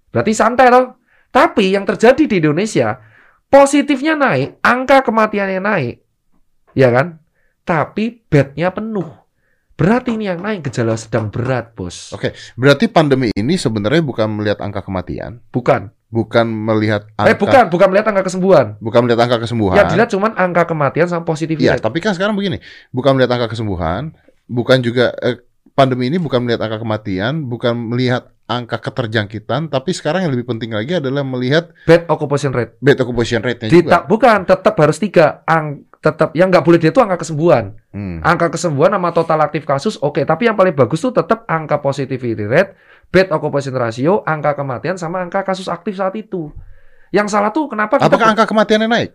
Berarti 0.09 0.33
santai 0.33 0.73
loh. 0.73 0.97
Tapi 1.29 1.69
yang 1.69 1.85
terjadi 1.85 2.25
di 2.25 2.41
Indonesia, 2.41 2.97
positifnya 3.45 4.17
naik, 4.17 4.57
angka 4.65 5.05
kematiannya 5.05 5.61
naik, 5.61 5.95
ya 6.73 6.89
kan? 6.89 7.21
Tapi 7.61 8.25
bednya 8.25 8.73
penuh. 8.73 9.05
Berarti 9.77 10.17
ini 10.17 10.33
yang 10.33 10.41
naik 10.41 10.65
gejala 10.65 10.97
sedang 10.97 11.29
berat, 11.29 11.77
bos. 11.77 12.09
Oke. 12.15 12.33
Berarti 12.57 12.89
pandemi 12.89 13.29
ini 13.37 13.53
sebenarnya 13.53 14.01
bukan 14.01 14.33
melihat 14.33 14.65
angka 14.65 14.81
kematian, 14.81 15.45
Bukan. 15.53 15.93
Bukan 16.07 16.45
melihat 16.45 17.09
angka, 17.15 17.27
Eh, 17.27 17.35
bukan, 17.35 17.63
bukan 17.67 17.87
melihat 17.89 18.07
angka 18.07 18.23
kesembuhan. 18.23 18.77
bukan 18.79 18.99
melihat 19.03 19.19
angka 19.21 19.37
kesembuhan. 19.41 19.75
Yang 19.75 19.87
dilihat 19.91 20.09
cuma 20.11 20.27
angka 20.31 20.63
kematian 20.65 21.07
sama 21.07 21.21
Iya, 21.21 21.27
positivitas. 21.27 21.79
tapi 21.79 21.97
kan 21.99 22.13
sekarang 22.13 22.33
begini, 22.33 22.61
bukan 22.89 23.13
melihat 23.13 23.35
angka 23.35 23.51
kesembuhan, 23.51 24.13
bukan 24.45 24.77
juga 24.79 25.11
eh, 25.17 25.41
pandemi 25.71 26.07
ini 26.07 26.17
bukan 26.17 26.39
melihat 26.39 26.61
angka 26.61 26.79
kematian, 26.79 27.45
bukan 27.45 27.73
melihat 27.75 28.31
angka 28.45 28.77
keterjangkitan, 28.79 29.67
tapi 29.67 29.89
sekarang 29.89 30.21
yang 30.21 30.31
lebih 30.31 30.45
penting 30.47 30.69
lagi 30.69 30.93
adalah 30.95 31.25
melihat 31.25 31.73
Bed 31.83 32.05
occupation 32.05 32.53
rate. 32.53 32.77
bed 32.77 32.95
occupation 32.95 33.41
rate-nya 33.41 33.67
Di, 33.67 33.81
juga. 33.81 34.05
bukan, 34.05 34.45
tetap 34.45 34.77
harus 34.77 35.01
tiga. 35.01 35.41
Ang, 35.43 35.89
tetap 36.05 36.37
yang 36.37 36.53
nggak 36.53 36.61
boleh 36.61 36.77
dia 36.77 36.93
itu 36.93 37.01
angka 37.01 37.25
kesembuhan. 37.25 37.73
Hmm. 37.89 38.21
Angka 38.21 38.53
kesembuhan 38.53 38.93
sama 38.93 39.09
total 39.09 39.41
aktif 39.41 39.65
kasus 39.65 39.97
oke, 39.97 40.21
tapi 40.21 40.45
yang 40.45 40.53
paling 40.53 40.77
bagus 40.77 41.01
tuh 41.01 41.09
tetap 41.09 41.49
angka 41.49 41.81
positivity 41.81 42.45
rate, 42.45 42.77
bed 43.09 43.33
occupation 43.33 43.73
ratio, 43.73 44.21
angka 44.21 44.53
kematian 44.53 45.01
sama 45.01 45.25
angka 45.25 45.41
kasus 45.41 45.65
aktif 45.65 45.97
saat 45.97 46.13
itu. 46.13 46.53
Yang 47.09 47.33
salah 47.33 47.49
tuh 47.49 47.65
kenapa 47.65 47.97
kita 47.97 48.05
Apakah 48.05 48.37
angka 48.37 48.45
kematiannya 48.45 48.85
naik? 48.85 49.11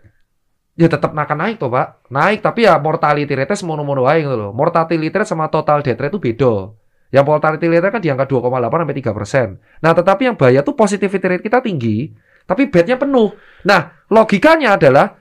ya 0.81 0.89
tetap 0.89 1.13
akan 1.13 1.39
naik 1.45 1.61
tuh 1.61 1.69
pak 1.69 2.09
naik 2.09 2.41
tapi 2.41 2.65
ya 2.65 2.81
mortality 2.81 3.29
rate 3.29 3.53
semono-mono 3.53 4.09
aja 4.09 4.25
gitu 4.25 4.33
loh 4.33 4.51
mortality 4.57 4.97
rate 4.97 5.29
sama 5.29 5.53
total 5.53 5.85
death 5.85 6.01
rate 6.01 6.09
itu 6.09 6.21
beda 6.33 6.73
yang 7.13 7.29
mortality 7.29 7.69
rate 7.69 7.93
kan 7.93 8.01
di 8.01 8.09
angka 8.09 8.25
2,8 8.25 8.65
sampai 8.65 8.97
3 8.97 9.13
persen 9.13 9.47
nah 9.85 9.93
tetapi 9.93 10.33
yang 10.33 10.37
bahaya 10.41 10.65
tuh 10.65 10.73
positivity 10.73 11.37
rate 11.37 11.45
kita 11.45 11.61
tinggi 11.61 12.17
tapi 12.49 12.73
bednya 12.73 12.97
penuh 12.97 13.29
nah 13.69 13.93
logikanya 14.09 14.81
adalah 14.81 15.20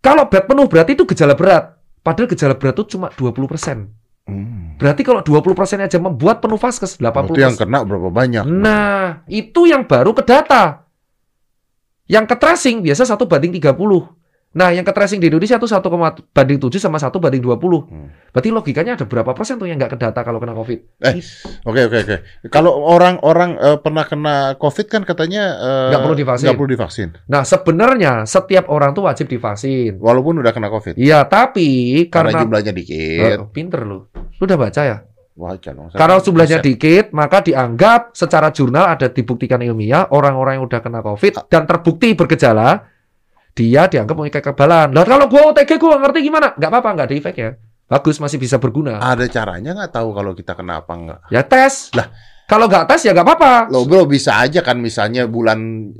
kalau 0.00 0.26
bed 0.26 0.44
penuh 0.48 0.66
berarti 0.66 0.96
itu 0.96 1.04
gejala 1.04 1.36
berat 1.36 1.76
padahal 2.00 2.28
gejala 2.28 2.56
berat 2.56 2.74
itu 2.76 2.96
cuma 2.96 3.12
20 3.12 3.46
persen 3.48 3.78
Hmm. 4.30 4.78
berarti 4.78 5.02
kalau 5.02 5.26
20 5.26 5.58
persen 5.58 5.82
aja 5.82 5.98
membuat 5.98 6.38
penuh 6.38 6.60
vaskes 6.60 7.02
80 7.02 7.34
Berarti 7.34 7.40
yang 7.40 7.56
kena 7.58 7.82
berapa 7.82 8.14
banyak? 8.14 8.44
Nah, 8.46 9.26
itu 9.26 9.66
yang 9.66 9.82
baru 9.88 10.14
ke 10.14 10.22
data. 10.22 10.86
Yang 12.06 12.24
ke 12.30 12.36
tracing 12.38 12.78
biasa 12.84 13.10
1 13.10 13.26
banding 13.26 13.50
30. 13.58 13.74
Nah, 14.50 14.74
yang 14.74 14.82
ke 14.82 14.90
tracing 14.90 15.22
di 15.22 15.30
Indonesia 15.30 15.62
itu 15.62 15.68
1, 15.70 15.78
banding 16.34 16.58
7 16.58 16.82
sama 16.82 16.98
1 16.98 17.22
banding 17.22 17.38
20. 17.38 17.86
Hmm. 17.86 18.10
Berarti 18.34 18.50
logikanya 18.50 18.98
ada 18.98 19.06
berapa 19.06 19.30
persen 19.30 19.62
tuh 19.62 19.70
yang 19.70 19.78
nggak 19.78 19.94
ke 19.94 19.98
data 20.02 20.26
kalau 20.26 20.42
kena 20.42 20.58
COVID? 20.58 20.78
Eh, 21.06 21.22
Oke 21.62 21.86
oke 21.86 21.96
oke. 22.02 22.16
Kalau 22.50 22.82
orang-orang 22.82 23.54
eh, 23.54 23.78
pernah 23.78 24.02
kena 24.02 24.58
COVID 24.58 24.86
kan 24.90 25.02
katanya 25.06 25.54
eh, 25.54 25.88
Nggak 25.94 26.00
perlu 26.02 26.16
divaksin. 26.18 26.44
nggak 26.50 26.58
perlu 26.58 26.70
divaksin, 26.74 27.08
Nah, 27.30 27.46
sebenarnya 27.46 28.26
setiap 28.26 28.66
orang 28.74 28.90
tuh 28.90 29.06
wajib 29.06 29.30
divaksin. 29.30 30.02
walaupun 30.02 30.42
udah 30.42 30.50
kena 30.50 30.66
COVID. 30.66 30.98
Iya, 30.98 31.30
tapi 31.30 32.02
Karena 32.10 32.34
karena... 32.34 32.42
jumlahnya 32.42 32.72
dikit. 32.74 33.38
Eh, 33.38 33.38
pinter 33.54 33.86
lu. 33.86 34.10
Lu 34.10 34.42
udah 34.42 34.58
baca 34.58 34.82
ya? 34.82 34.98
Wajar 35.38 35.72
dong. 35.72 35.94
Karena 35.94 36.18
jumlahnya 36.18 36.58
riset. 36.58 36.66
dikit, 36.66 37.04
maka 37.14 37.38
dianggap 37.40 38.12
secara 38.12 38.50
jurnal 38.50 38.92
ada 38.92 39.06
dibuktikan 39.08 39.62
ilmiah 39.62 40.10
orang-orang 40.10 40.58
yang 40.58 40.66
udah 40.66 40.82
kena 40.82 41.00
COVID 41.00 41.46
dan 41.48 41.64
terbukti 41.64 42.12
bergejala, 42.12 42.89
dia 43.54 43.86
dianggap 43.90 44.14
memiliki 44.16 44.38
kekebalan. 44.40 44.94
Lah 44.94 45.04
kalau 45.04 45.26
gua 45.26 45.50
OTG 45.52 45.76
gua 45.76 45.98
ngerti 45.98 46.22
gimana? 46.22 46.54
Nggak 46.56 46.70
apa-apa, 46.70 46.88
nggak 46.96 47.06
ada 47.10 47.16
efeknya. 47.16 47.50
Bagus, 47.90 48.22
masih 48.22 48.38
bisa 48.38 48.56
berguna. 48.62 49.02
Ada 49.02 49.26
caranya 49.26 49.74
nggak 49.74 49.90
tahu 49.90 50.14
kalau 50.14 50.30
kita 50.30 50.54
kena 50.54 50.78
apa 50.78 50.92
nggak? 50.94 51.20
Ya 51.34 51.42
tes. 51.42 51.90
Lah. 51.92 52.06
kalau 52.46 52.66
nggak 52.66 52.86
tes 52.90 53.06
ya 53.06 53.14
nggak 53.14 53.26
apa-apa. 53.26 53.70
Lo 53.70 53.86
bro 53.86 54.06
bisa 54.10 54.34
aja 54.42 54.58
kan 54.62 54.78
misalnya 54.82 55.30
bulan 55.30 55.90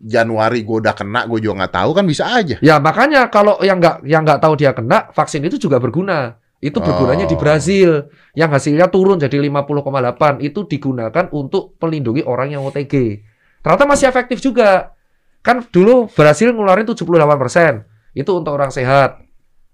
Januari 0.00 0.64
gue 0.64 0.76
udah 0.80 0.96
kena, 0.96 1.28
gue 1.28 1.44
juga 1.44 1.64
nggak 1.64 1.74
tahu 1.76 1.90
kan 1.92 2.04
bisa 2.08 2.24
aja. 2.28 2.56
Ya 2.64 2.80
makanya 2.80 3.28
kalau 3.28 3.60
yang 3.60 3.76
nggak 3.80 4.08
yang 4.08 4.24
nggak 4.24 4.40
tahu 4.40 4.56
dia 4.56 4.72
kena, 4.72 5.12
vaksin 5.12 5.44
itu 5.44 5.60
juga 5.60 5.76
berguna. 5.76 6.40
Itu 6.60 6.80
bergunanya 6.80 7.24
di 7.24 7.36
Oh. 7.36 7.40
Brazil 7.40 8.12
yang 8.36 8.52
hasilnya 8.52 8.92
turun 8.92 9.16
jadi 9.16 9.40
50,8 9.40 10.44
itu 10.44 10.68
digunakan 10.68 11.24
untuk 11.32 11.76
melindungi 11.80 12.20
orang 12.24 12.52
yang 12.52 12.64
OTG. 12.68 13.24
Ternyata 13.64 13.84
masih 13.88 14.08
efektif 14.08 14.44
juga. 14.44 14.92
Kan 15.40 15.64
dulu 15.72 16.08
Brazil 16.12 16.52
ngeluarin 16.52 16.84
78%. 16.84 18.16
Itu 18.16 18.36
untuk 18.36 18.52
orang 18.52 18.68
sehat. 18.68 19.22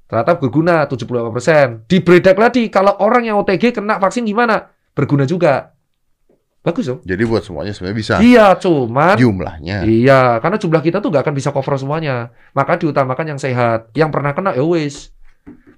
Ternyata 0.06 0.38
berguna 0.38 0.86
78%. 0.86 1.90
Dibredak 1.90 2.38
lagi 2.38 2.70
kalau 2.70 2.94
orang 3.02 3.26
yang 3.26 3.36
OTG 3.42 3.74
kena 3.74 3.98
vaksin 3.98 4.22
gimana? 4.22 4.70
Berguna 4.94 5.26
juga. 5.26 5.74
Bagus 6.62 6.90
dong. 6.90 6.98
Jadi 7.06 7.22
buat 7.26 7.46
semuanya 7.46 7.70
sebenarnya 7.70 7.98
bisa. 7.98 8.14
Iya, 8.18 8.58
cuman 8.58 9.14
Jumlahnya. 9.14 9.86
Iya, 9.86 10.42
karena 10.42 10.58
jumlah 10.58 10.82
kita 10.82 10.98
tuh 10.98 11.14
nggak 11.14 11.22
akan 11.22 11.34
bisa 11.34 11.54
cover 11.54 11.78
semuanya. 11.78 12.34
Maka 12.58 12.74
diutamakan 12.78 13.34
yang 13.34 13.40
sehat. 13.42 13.94
Yang 13.94 14.10
pernah 14.10 14.34
kena 14.34 14.50
ya 14.54 14.66
wis. 14.66 15.14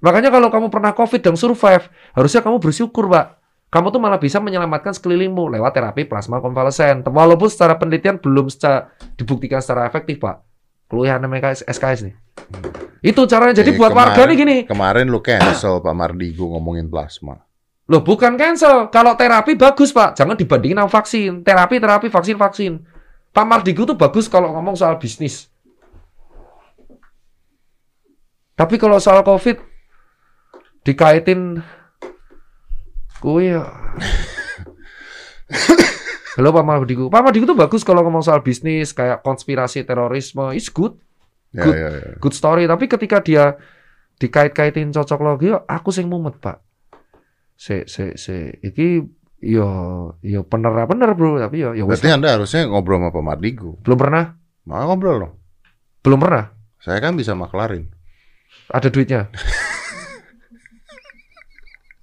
Makanya 0.01 0.33
kalau 0.33 0.49
kamu 0.49 0.67
pernah 0.73 0.95
COVID 0.95 1.21
dan 1.21 1.35
survive, 1.37 1.85
harusnya 2.15 2.41
kamu 2.41 2.57
bersyukur, 2.57 3.05
Pak. 3.05 3.38
Kamu 3.69 3.93
tuh 3.93 4.01
malah 4.01 4.17
bisa 4.17 4.41
menyelamatkan 4.41 4.97
sekelilingmu 4.97 5.53
lewat 5.53 5.77
terapi 5.77 6.09
plasma 6.09 6.41
konvalesen. 6.41 7.05
Walaupun 7.05 7.45
secara 7.53 7.77
penelitian 7.77 8.17
belum 8.17 8.49
secara, 8.49 8.89
dibuktikan 9.13 9.61
secara 9.61 9.85
efektif, 9.85 10.17
Pak. 10.17 10.41
Keluhan 10.89 11.21
namanya 11.21 11.53
SKS 11.53 12.09
nih. 12.09 12.15
Itu 13.05 13.29
caranya. 13.29 13.53
Jadi 13.53 13.71
Eh, 13.71 13.77
buat 13.77 13.93
warga 13.93 14.17
kemarin- 14.17 14.29
nih 14.33 14.37
gini. 14.41 14.57
Kemarin 14.65 15.05
lu 15.05 15.21
cancel 15.21 15.85
Pak 15.85 15.93
Mardigo 15.93 16.49
ngomongin 16.49 16.89
plasma. 16.89 17.45
Loh, 17.85 18.01
bukan 18.01 18.33
cancel. 18.41 18.89
Kalau 18.89 19.13
terapi 19.13 19.53
bagus, 19.53 19.93
Pak. 19.93 20.17
Jangan 20.17 20.33
dibandingin 20.33 20.81
sama 20.81 20.89
vaksin. 20.89 21.45
Terapi, 21.45 21.77
terapi, 21.77 22.09
vaksin, 22.09 22.37
vaksin. 22.41 22.73
Pak 23.29 23.45
Mardigu 23.45 23.85
tuh 23.85 23.93
bagus 23.93 24.25
kalau 24.25 24.49
ngomong 24.57 24.73
soal 24.73 24.97
bisnis. 24.97 25.45
Tapi 28.57 28.75
kalau 28.75 28.97
soal 28.99 29.21
COVID, 29.21 29.61
dikaitin 30.83 31.61
kue 33.19 33.51
ya. 33.51 33.63
Halo 36.39 36.55
Pak 36.55 36.63
Mardigu. 36.63 37.11
Pak 37.11 37.19
Mardigu 37.19 37.43
tuh 37.43 37.57
bagus 37.57 37.83
kalau 37.83 37.99
ngomong 38.07 38.23
soal 38.23 38.39
bisnis, 38.39 38.95
kayak 38.95 39.19
konspirasi 39.19 39.83
terorisme. 39.83 40.55
It's 40.55 40.71
good. 40.71 40.95
Ya, 41.51 41.63
Good. 41.65 41.75
ya, 41.75 41.89
ya. 41.91 42.11
Good 42.17 42.35
story. 42.35 42.63
Tapi 42.63 42.85
ketika 42.87 43.19
dia 43.19 43.59
dikait-kaitin 44.15 44.95
cocok 44.95 45.19
logi, 45.19 45.51
aku 45.51 45.89
sing 45.91 46.07
mumet, 46.07 46.39
Pak. 46.39 46.63
Se, 47.59 47.83
se, 47.91 48.15
se. 48.15 48.55
Iki 48.63 49.03
yo 49.39 49.67
yo 50.19 50.43
bener 50.43 50.75
bener 50.83 51.15
bro 51.15 51.39
tapi 51.39 51.63
yo 51.63 51.71
yo 51.71 51.87
Berarti 51.87 52.11
Anda 52.11 52.35
harusnya 52.35 52.67
ngobrol 52.67 52.99
sama 52.99 53.11
Pak 53.11 53.23
Mardigo. 53.23 53.79
belum 53.87 53.95
pernah 53.95 54.35
Mau 54.67 54.83
ngobrol 54.83 55.15
dong. 55.15 55.33
belum 56.03 56.19
pernah 56.19 56.51
Saya 56.83 56.99
kan 56.99 57.15
bisa 57.15 57.31
maklarin. 57.39 57.87
ada 58.67 58.91
duitnya 58.91 59.31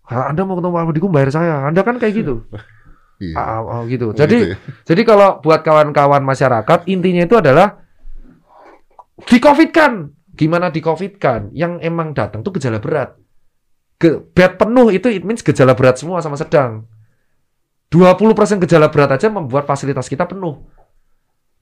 Anda 0.06 0.42
mau 0.42 0.54
ketemu 0.54 0.72
Pak 0.72 0.84
Mardigu 0.86 1.08
bayar 1.10 1.30
saya. 1.30 1.54
Anda 1.66 1.82
kan 1.82 1.98
kayak 1.98 2.14
gitu. 2.14 2.34
Iya. 3.16 3.32
Ah, 3.32 3.64
ah, 3.64 3.82
gitu. 3.88 4.12
Oh, 4.12 4.12
jadi 4.12 4.36
gitu 4.36 4.52
ya. 4.52 4.56
jadi 4.84 5.02
kalau 5.08 5.40
buat 5.40 5.64
kawan-kawan 5.64 6.20
masyarakat 6.20 6.84
intinya 6.84 7.24
itu 7.24 7.32
adalah 7.32 7.80
di 9.24 9.40
covid 9.40 9.72
kan 9.72 10.12
gimana 10.36 10.68
di 10.68 10.84
covid 10.84 11.16
kan 11.16 11.48
yang 11.56 11.80
emang 11.80 12.12
datang 12.12 12.44
tuh 12.44 12.52
gejala 12.52 12.76
berat. 12.76 13.16
Ge 13.96 14.20
bed 14.20 14.60
penuh 14.60 14.92
itu 14.92 15.08
it 15.08 15.24
means 15.24 15.40
gejala 15.40 15.72
berat 15.72 15.96
semua 15.96 16.20
sama 16.20 16.36
sedang. 16.36 16.84
20% 17.88 18.60
gejala 18.68 18.92
berat 18.92 19.16
aja 19.16 19.32
membuat 19.32 19.64
fasilitas 19.64 20.12
kita 20.12 20.28
penuh. 20.28 20.60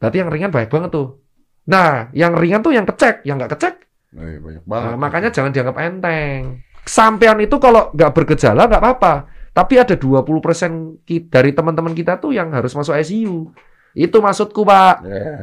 Berarti 0.02 0.16
yang 0.18 0.34
ringan 0.34 0.50
baik 0.50 0.74
banget 0.74 0.90
tuh. 0.90 1.22
Nah 1.70 2.10
yang 2.10 2.34
ringan 2.34 2.66
tuh 2.66 2.74
yang 2.74 2.82
kecek. 2.82 3.22
Yang 3.22 3.36
nggak 3.46 3.52
kecek 3.54 3.74
Eh, 4.10 4.42
banyak 4.42 4.62
Nah, 4.66 4.90
banget. 4.90 4.98
makanya 4.98 5.30
jangan 5.30 5.54
dianggap 5.54 5.76
enteng. 5.78 6.66
Sampean 6.84 7.40
itu 7.40 7.56
kalau 7.60 7.90
nggak 7.92 8.12
bergejala 8.12 8.68
nggak 8.68 8.82
apa-apa. 8.82 9.14
Tapi 9.54 9.78
ada 9.78 9.94
20% 9.94 11.02
ki- 11.06 11.30
dari 11.30 11.54
teman-teman 11.54 11.94
kita 11.94 12.18
tuh 12.18 12.34
yang 12.34 12.50
harus 12.50 12.74
masuk 12.74 12.92
ICU. 12.98 13.54
Itu 13.94 14.18
maksudku, 14.18 14.66
Pak. 14.66 15.06
Ya. 15.06 15.36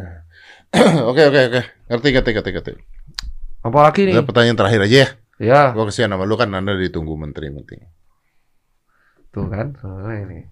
Oke 1.11 1.27
oke 1.27 1.39
oke. 1.51 1.61
Ngerti 1.91 2.07
ngerti 2.15 2.29
ngerti 2.31 2.49
ngerti. 2.55 2.71
Apalagi 3.59 4.07
nih? 4.07 4.15
Ada 4.15 4.23
pertanyaan 4.23 4.55
terakhir 4.55 4.81
aja 4.87 4.97
ya. 5.03 5.09
Ya, 5.41 5.61
Gua 5.73 5.89
kesian 5.89 6.13
sama 6.13 6.23
lu 6.23 6.37
kan 6.37 6.53
Anda 6.53 6.77
ditunggu 6.77 7.17
menteri 7.17 7.49
penting. 7.49 7.81
Tuh 9.33 9.49
kan. 9.51 9.73
Oh, 9.83 10.07
ini. 10.07 10.45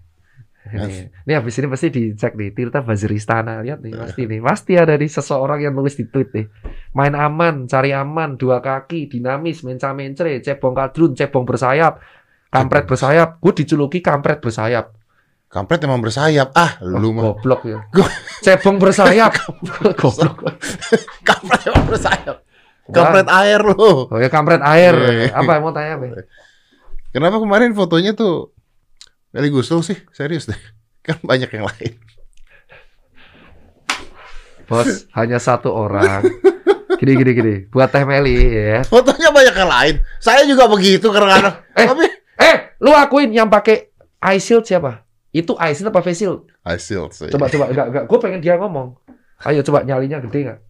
Ini, 0.60 1.24
ini 1.24 1.32
habis 1.32 1.56
ini 1.56 1.72
pasti 1.72 1.88
dicek 1.88 2.36
nih 2.36 2.52
Tirta 2.52 2.84
Bazir 2.84 3.08
Istana 3.08 3.64
lihat 3.64 3.80
nih 3.80 3.96
pasti 3.96 4.28
nih 4.28 4.44
pasti 4.44 4.76
ada 4.76 4.92
di 4.92 5.08
seseorang 5.08 5.64
yang 5.64 5.72
nulis 5.72 5.96
di 5.96 6.04
tweet 6.04 6.36
nih. 6.36 6.46
Main 6.92 7.16
aman 7.16 7.64
cari 7.64 7.96
aman 7.96 8.36
dua 8.36 8.60
kaki 8.60 9.08
dinamis 9.08 9.64
menca 9.64 9.96
mencre 9.96 10.36
cebong 10.38 10.76
kadrun 10.76 11.16
cebong 11.16 11.48
bersayap. 11.48 12.04
Kampret 12.52 12.84
bersayap 12.84 13.40
gue 13.40 13.52
dijuluki 13.56 14.04
kampret 14.04 14.38
bersayap. 14.38 14.92
Kampret 15.48 15.80
emang 15.82 15.98
bersayap. 15.98 16.52
Ah, 16.54 16.76
Oh, 16.78 16.94
lu 16.94 17.10
mah. 17.10 17.34
goblok 17.34 17.64
ya. 17.66 17.80
Cebong 18.38 18.76
bersayap. 18.78 19.34
Goblok. 19.98 20.44
Kampret 21.24 21.62
emang 21.66 21.86
bersayap. 21.88 22.36
Kampret 22.90 23.26
air 23.26 23.58
lu. 23.64 23.74
oh 24.06 24.18
ya 24.18 24.28
kampret 24.28 24.60
air. 24.60 24.94
Iya. 24.94 25.34
apa 25.34 25.50
yang 25.56 25.62
mau 25.64 25.72
tanya 25.72 25.96
apa 25.96 26.26
Kenapa 27.10 27.42
kemarin 27.42 27.72
fotonya 27.72 28.12
tuh 28.12 28.54
Meli 29.30 29.48
Guslo 29.50 29.82
sih? 29.82 29.98
Serius 30.10 30.50
deh. 30.50 30.58
Kan 31.06 31.22
banyak 31.22 31.50
yang 31.50 31.66
lain. 31.66 31.94
bos 34.70 35.10
hanya 35.18 35.42
satu 35.42 35.74
orang 35.74 36.22
gini 37.02 37.18
gini 37.18 37.32
gini 37.34 37.54
buat 37.74 37.90
teh 37.90 38.06
Meli 38.06 38.38
ya 38.54 38.86
Fotonya 38.86 39.34
banyak 39.34 39.54
yang 39.58 39.66
lain. 39.66 39.94
Saya 40.22 40.46
juga 40.46 40.70
begitu 40.70 41.10
kadang-kadang. 41.10 41.58
Eh. 41.74 41.86
Tapi 41.90 42.06
eh 42.38 42.56
lu 42.78 42.94
akuin 42.94 43.34
yang 43.34 43.50
pakai 43.50 43.90
eye 44.22 44.38
shield 44.38 44.62
siapa 44.62 45.02
itu 45.34 45.58
eye 45.58 45.74
shield 45.74 45.90
apa 45.90 46.06
face 46.06 46.22
shield 46.22 46.46
hasil 46.62 47.10
sih. 47.10 47.34
Coba 47.34 47.50
coba 47.50 47.66
enggak 47.74 47.86
enggak. 47.90 48.04
Gue 48.06 48.18
pengen 48.22 48.40
dia 48.44 48.54
ngomong. 48.62 48.94
Ayo 49.42 49.64
coba 49.66 49.82
nyalinya 49.82 50.22
gede 50.22 50.38
nggak? 50.46 50.60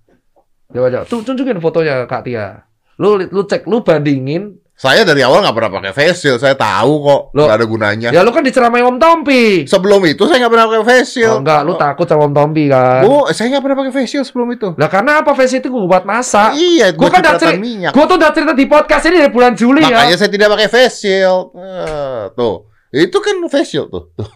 Coba 0.73 0.87
coba. 0.89 1.05
Tuh 1.05 1.21
tunjukin 1.21 1.59
fotonya 1.61 1.95
Kak 2.07 2.23
Tia. 2.25 2.65
Lu 2.97 3.19
lu 3.19 3.43
cek 3.45 3.67
lu 3.67 3.83
bandingin. 3.85 4.57
Saya 4.81 5.05
dari 5.05 5.21
awal 5.21 5.45
nggak 5.45 5.53
pernah 5.53 5.73
pakai 5.77 5.93
face 5.93 6.25
shield. 6.25 6.41
Saya 6.41 6.57
tahu 6.57 7.05
kok 7.05 7.37
Loh. 7.37 7.45
nggak 7.45 7.59
ada 7.61 7.67
gunanya. 7.69 8.09
Ya 8.17 8.25
lu 8.25 8.33
kan 8.33 8.41
diceramain 8.41 8.81
Om 8.81 8.97
Tompi. 8.97 9.69
Sebelum 9.69 10.01
itu 10.09 10.25
saya 10.25 10.41
nggak 10.41 10.53
pernah 10.57 10.67
pakai 10.73 10.85
face 10.89 11.09
shield. 11.21 11.37
Oh, 11.37 11.41
enggak, 11.45 11.61
lu 11.69 11.77
takut 11.77 12.09
sama 12.09 12.25
Om 12.25 12.33
Tompi 12.33 12.65
kan? 12.73 13.05
Bu, 13.05 13.29
saya 13.29 13.53
nggak 13.53 13.61
pernah 13.61 13.77
pakai 13.85 13.93
face 13.93 14.09
shield 14.17 14.25
sebelum 14.25 14.49
itu. 14.57 14.73
Lah 14.81 14.89
karena 14.89 15.21
apa 15.21 15.37
face 15.37 15.61
itu 15.61 15.69
gue 15.69 15.85
buat 15.85 16.09
masak. 16.09 16.57
Iya, 16.57 16.97
Gua 16.97 17.13
gue 17.13 17.13
kan 17.13 17.21
udah 17.21 17.33
cipratan 17.37 17.53
ceri- 17.53 17.61
minyak. 17.61 17.93
Gue 17.93 18.05
tuh 18.09 18.17
udah 18.17 18.31
cerita 18.33 18.55
di 18.57 18.65
podcast 18.73 19.05
ini 19.13 19.17
dari 19.21 19.33
bulan 19.37 19.53
Juli 19.53 19.85
Makanya 19.85 20.09
ya. 20.09 20.17
saya 20.17 20.31
tidak 20.33 20.49
pakai 20.49 20.69
face 20.73 20.97
shield. 20.97 21.45
Eh, 21.61 22.23
tuh, 22.33 22.57
itu 22.97 23.17
kan 23.21 23.37
face 23.53 23.69
shield 23.77 23.93
tuh. 23.93 24.09
tuh. 24.17 24.29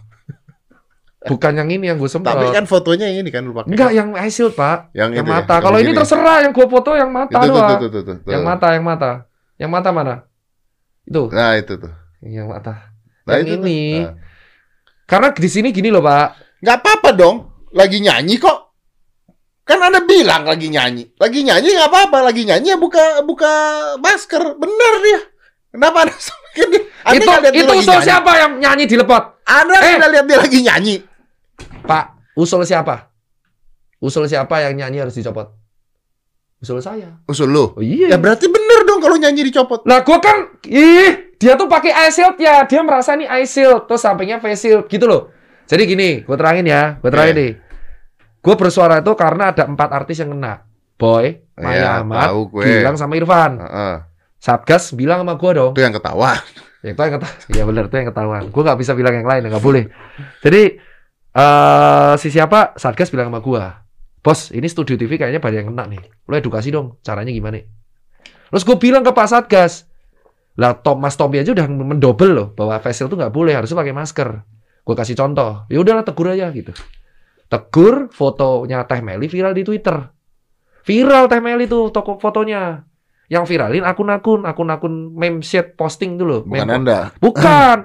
Bukan 1.25 1.57
yang 1.57 1.73
ini 1.73 1.89
yang 1.89 1.97
gue 1.97 2.05
semprot. 2.13 2.37
Tapi 2.37 2.53
kan 2.53 2.69
fotonya 2.69 3.09
yang 3.09 3.25
ini 3.25 3.33
kan 3.33 3.49
lu 3.49 3.57
pakai. 3.57 3.73
Enggak, 3.73 3.97
yang 3.97 4.13
shield, 4.29 4.53
Pak. 4.53 4.93
Yang 4.93 5.25
Yang, 5.25 5.25
ya, 5.25 5.33
mata. 5.41 5.57
Kalau 5.65 5.79
ini 5.81 5.97
terserah 5.97 6.45
yang 6.45 6.53
gue 6.53 6.67
foto 6.69 6.93
yang 6.93 7.09
mata 7.09 7.33
itu 7.33 7.49
doang. 7.49 7.65
tuh, 7.65 7.77
tuh, 7.81 7.89
tuh, 7.89 8.03
tuh, 8.05 8.17
tuh. 8.21 8.29
Yang 8.29 8.45
mata, 8.45 8.69
yang 8.77 8.85
mata. 8.85 9.11
Yang 9.57 9.73
mata 9.73 9.89
mana? 9.89 10.34
Itu, 11.05 11.29
Nah, 11.29 11.55
itu 11.55 11.77
tuh. 11.77 11.93
yang 12.21 12.49
mata. 12.49 12.93
Nah, 13.25 13.37
yang 13.37 13.45
itu 13.45 13.55
tuh. 13.55 13.63
ini. 13.63 13.81
Nah. 14.01 14.15
Karena 15.05 15.29
di 15.31 15.49
sini 15.49 15.69
gini 15.69 15.93
loh, 15.93 16.01
Pak. 16.01 16.61
Nggak 16.65 16.77
apa-apa 16.81 17.11
dong, 17.13 17.37
lagi 17.73 18.01
nyanyi 18.01 18.41
kok. 18.41 18.73
Kan 19.65 19.81
Anda 19.81 20.05
bilang 20.05 20.45
lagi 20.45 20.69
nyanyi. 20.69 21.09
Lagi 21.17 21.41
nyanyi 21.41 21.73
nggak 21.73 21.89
apa-apa, 21.89 22.19
lagi 22.25 22.45
nyanyi 22.45 22.73
ya 22.73 22.79
buka 22.79 23.21
buka 23.21 23.53
masker. 23.97 24.57
Bener 24.57 24.93
dia. 25.01 25.21
Kenapa 25.71 26.05
Anda? 26.05 26.15
Anda 27.09 27.49
itu 27.49 27.61
itu 27.65 27.73
usul 27.75 27.97
nyanyi? 27.97 28.05
siapa 28.05 28.31
yang 28.37 28.53
nyanyi 28.61 28.85
di 28.85 28.97
lepot? 28.97 29.25
Anda 29.45 29.77
Eh. 29.77 29.97
tidak 29.97 30.09
lihat 30.09 30.25
dia 30.25 30.39
lagi 30.41 30.59
nyanyi. 30.61 30.95
Pak, 31.85 32.05
usul 32.37 32.65
siapa? 32.65 33.13
Usul 34.01 34.25
siapa 34.25 34.65
yang 34.65 34.77
nyanyi 34.77 35.01
harus 35.01 35.17
dicopot? 35.17 35.53
Usul 36.61 36.81
saya. 36.81 37.21
Usul 37.25 37.49
lu. 37.49 37.73
Oh 37.73 37.81
iya. 37.81 38.13
Ya 38.13 38.17
berarti 38.17 38.49
bener 38.49 38.64
kalau 39.15 39.23
nyanyi 39.23 39.47
dicopot. 39.47 39.87
Nah, 39.87 40.03
gua 40.03 40.19
kan 40.19 40.59
ih, 40.67 41.39
dia 41.39 41.55
tuh 41.55 41.71
pakai 41.71 41.95
eye 41.95 42.11
shield 42.11 42.35
ya. 42.35 42.67
Dia 42.67 42.83
merasa 42.83 43.15
nih 43.15 43.31
eye 43.31 43.47
shield, 43.47 43.87
terus 43.87 44.03
sampingnya 44.03 44.43
face 44.43 44.67
shield 44.67 44.91
gitu 44.91 45.07
loh. 45.07 45.31
Jadi 45.71 45.87
gini, 45.87 46.21
gue 46.27 46.37
terangin 46.37 46.67
ya, 46.67 46.99
gue 46.99 47.09
terangin 47.09 47.31
Iya. 47.33 47.41
nih. 47.41 47.53
Gue 48.43 48.55
bersuara 48.59 49.01
itu 49.01 49.13
karena 49.15 49.55
ada 49.55 49.65
empat 49.65 49.89
artis 49.95 50.19
yang 50.19 50.35
kena. 50.35 50.67
Boy, 50.99 51.41
Maya 51.57 51.79
Iya, 51.79 51.89
Ahmad, 52.03 52.27
tahu 52.29 52.41
gue. 52.53 52.65
Gilang 52.69 52.97
sama 52.99 53.15
Irfan. 53.17 53.63
Heeh. 53.63 53.95
Satgas 54.37 54.93
bilang 54.93 55.23
sama 55.25 55.39
gue 55.39 55.51
dong. 55.55 55.73
Itu 55.73 55.81
yang 55.81 55.95
ketawa. 55.95 56.37
Ya, 56.85 56.93
itu 56.93 57.01
yang 57.01 57.15
ketahuan. 57.17 57.49
Ya 57.55 57.63
benar, 57.65 57.83
itu 57.89 57.95
yang 57.97 58.09
ketahuan. 58.13 58.43
Gue 58.53 58.63
nggak 58.67 58.79
bisa 58.83 58.93
bilang 58.93 59.15
yang 59.17 59.25
lain, 59.25 59.43
nggak 59.49 59.63
boleh. 59.63 59.85
Jadi 60.45 60.63
eh 61.33 62.13
si 62.19 62.29
siapa? 62.29 62.77
Satgas 62.77 63.09
bilang 63.09 63.33
sama 63.33 63.41
gue, 63.41 63.63
bos, 64.21 64.53
ini 64.53 64.69
studio 64.69 64.95
TV 64.95 65.17
kayaknya 65.17 65.41
banyak 65.41 65.65
yang 65.65 65.69
kena 65.73 65.85
nih. 65.89 66.03
Lo 66.29 66.35
edukasi 66.37 66.69
dong, 66.69 67.01
caranya 67.01 67.33
gimana? 67.33 67.63
Terus 68.51 68.65
gue 68.67 68.77
bilang 68.77 69.03
ke 69.07 69.13
Pak 69.15 69.29
Satgas, 69.31 69.89
lah 70.55 70.79
Tom 70.79 71.03
Mas 71.03 71.19
Tommy 71.19 71.43
aja 71.43 71.51
udah 71.51 71.67
mendobel 71.67 72.31
loh 72.31 72.49
bahwa 72.55 72.79
facial 72.79 73.11
tuh 73.11 73.19
nggak 73.19 73.35
boleh, 73.35 73.59
harusnya 73.59 73.75
pakai 73.75 73.95
masker. 73.95 74.29
Gue 74.85 74.95
kasih 74.95 75.17
contoh, 75.19 75.65
ya 75.67 75.81
udahlah 75.81 76.05
tegur 76.07 76.31
aja 76.31 76.53
gitu. 76.55 76.71
Tegur, 77.49 78.13
fotonya 78.13 78.87
Teh 78.87 79.01
Meli 79.03 79.27
viral 79.27 79.57
di 79.57 79.65
Twitter. 79.67 79.97
Viral 80.85 81.27
Teh 81.27 81.41
Meli 81.41 81.65
tuh 81.67 81.91
toko 81.91 82.21
fotonya. 82.21 82.85
Yang 83.25 83.57
viralin 83.57 83.89
akun-akun, 83.89 84.45
akun-akun 84.45 85.17
meme 85.17 85.41
shit 85.41 85.75
posting 85.81 86.21
loh. 86.21 86.45
Bukan 86.45 86.69
meme 86.69 86.75
Anda. 86.85 86.99
Bukan. 87.25 87.79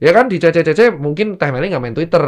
ya 0.00 0.16
kan 0.16 0.32
di 0.32 0.40
CC-CC 0.40 0.96
mungkin 0.96 1.36
Teh 1.36 1.50
Meli 1.52 1.68
nggak 1.68 1.82
main 1.84 1.94
Twitter. 1.94 2.24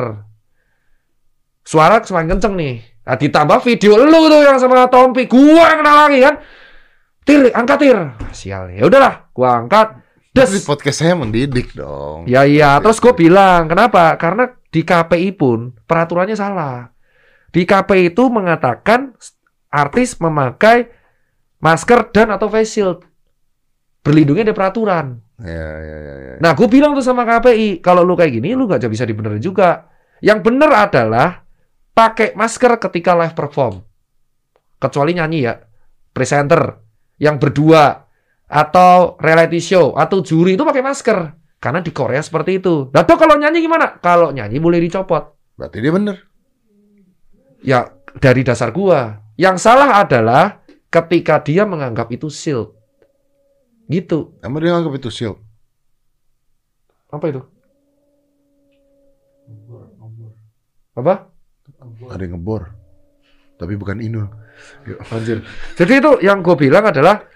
Suara 1.64 1.98
semakin 2.04 2.36
kenceng 2.36 2.54
nih. 2.54 2.74
Nah, 3.02 3.16
ditambah 3.18 3.58
video 3.66 3.98
lu 3.98 4.30
tuh 4.30 4.42
yang 4.46 4.58
sama 4.62 4.86
Tompi. 4.86 5.26
Gua 5.26 5.74
yang 5.74 5.78
kena 5.82 5.94
lagi 6.06 6.18
kan. 6.22 6.34
Tir, 7.22 7.54
angkat 7.54 7.78
tir. 7.78 7.98
Sial. 8.34 8.74
Ya 8.74 8.86
udahlah, 8.86 9.30
gua 9.30 9.62
angkat. 9.62 10.02
Des. 10.32 10.64
podcast 10.64 11.04
saya 11.04 11.12
mendidik 11.12 11.76
dong. 11.76 12.24
Ya 12.24 12.48
iya, 12.48 12.80
terus 12.80 13.04
gue 13.04 13.12
bilang, 13.12 13.68
kenapa? 13.68 14.16
Karena 14.16 14.48
di 14.72 14.80
KPI 14.80 15.36
pun 15.36 15.76
peraturannya 15.84 16.32
salah. 16.32 16.88
Di 17.52 17.68
KPI 17.68 18.16
itu 18.16 18.32
mengatakan 18.32 19.12
artis 19.68 20.16
memakai 20.16 20.88
masker 21.60 22.08
dan 22.16 22.32
atau 22.32 22.48
face 22.48 22.80
shield. 22.80 23.04
Berlindungnya 24.00 24.48
ada 24.48 24.56
peraturan. 24.56 25.20
Ya, 25.36 25.68
ya, 25.84 25.98
ya, 26.00 26.14
ya. 26.16 26.34
Nah, 26.40 26.56
gue 26.56 26.64
bilang 26.64 26.96
tuh 26.96 27.04
sama 27.04 27.28
KPI, 27.28 27.84
kalau 27.84 28.00
lu 28.00 28.16
kayak 28.16 28.32
gini, 28.32 28.56
lu 28.56 28.64
nggak 28.64 28.88
bisa 28.88 29.04
dibenerin 29.04 29.44
juga. 29.44 29.84
Yang 30.24 30.48
bener 30.48 30.72
adalah 30.72 31.44
pakai 31.92 32.32
masker 32.32 32.80
ketika 32.80 33.12
live 33.12 33.36
perform. 33.36 33.84
Kecuali 34.80 35.12
nyanyi 35.12 35.38
ya, 35.44 35.60
presenter 36.16 36.81
yang 37.22 37.38
berdua 37.38 38.10
atau 38.50 39.14
reality 39.22 39.62
show 39.62 39.94
atau 39.94 40.18
juri 40.26 40.58
itu 40.58 40.66
pakai 40.66 40.82
masker. 40.82 41.18
Karena 41.62 41.78
di 41.78 41.94
Korea 41.94 42.18
seperti 42.18 42.58
itu. 42.58 42.90
Nah, 42.90 43.06
tuh 43.06 43.14
kalau 43.14 43.38
nyanyi 43.38 43.62
gimana? 43.62 44.02
Kalau 44.02 44.34
nyanyi 44.34 44.58
boleh 44.58 44.82
dicopot. 44.82 45.38
Berarti 45.54 45.78
dia 45.78 45.94
bener. 45.94 46.16
Ya, 47.62 47.94
dari 48.18 48.42
dasar 48.42 48.74
gua. 48.74 49.22
Yang 49.38 49.62
salah 49.62 50.02
adalah 50.02 50.66
ketika 50.90 51.38
dia 51.38 51.62
menganggap 51.62 52.10
itu 52.10 52.26
shield. 52.26 52.74
Gitu. 53.86 54.34
Emang 54.42 54.58
dia 54.58 54.74
nganggap 54.74 54.98
itu 54.98 55.10
shield. 55.14 55.38
Apa 57.14 57.30
itu? 57.30 57.46
Apa? 60.98 61.30
Ada 62.10 62.22
yang 62.26 62.42
ngebor. 62.42 62.74
Tapi 63.54 63.78
bukan 63.78 64.02
Inul. 64.02 64.26
Anjir. 65.14 65.46
Jadi 65.78 65.92
itu 66.02 66.10
yang 66.26 66.42
gue 66.42 66.56
bilang 66.58 66.88
adalah 66.90 67.26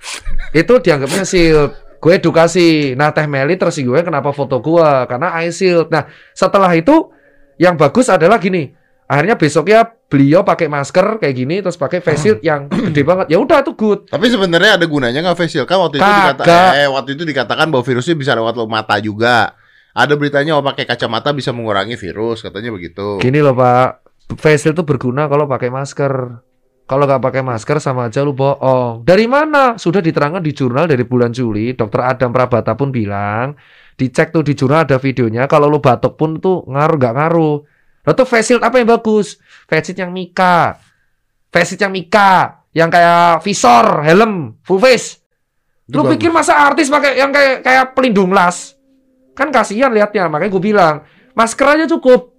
itu 0.51 0.79
dianggapnya 0.83 1.23
shield. 1.23 1.73
Gue 1.97 2.21
edukasi. 2.21 2.93
Nah, 2.95 3.11
Teh 3.11 3.27
Meli 3.27 3.57
tersinggungnya 3.57 4.05
kenapa 4.05 4.31
foto 4.31 4.61
gue 4.61 4.89
karena 5.09 5.33
eye 5.41 5.55
shield. 5.55 5.89
Nah, 5.89 6.07
setelah 6.37 6.71
itu 6.75 7.11
yang 7.57 7.75
bagus 7.75 8.13
adalah 8.13 8.37
gini. 8.37 8.75
Akhirnya 9.07 9.39
besoknya 9.39 9.87
beliau 9.87 10.43
pakai 10.43 10.67
masker 10.67 11.23
kayak 11.23 11.35
gini 11.35 11.63
terus 11.63 11.79
pakai 11.79 12.03
face 12.03 12.27
shield 12.27 12.41
yang 12.43 12.67
gede 12.67 13.07
banget. 13.07 13.31
Ya 13.31 13.39
udah 13.39 13.63
itu 13.63 13.75
good. 13.79 14.11
Tapi 14.11 14.27
sebenarnya 14.27 14.83
ada 14.83 14.87
gunanya 14.87 15.23
nggak 15.23 15.39
face 15.39 15.59
shield? 15.59 15.67
Kan 15.71 15.79
waktu 15.79 16.03
itu 16.03 16.07
dikatakan 16.07 16.67
eh 16.75 16.91
waktu 16.91 17.11
itu 17.15 17.23
dikatakan 17.23 17.67
bahwa 17.71 17.87
virusnya 17.87 18.15
bisa 18.19 18.35
lewat 18.35 18.59
mata 18.67 18.99
juga. 18.99 19.55
Ada 19.97 20.13
beritanya 20.19 20.59
oh 20.59 20.63
pakai 20.67 20.85
kacamata 20.85 21.33
bisa 21.33 21.57
mengurangi 21.57 21.97
virus, 21.97 22.45
katanya 22.45 22.69
begitu. 22.69 23.17
Gini 23.17 23.41
loh 23.41 23.57
Pak, 23.57 24.05
face 24.37 24.67
shield 24.67 24.77
itu 24.77 24.85
berguna 24.85 25.31
kalau 25.31 25.49
pakai 25.49 25.71
masker. 25.73 26.45
Kalau 26.87 27.03
nggak 27.03 27.19
pakai 27.19 27.43
masker 27.43 27.83
sama 27.83 28.07
aja 28.07 28.23
lu 28.23 28.31
bohong. 28.31 29.03
Dari 29.03 29.27
mana? 29.27 29.75
Sudah 29.75 29.99
diterangkan 29.99 30.39
di 30.39 30.55
jurnal 30.55 30.87
dari 30.87 31.03
bulan 31.03 31.35
Juli. 31.35 31.75
Dokter 31.75 31.99
Adam 31.99 32.31
Prabata 32.31 32.79
pun 32.79 32.95
bilang, 32.95 33.59
dicek 33.99 34.31
tuh 34.31 34.47
di 34.47 34.55
jurnal 34.55 34.87
ada 34.87 34.95
videonya. 35.03 35.51
Kalau 35.51 35.67
lu 35.67 35.83
batuk 35.83 36.15
pun 36.15 36.39
tuh 36.39 36.63
ngaruh 36.71 36.95
nggak 36.95 37.15
ngaruh. 37.19 37.57
Lalu 38.07 38.15
tuh 38.15 38.27
face 38.31 38.55
shield 38.55 38.63
apa 38.63 38.79
yang 38.79 38.87
bagus? 38.87 39.43
Face 39.67 39.91
shield 39.91 39.99
yang 39.99 40.15
Mika. 40.15 40.79
Face 41.51 41.75
shield 41.75 41.91
yang 41.91 41.91
Mika. 41.91 42.63
Yang 42.71 42.91
kayak 42.95 43.43
visor, 43.43 43.87
helm, 44.07 44.63
full 44.63 44.79
face. 44.79 45.19
Itu 45.91 45.99
Lu 45.99 46.07
bagus. 46.07 46.13
pikir 46.15 46.31
masa 46.31 46.55
artis 46.55 46.87
pakai 46.87 47.19
yang 47.19 47.35
kayak 47.35 47.67
kayak 47.67 47.99
pelindung 47.99 48.31
las? 48.31 48.79
Kan 49.35 49.51
kasihan 49.51 49.91
liatnya, 49.91 50.31
makanya 50.31 50.51
gue 50.55 50.63
bilang, 50.63 50.95
masker 51.35 51.67
aja 51.67 51.85
cukup. 51.91 52.31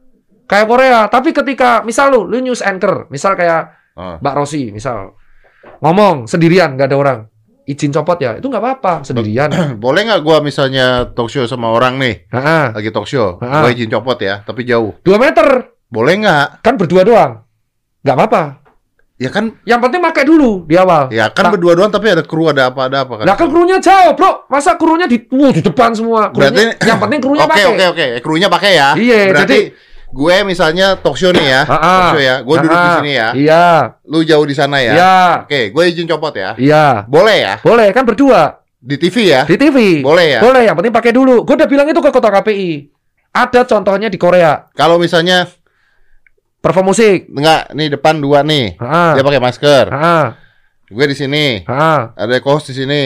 Kayak 0.47 0.67
Korea, 0.71 0.99
tapi 1.11 1.35
ketika 1.35 1.83
misal 1.83 2.15
lu, 2.15 2.23
lu 2.23 2.39
news 2.39 2.63
anchor, 2.63 3.11
misal 3.11 3.35
kayak 3.35 3.75
Ah. 3.97 4.21
Mbak 4.21 4.33
Rosi, 4.37 4.69
misal 4.69 5.17
ngomong 5.79 6.25
sendirian, 6.25 6.73
nggak 6.73 6.87
ada 6.87 6.97
orang. 6.97 7.19
izin 7.67 7.91
copot 7.91 8.15
ya, 8.15 8.39
itu 8.39 8.47
nggak 8.47 8.63
apa-apa 8.63 8.93
sendirian. 9.03 9.51
Boleh 9.83 10.07
nggak 10.07 10.23
gua 10.23 10.39
misalnya 10.39 11.11
talk 11.11 11.27
show 11.27 11.43
sama 11.43 11.67
orang 11.67 11.99
nih, 11.99 12.23
Heeh. 12.31 12.65
lagi 12.71 12.89
talk 12.95 13.03
show, 13.03 13.35
Ah. 13.43 13.59
gua 13.59 13.75
izin 13.75 13.91
copot 13.91 14.15
ya, 14.17 14.39
tapi 14.39 14.63
jauh. 14.63 14.95
Dua 15.03 15.19
meter 15.19 15.75
Boleh 15.85 16.15
nggak? 16.15 16.63
kan 16.63 16.79
berdua 16.79 17.03
doang, 17.03 17.43
nggak 18.01 18.15
apa-apa. 18.15 18.43
Ya 19.17 19.27
kan, 19.27 19.49
Yang 19.65 19.79
penting 19.83 19.99
pakai 19.99 20.23
dulu 20.23 20.63
di 20.63 20.77
awal. 20.77 21.09
ya 21.09 21.27
kan 21.27 21.49
Nah, 21.49 21.57
berdua 21.57 21.73
doang 21.73 21.89
tapi 21.89 22.07
ada 22.07 22.21
kru 22.21 22.47
ada 22.47 22.69
apa 22.69 22.85
ada 22.85 23.03
apa 23.03 23.13
kan? 23.17 23.25
Lah 23.25 23.33
kan 23.33 23.49
krunya 23.49 23.81
jauh, 23.81 24.13
bro. 24.13 24.45
Masa 24.45 24.77
krunya 24.77 25.03
di, 25.03 25.25
wuh, 25.27 25.49
di 25.49 25.59
depan 25.59 25.89
semua? 25.91 26.29
Krunya, 26.29 26.53
Berarti 26.53 26.85
yang 26.85 26.99
penting 27.01 27.19
krunya 27.19 27.43
Oke 27.43 27.51
pakai. 27.51 27.65
oke 27.67 27.85
oke, 27.91 28.05
krunya 28.21 28.47
pakai 28.47 28.71
ya. 28.71 28.89
Iya, 28.93 29.19
Berarti 29.33 29.57
jadi- 29.59 29.69
gue 30.09 30.35
misalnya 30.43 30.95
talk 30.95 31.13
show 31.13 31.29
nih 31.29 31.45
ya, 31.45 31.61
Ah, 31.61 31.73
ah. 31.73 31.79
talk 31.81 32.07
show 32.13 32.21
ya, 32.21 32.35
gue 32.39 32.55
duduk 32.57 32.71
di 32.73 32.87
Ah, 32.87 32.95
sini 32.97 33.11
ya, 33.13 33.27
Iya, 33.33 33.67
lu 34.03 34.19
jauh 34.21 34.43
di 34.43 34.53
sana 34.53 34.77
ya. 34.77 34.93
iya, 34.93 35.17
Oke, 35.43 35.69
gue 35.69 35.83
izin 35.85 36.05
copot 36.05 36.31
ya. 36.31 36.55
iya. 36.55 37.03
Boleh 37.05 37.37
ya? 37.37 37.53
Boleh 37.59 37.91
kan 37.91 38.03
berdua 38.03 38.63
Di 38.77 38.95
TV 38.95 39.15
ya? 39.27 39.41
di 39.43 39.55
TV. 39.55 39.99
Boleh 39.99 40.37
ya? 40.37 40.39
Boleh, 40.39 40.63
yang 40.63 40.73
penting 40.73 40.91
pakai 40.91 41.11
dulu. 41.11 41.43
Gue 41.43 41.55
udah 41.55 41.67
bilang 41.67 41.85
itu 41.85 41.97
ke 41.97 42.07
kota 42.07 42.29
KPI. 42.29 42.87
Ada 43.29 43.65
contohnya 43.65 44.07
di 44.07 44.15
Korea, 44.15 44.69
Kalau 44.71 44.95
misalnya 44.95 45.43
perform 46.57 46.89
musik. 46.89 47.27
enggak, 47.27 47.69
nih 47.71 47.87
depan 47.91 48.17
dua 48.17 48.41
nih, 48.41 48.77
Ah, 48.77 49.11
dia 49.11 49.21
pakai 49.21 49.39
masker. 49.39 49.85
ah, 49.89 50.39
Gue 50.87 51.03
di 51.03 51.13
sini, 51.13 51.67
ah. 51.67 52.15
ada 52.15 52.31
host 52.41 52.71
di 52.71 52.75
sini. 52.77 53.03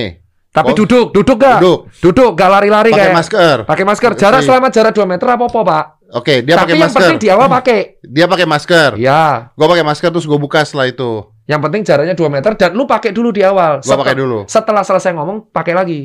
Tapi 0.52 0.70
Oh, 0.70 0.78
duduk, 0.78 1.16
duduk 1.16 1.40
gak? 1.40 1.58
Duduk, 1.58 1.80
Duduk, 1.98 2.32
gak 2.36 2.52
lari-lari 2.52 2.92
pakai 2.92 3.08
kayak. 3.08 3.16
masker. 3.16 3.58
Pakai 3.64 3.86
masker. 3.88 4.12
Jarak 4.14 4.44
selama 4.44 4.68
jarak 4.68 4.92
2 4.92 5.08
meter 5.08 5.24
apa 5.26 5.48
apa, 5.48 5.60
Pak? 5.64 5.86
Oke, 6.12 6.44
dia 6.44 6.60
Tapi 6.60 6.64
pakai 6.68 6.76
yang 6.76 6.84
masker. 6.84 7.00
penting 7.00 7.18
di 7.18 7.30
awal 7.32 7.48
pakai. 7.48 7.80
Dia 8.04 8.26
pakai 8.28 8.44
masker. 8.46 8.90
Iya. 9.00 9.56
Gue 9.56 9.68
pakai 9.68 9.86
masker 9.86 10.10
terus 10.12 10.28
gue 10.28 10.36
buka 10.36 10.60
setelah 10.62 10.86
itu. 10.86 11.24
Yang 11.48 11.62
penting 11.64 11.82
jaraknya 11.84 12.16
2 12.16 12.28
meter 12.28 12.52
dan 12.56 12.72
lu 12.72 12.84
pakai 12.84 13.12
dulu 13.12 13.32
di 13.32 13.42
awal. 13.42 13.80
Gua 13.80 13.98
pakai 13.98 14.16
dulu. 14.16 14.44
Setelah 14.46 14.84
selesai 14.84 15.12
ngomong, 15.12 15.52
pakai 15.52 15.72
lagi. 15.72 16.02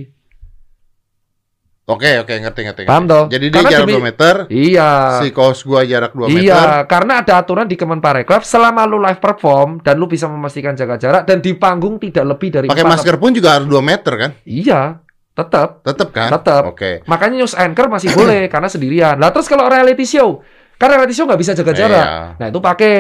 Oke, 1.87 2.19
oke, 2.19 2.35
ngerti, 2.35 2.61
ngerti. 2.67 2.83
Paham 2.83 3.07
toh? 3.07 3.31
Jadi 3.31 3.47
dia 3.47 3.63
Karena 3.63 3.71
jarak 3.71 3.87
demi- 3.87 3.95
2 3.95 4.03
meter, 4.03 4.35
Iya. 4.51 4.91
si 5.23 5.31
kaos 5.31 5.63
gua 5.63 5.87
jarak 5.87 6.11
2 6.13 6.27
meter. 6.27 6.51
Iya, 6.51 6.63
karena 6.83 7.23
ada 7.23 7.39
aturan 7.39 7.71
di 7.71 7.79
Kemenparekraf 7.79 8.43
selama 8.43 8.83
lu 8.83 8.99
live 8.99 9.23
perform 9.23 9.79
dan 9.79 9.95
lu 9.95 10.11
bisa 10.11 10.27
memastikan 10.27 10.75
jaga 10.75 10.99
jarak 10.99 11.23
dan 11.23 11.39
di 11.39 11.55
panggung 11.55 12.03
tidak 12.03 12.27
lebih 12.27 12.51
dari 12.51 12.67
Pakai 12.67 12.83
masker 12.83 13.15
pun 13.17 13.31
juga 13.31 13.55
harus 13.55 13.71
2 13.71 13.79
meter 13.79 14.13
kan? 14.19 14.31
Iya, 14.43 14.99
tetap. 15.37 15.85
Tetep 15.85 16.09
kan? 16.11 16.33
Tetep. 16.33 16.63
Oke. 16.65 16.91
Makanya 17.05 17.45
news 17.45 17.53
anchor 17.53 17.93
masih 17.93 18.09
boleh 18.17 18.49
karena 18.53 18.69
sendirian. 18.73 19.21
Lah 19.21 19.29
terus 19.31 19.47
kalau 19.47 19.69
reality 19.69 20.09
show, 20.09 20.41
kan 20.81 20.89
reality 20.89 21.13
show 21.13 21.29
nggak 21.29 21.41
bisa 21.41 21.53
jaga 21.53 21.77
jarak. 21.77 22.07
Iya. 22.09 22.41
Nah 22.41 22.47
itu 22.49 22.61
pakai. 22.65 22.95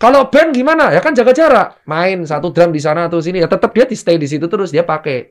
Kalau 0.00 0.32
band 0.32 0.56
gimana? 0.56 0.94
Ya 0.96 1.04
kan 1.04 1.12
jaga 1.12 1.34
jarak. 1.34 1.84
Main 1.84 2.24
satu 2.24 2.54
drum 2.56 2.72
di 2.72 2.80
sana 2.80 3.10
atau 3.10 3.20
sini 3.20 3.42
ya 3.42 3.48
tetap 3.50 3.74
dia 3.76 3.84
di 3.84 3.92
stay 3.92 4.16
di 4.16 4.24
situ 4.24 4.48
terus 4.48 4.72
dia 4.72 4.80
pakai. 4.80 5.28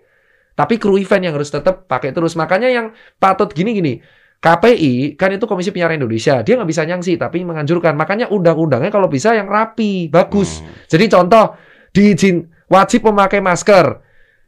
Tapi 0.54 0.76
kru 0.78 1.00
event 1.00 1.24
yang 1.26 1.34
harus 1.34 1.50
tetap 1.50 1.88
pakai 1.90 2.12
terus. 2.14 2.36
Makanya 2.38 2.70
yang 2.70 2.92
patut 3.18 3.50
gini-gini. 3.50 3.98
KPI 4.40 5.20
kan 5.20 5.36
itu 5.36 5.44
Komisi 5.50 5.74
Penyiaran 5.74 6.00
Indonesia. 6.00 6.40
Dia 6.46 6.56
nggak 6.56 6.70
bisa 6.70 6.84
nyangsi 6.86 7.18
tapi 7.18 7.44
menganjurkan. 7.44 7.98
Makanya 7.98 8.32
undang-undangnya 8.32 8.88
kalau 8.88 9.12
bisa 9.12 9.34
yang 9.36 9.50
rapi, 9.50 10.08
bagus. 10.08 10.62
Hmm. 10.64 10.72
Jadi 10.88 11.06
contoh 11.12 11.46
diizin 11.92 12.48
wajib 12.70 13.04
memakai 13.10 13.44
masker. 13.44 14.00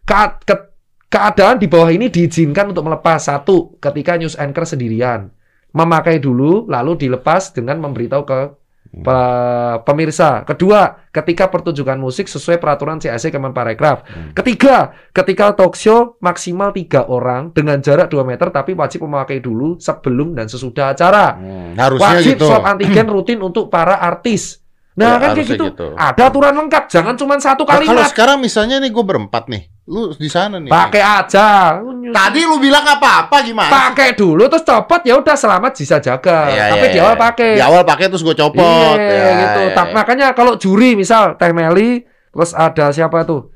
Ka- 0.08 0.40
ke- 0.40 0.71
keadaan 1.12 1.60
di 1.60 1.68
bawah 1.68 1.92
ini 1.92 2.08
diizinkan 2.08 2.72
untuk 2.72 2.88
melepas 2.88 3.28
satu 3.28 3.76
ketika 3.78 4.16
news 4.16 4.40
anchor 4.40 4.64
sendirian 4.64 5.28
memakai 5.72 6.18
dulu 6.18 6.66
lalu 6.72 6.96
dilepas 6.96 7.52
dengan 7.52 7.80
memberitahu 7.80 8.24
ke 8.24 8.40
pe- 8.92 9.78
pemirsa. 9.88 10.44
Kedua, 10.44 11.08
ketika 11.16 11.48
pertunjukan 11.48 11.96
musik 11.96 12.28
sesuai 12.28 12.60
peraturan 12.60 13.00
CAC 13.00 13.32
Kemenparekraf. 13.32 14.04
Hmm. 14.04 14.32
Ketiga, 14.36 14.92
ketika 15.16 15.56
talk 15.56 15.80
show 15.80 16.20
maksimal 16.20 16.76
tiga 16.76 17.08
orang 17.08 17.56
dengan 17.56 17.80
jarak 17.80 18.12
2 18.12 18.20
meter 18.28 18.52
tapi 18.52 18.76
wajib 18.76 19.08
memakai 19.08 19.40
dulu 19.40 19.80
sebelum 19.80 20.36
dan 20.36 20.52
sesudah 20.52 20.92
acara. 20.92 21.40
Hmm, 21.40 21.72
harusnya 21.80 22.20
Wajib 22.20 22.36
gitu. 22.36 22.46
swab 22.52 22.68
antigen 22.76 23.08
rutin 23.08 23.40
untuk 23.40 23.72
para 23.72 23.96
artis. 23.96 24.60
Nah, 24.92 25.16
Ya, 25.16 25.24
kan 25.24 25.30
kayak 25.40 25.48
gitu. 25.56 25.66
gitu. 25.72 25.88
Ada 25.96 26.24
aturan 26.28 26.52
lengkap, 26.52 26.84
jangan 26.92 27.16
cuma 27.16 27.40
satu 27.40 27.64
Nah, 27.64 27.80
kalau 27.80 28.04
sekarang 28.12 28.44
misalnya 28.44 28.76
nih 28.84 28.92
gue 28.92 29.06
berempat 29.08 29.48
nih, 29.48 29.71
lu 29.84 30.14
di 30.14 30.30
sana 30.30 30.58
nih. 30.58 30.70
Pakai 30.70 31.02
aja. 31.02 31.78
Tadi 32.12 32.40
lu 32.44 32.58
bilang 32.58 32.86
apa-apa 32.86 33.42
gimana? 33.42 33.72
pakai 33.72 34.14
dulu 34.14 34.46
terus 34.46 34.62
copot 34.62 35.02
ya 35.02 35.18
udah 35.18 35.34
selamat 35.34 35.72
bisa 35.74 35.98
jaga. 35.98 36.48
Iya, 36.48 36.64
Tapi 36.70 36.86
iya, 36.86 36.94
di 36.94 37.00
awal 37.00 37.16
iya. 37.16 37.22
pakai. 37.22 37.50
Di 37.58 37.64
awal 37.64 37.82
pakai 37.82 38.06
terus 38.08 38.22
gue 38.22 38.36
copot. 38.36 38.62
Iya, 38.96 39.10
Ya, 39.10 39.32
gitu. 39.40 39.62
ya, 39.64 39.74
Tak- 39.74 39.90
ya. 39.90 39.94
Makanya 39.96 40.28
kalau 40.32 40.54
juri 40.56 40.94
misal 40.94 41.34
Teh 41.34 41.50
Meli 41.50 42.06
terus 42.30 42.52
ada 42.52 42.92
siapa 42.92 43.24
tuh? 43.24 43.50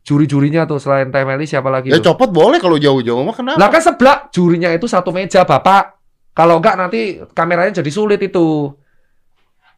Juri-jurinya 0.00 0.64
tuh 0.64 0.76
selain 0.76 1.08
Teh 1.08 1.24
Meli 1.24 1.44
siapa 1.44 1.68
lagi 1.68 1.88
Ya 1.88 1.96
tuh? 1.98 2.12
copot 2.12 2.28
boleh 2.28 2.56
kalau 2.56 2.76
jauh-jauh 2.76 3.20
mah 3.20 3.32
kenapa? 3.32 3.56
Lah 3.56 3.68
kan 3.68 3.80
sebelah 3.80 4.16
jurinya 4.28 4.68
itu 4.68 4.84
satu 4.84 5.10
meja, 5.10 5.44
Bapak. 5.44 5.96
Kalau 6.30 6.56
enggak 6.56 6.76
nanti 6.76 7.00
kameranya 7.32 7.80
jadi 7.80 7.90
sulit 7.90 8.20
itu. 8.20 8.70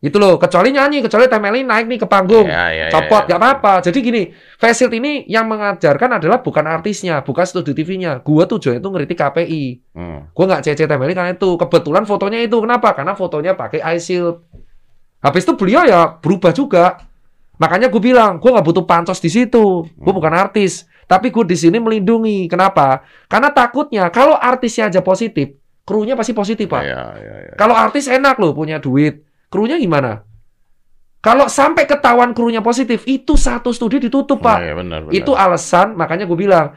Itu 0.03 0.19
loh, 0.19 0.35
kecuali 0.35 0.75
nyanyi, 0.75 0.99
kecuali 0.99 1.31
Teh 1.31 1.39
Meli 1.39 1.63
naik 1.63 1.87
nih 1.87 2.03
ke 2.03 2.11
panggung. 2.11 2.43
Ya, 2.43 2.75
ya, 2.75 2.91
ya, 2.91 2.91
Copot, 2.91 3.23
ya. 3.23 3.27
nggak 3.31 3.39
apa-apa. 3.39 3.87
Jadi 3.87 3.99
gini, 4.03 4.23
Facilt 4.59 4.91
ini 4.99 5.23
yang 5.31 5.47
mengajarkan 5.47 6.19
adalah 6.19 6.43
bukan 6.43 6.67
artisnya, 6.67 7.23
bukan 7.23 7.47
studio 7.47 7.71
TV-nya. 7.71 8.19
Gua 8.19 8.43
tujuannya 8.51 8.83
itu 8.83 8.91
ngeritik 8.91 9.19
KPI. 9.23 9.65
Hmm. 9.95 10.27
Gue 10.35 10.45
nggak 10.51 10.67
CC 10.67 10.91
Temeli 10.91 11.15
karena 11.15 11.39
itu. 11.39 11.55
Kebetulan 11.55 12.03
fotonya 12.03 12.43
itu. 12.43 12.59
Kenapa? 12.59 12.99
Karena 12.99 13.15
fotonya 13.15 13.55
pakai 13.55 13.79
eye 13.79 14.03
shield. 14.03 14.43
Habis 15.23 15.47
itu 15.47 15.55
beliau 15.55 15.87
ya 15.87 16.19
berubah 16.19 16.51
juga. 16.51 16.99
Makanya 17.63 17.87
gue 17.87 18.03
bilang, 18.03 18.43
gue 18.43 18.51
nggak 18.51 18.67
butuh 18.67 18.83
pancos 18.83 19.23
di 19.23 19.31
situ. 19.31 19.87
Gue 19.87 20.13
bukan 20.13 20.35
artis. 20.35 20.83
Tapi 21.07 21.31
gue 21.31 21.47
di 21.47 21.55
sini 21.55 21.79
melindungi. 21.79 22.51
Kenapa? 22.51 23.07
Karena 23.31 23.55
takutnya 23.55 24.11
kalau 24.11 24.35
artisnya 24.35 24.91
aja 24.91 24.99
positif, 24.99 25.55
krunya 25.87 26.19
pasti 26.19 26.35
positif, 26.35 26.67
Pak. 26.67 26.83
Ya, 26.83 27.15
ya, 27.23 27.35
ya. 27.47 27.55
Kalau 27.55 27.79
artis 27.79 28.11
enak 28.11 28.35
loh 28.43 28.51
punya 28.51 28.83
duit. 28.83 29.31
Krunya 29.53 29.77
gimana? 29.77 30.25
Kalau 31.23 31.47
sampai 31.47 31.87
ketahuan 31.87 32.33
krunya 32.35 32.65
positif, 32.65 33.07
itu 33.07 33.39
satu 33.39 33.71
studio 33.71 34.01
ditutup, 34.01 34.43
Pak. 34.43 34.59
Iya, 34.59 34.75
benar, 34.75 35.07
benar. 35.07 35.15
Itu 35.15 35.39
alasan, 35.39 35.95
makanya 35.95 36.27
gue 36.27 36.35
bilang, 36.35 36.75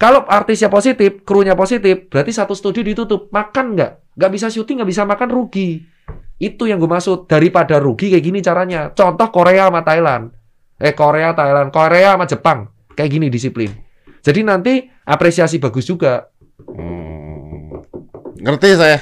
kalau 0.00 0.24
artisnya 0.24 0.72
positif, 0.72 1.26
krunya 1.28 1.52
positif, 1.52 2.08
berarti 2.08 2.32
satu 2.32 2.56
studio 2.56 2.80
ditutup. 2.80 3.28
Makan 3.28 3.76
nggak? 3.76 4.16
Nggak 4.16 4.30
bisa 4.32 4.46
syuting, 4.48 4.80
nggak 4.80 4.90
bisa 4.90 5.04
makan, 5.04 5.28
rugi. 5.28 5.84
Itu 6.40 6.66
yang 6.66 6.80
gue 6.80 6.88
maksud. 6.88 7.28
Daripada 7.28 7.76
rugi 7.78 8.10
kayak 8.10 8.24
gini 8.24 8.38
caranya. 8.40 8.90
Contoh 8.96 9.28
Korea 9.28 9.68
sama 9.68 9.84
Thailand. 9.84 10.32
Eh, 10.80 10.96
Korea, 10.96 11.36
Thailand. 11.36 11.68
Korea 11.68 12.16
sama 12.16 12.26
Jepang. 12.26 12.58
Kayak 12.96 13.10
gini 13.14 13.26
disiplin. 13.28 13.70
Jadi 14.24 14.40
nanti 14.42 14.82
apresiasi 15.06 15.62
bagus 15.62 15.86
juga. 15.86 16.26
Hmm. 16.66 17.78
Ngerti 18.42 18.74
saya, 18.74 18.98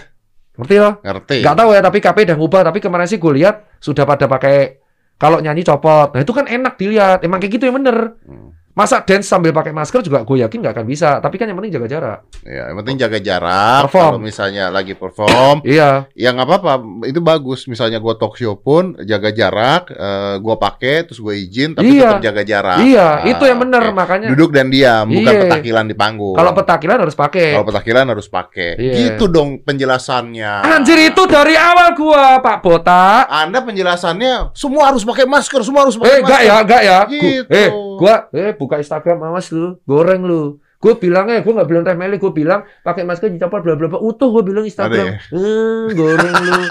Ngerti 0.61 0.77
loh? 0.77 0.95
ngerti. 1.01 1.37
Nggak 1.41 1.57
tahu 1.57 1.71
ya, 1.73 1.81
tapi 1.81 1.99
KP 1.99 2.17
udah 2.29 2.37
ngubah. 2.37 2.63
Tapi 2.69 2.79
kemarin 2.79 3.09
sih 3.09 3.17
gue 3.17 3.33
lihat 3.41 3.55
sudah 3.81 4.05
pada 4.05 4.29
pakai 4.29 4.81
kalau 5.17 5.41
nyanyi 5.41 5.65
copot. 5.65 6.13
Nah 6.13 6.21
itu 6.21 6.33
kan 6.37 6.45
enak 6.49 6.77
dilihat. 6.77 7.25
Emang 7.25 7.41
kayak 7.41 7.57
gitu 7.57 7.65
yang 7.69 7.77
bener. 7.81 8.21
Hmm. 8.25 8.50
Masa 8.81 9.05
dance 9.05 9.29
sambil 9.29 9.53
pakai 9.53 9.71
masker 9.71 10.01
juga 10.01 10.25
gue 10.25 10.41
yakin 10.41 10.59
nggak 10.59 10.73
akan 10.73 10.87
bisa. 10.87 11.21
Tapi 11.21 11.37
kan 11.37 11.45
yang 11.45 11.61
penting 11.61 11.77
jaga 11.77 11.87
jarak. 11.87 12.19
Ya, 12.41 12.65
yang 12.67 12.79
penting 12.81 12.97
jaga 12.97 13.19
jarak. 13.21 13.81
Perform. 13.85 14.09
Kalau 14.09 14.21
misalnya 14.23 14.65
lagi 14.69 14.95
perform, 14.95 15.57
Iya. 15.69 16.09
ya 16.15 16.29
nggak 16.31 16.47
apa-apa. 16.47 16.73
Itu 17.05 17.21
bagus. 17.21 17.67
Misalnya 17.67 17.99
gua 17.99 18.17
talk 18.17 18.35
show 18.35 18.57
pun 18.57 18.97
jaga 19.01 19.29
jarak, 19.31 19.91
eh, 19.91 20.35
gua 20.39 20.57
pakai 20.57 21.05
terus 21.05 21.21
gue 21.21 21.37
izin, 21.37 21.77
tapi 21.77 21.93
Iya. 21.93 22.17
tetap 22.17 22.25
jaga 22.25 22.43
jarak. 22.43 22.79
Iya, 22.81 23.09
Ah, 23.19 23.29
itu 23.29 23.43
yang 23.45 23.59
bener. 23.59 23.83
oke. 23.83 23.93
Makanya 23.93 24.27
Duduk 24.31 24.51
dan 24.51 24.67
diam, 24.69 25.05
bukan 25.07 25.29
Iya. 25.29 25.43
petakilan 25.45 25.85
di 25.85 25.95
panggung. 25.95 26.33
kalau 26.33 26.53
petakilan 26.55 26.97
harus 26.99 27.13
pakai. 27.13 27.49
Kalau 27.53 27.67
petakilan 27.67 28.05
harus 28.07 28.27
pakai. 28.27 28.71
Iya. 28.75 28.95
Gitu 28.97 29.25
dong 29.27 29.61
penjelasannya. 29.61 30.53
Anjir 30.65 30.97
itu 31.03 31.23
dari 31.27 31.53
awal 31.53 31.93
gua, 31.93 32.39
Pak 32.39 32.57
Botak. 32.61 33.27
Anda 33.27 33.61
penjelasannya 33.61 34.55
semua 34.55 34.89
harus 34.89 35.03
pakai 35.03 35.27
masker, 35.27 35.61
semua 35.61 35.85
harus 35.85 35.97
Eh, 35.97 36.01
pakai 36.01 36.21
enggak 36.21 36.41
ya, 36.41 36.57
enggak 36.59 36.83
ya. 36.83 36.99
Gu- 37.05 37.21
Gitu. 37.21 37.51
eh, 37.51 37.69
gua 37.99 38.15
eh 38.31 38.53
buka 38.71 38.79
Instagram 38.79 39.19
awas 39.27 39.51
lu, 39.51 39.83
goreng 39.83 40.23
lu. 40.23 40.63
Gue 40.79 40.95
bilangnya, 40.95 41.43
gue 41.43 41.51
nggak 41.51 41.67
bilang 41.67 41.83
teh 41.83 41.99
meli, 41.99 42.23
gue 42.23 42.31
bilang 42.31 42.63
pakai 42.87 43.03
masker 43.03 43.35
dicopot 43.35 43.67
bla 43.67 43.75
bla 43.75 43.91
bla. 43.91 43.99
Utuh 43.99 44.31
gue 44.31 44.47
bilang 44.47 44.63
Instagram. 44.63 45.11
Ya? 45.11 45.15
Eh, 45.35 45.91
goreng 45.99 46.35
lu. 46.39 46.63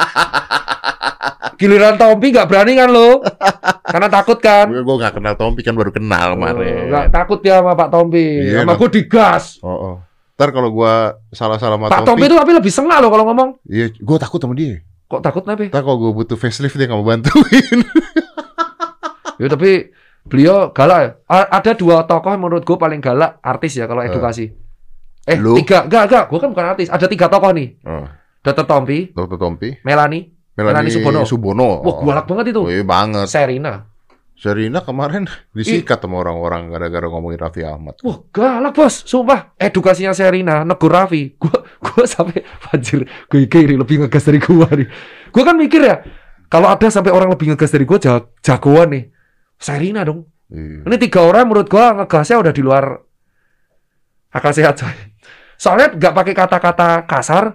Giliran 1.59 1.99
Tompi 1.99 2.31
nggak 2.31 2.47
berani 2.47 2.79
kan 2.79 2.87
lu? 2.87 3.19
Karena 3.83 4.07
takut 4.07 4.39
kan? 4.39 4.71
Gue 4.71 4.95
gak 4.95 5.19
kenal 5.19 5.35
Tompi 5.35 5.59
kan 5.59 5.75
baru 5.75 5.91
kenal 5.91 6.39
kemarin. 6.39 6.87
Nggak 6.87 7.05
takut 7.11 7.43
dia 7.43 7.59
sama 7.59 7.75
Pak 7.75 7.91
Tompi. 7.91 8.47
Iya, 8.47 8.63
sama 8.63 8.79
gue 8.79 8.89
digas. 8.95 9.59
Oh, 9.59 9.67
oh. 9.75 9.95
Ntar 10.39 10.55
kalau 10.55 10.71
gua 10.71 11.19
salah-salah 11.35 11.75
sama 11.75 11.91
Pak 11.91 12.07
Tompi 12.07 12.23
Tompi, 12.23 12.25
itu 12.31 12.35
tapi 12.39 12.51
lebih 12.55 12.71
sengak 12.71 13.03
loh 13.03 13.11
kalau 13.11 13.27
ngomong. 13.27 13.49
iya, 13.67 13.91
gue 13.91 14.17
takut 14.23 14.39
sama 14.39 14.55
dia. 14.55 14.79
Kok 15.11 15.19
takut 15.19 15.43
nabi? 15.43 15.67
Ntar 15.67 15.83
kalau 15.83 15.99
gue 15.99 16.11
butuh 16.15 16.39
facelift 16.39 16.79
dia 16.79 16.87
nggak 16.87 16.95
mau 16.95 17.03
bantuin. 17.03 17.79
Ya 19.39 19.47
tapi 19.47 19.95
beliau 20.27 20.75
galak 20.75 21.23
Ada 21.29 21.77
dua 21.77 22.03
tokoh 22.03 22.33
yang 22.33 22.43
menurut 22.43 22.63
gue 22.65 22.77
paling 22.77 22.99
galak 22.99 23.39
artis 23.39 23.79
ya 23.79 23.85
kalau 23.87 24.03
edukasi. 24.03 24.51
Eh, 25.29 25.37
Lu? 25.37 25.53
tiga, 25.61 25.85
enggak, 25.85 26.09
enggak, 26.09 26.23
gue 26.25 26.39
kan 26.41 26.49
bukan 26.49 26.67
artis. 26.73 26.87
Ada 26.89 27.05
tiga 27.05 27.29
tokoh 27.29 27.53
nih. 27.53 27.77
Oh, 27.85 28.07
Dr. 28.39 28.65
Tompi, 28.65 29.11
Dokter 29.11 29.35
Tompi, 29.35 29.69
Melani, 29.83 30.31
Melani 30.55 30.87
Melani 30.87 30.89
Subono. 30.89 31.19
Subono. 31.27 31.69
Wah, 31.83 31.95
galak 32.01 32.25
banget 32.25 32.55
itu. 32.55 32.61
Iya 32.71 32.83
banget. 32.87 33.27
Serina. 33.27 33.83
Serina 34.39 34.79
kemarin 34.79 35.27
disikat 35.57 35.99
sama 35.99 36.23
orang-orang 36.23 36.71
gara-gara 36.71 37.11
ngomongin 37.11 37.35
Raffi 37.35 37.61
Ahmad. 37.67 37.99
Wah, 38.01 38.17
galak 38.31 38.71
bos, 38.71 39.03
sumpah. 39.03 39.51
Edukasinya 39.59 40.15
Serina, 40.15 40.63
negur 40.63 40.87
Raffi. 40.87 41.35
Gua, 41.35 41.61
gua 41.83 42.07
sampai 42.07 42.41
anjir, 42.71 43.03
gue 43.03 43.45
kiri 43.51 43.75
lebih 43.75 44.07
ngegas 44.07 44.23
dari 44.23 44.39
gua 44.39 44.71
nih. 44.71 44.87
Gua 45.35 45.43
kan 45.43 45.59
mikir 45.59 45.83
ya, 45.83 45.99
kalau 46.47 46.71
ada 46.71 46.87
sampai 46.87 47.11
orang 47.11 47.27
lebih 47.27 47.51
ngegas 47.51 47.75
dari 47.75 47.83
gua, 47.83 47.99
jag 47.99 48.31
jagoan 48.39 48.95
nih. 48.95 49.03
Serina 49.59 50.07
dong. 50.07 50.25
Iya. 50.49 50.87
Ini 50.87 50.95
tiga 50.97 51.21
orang 51.27 51.45
menurut 51.51 51.67
gua 51.69 51.93
ngegasnya 51.99 52.39
udah 52.41 52.53
di 52.55 52.63
luar 52.63 52.85
akal 54.31 54.51
sehat 54.55 54.79
coy. 54.79 54.95
Soalnya 55.59 55.91
nggak 55.93 56.13
pakai 56.15 56.33
kata-kata 56.33 57.03
kasar, 57.03 57.51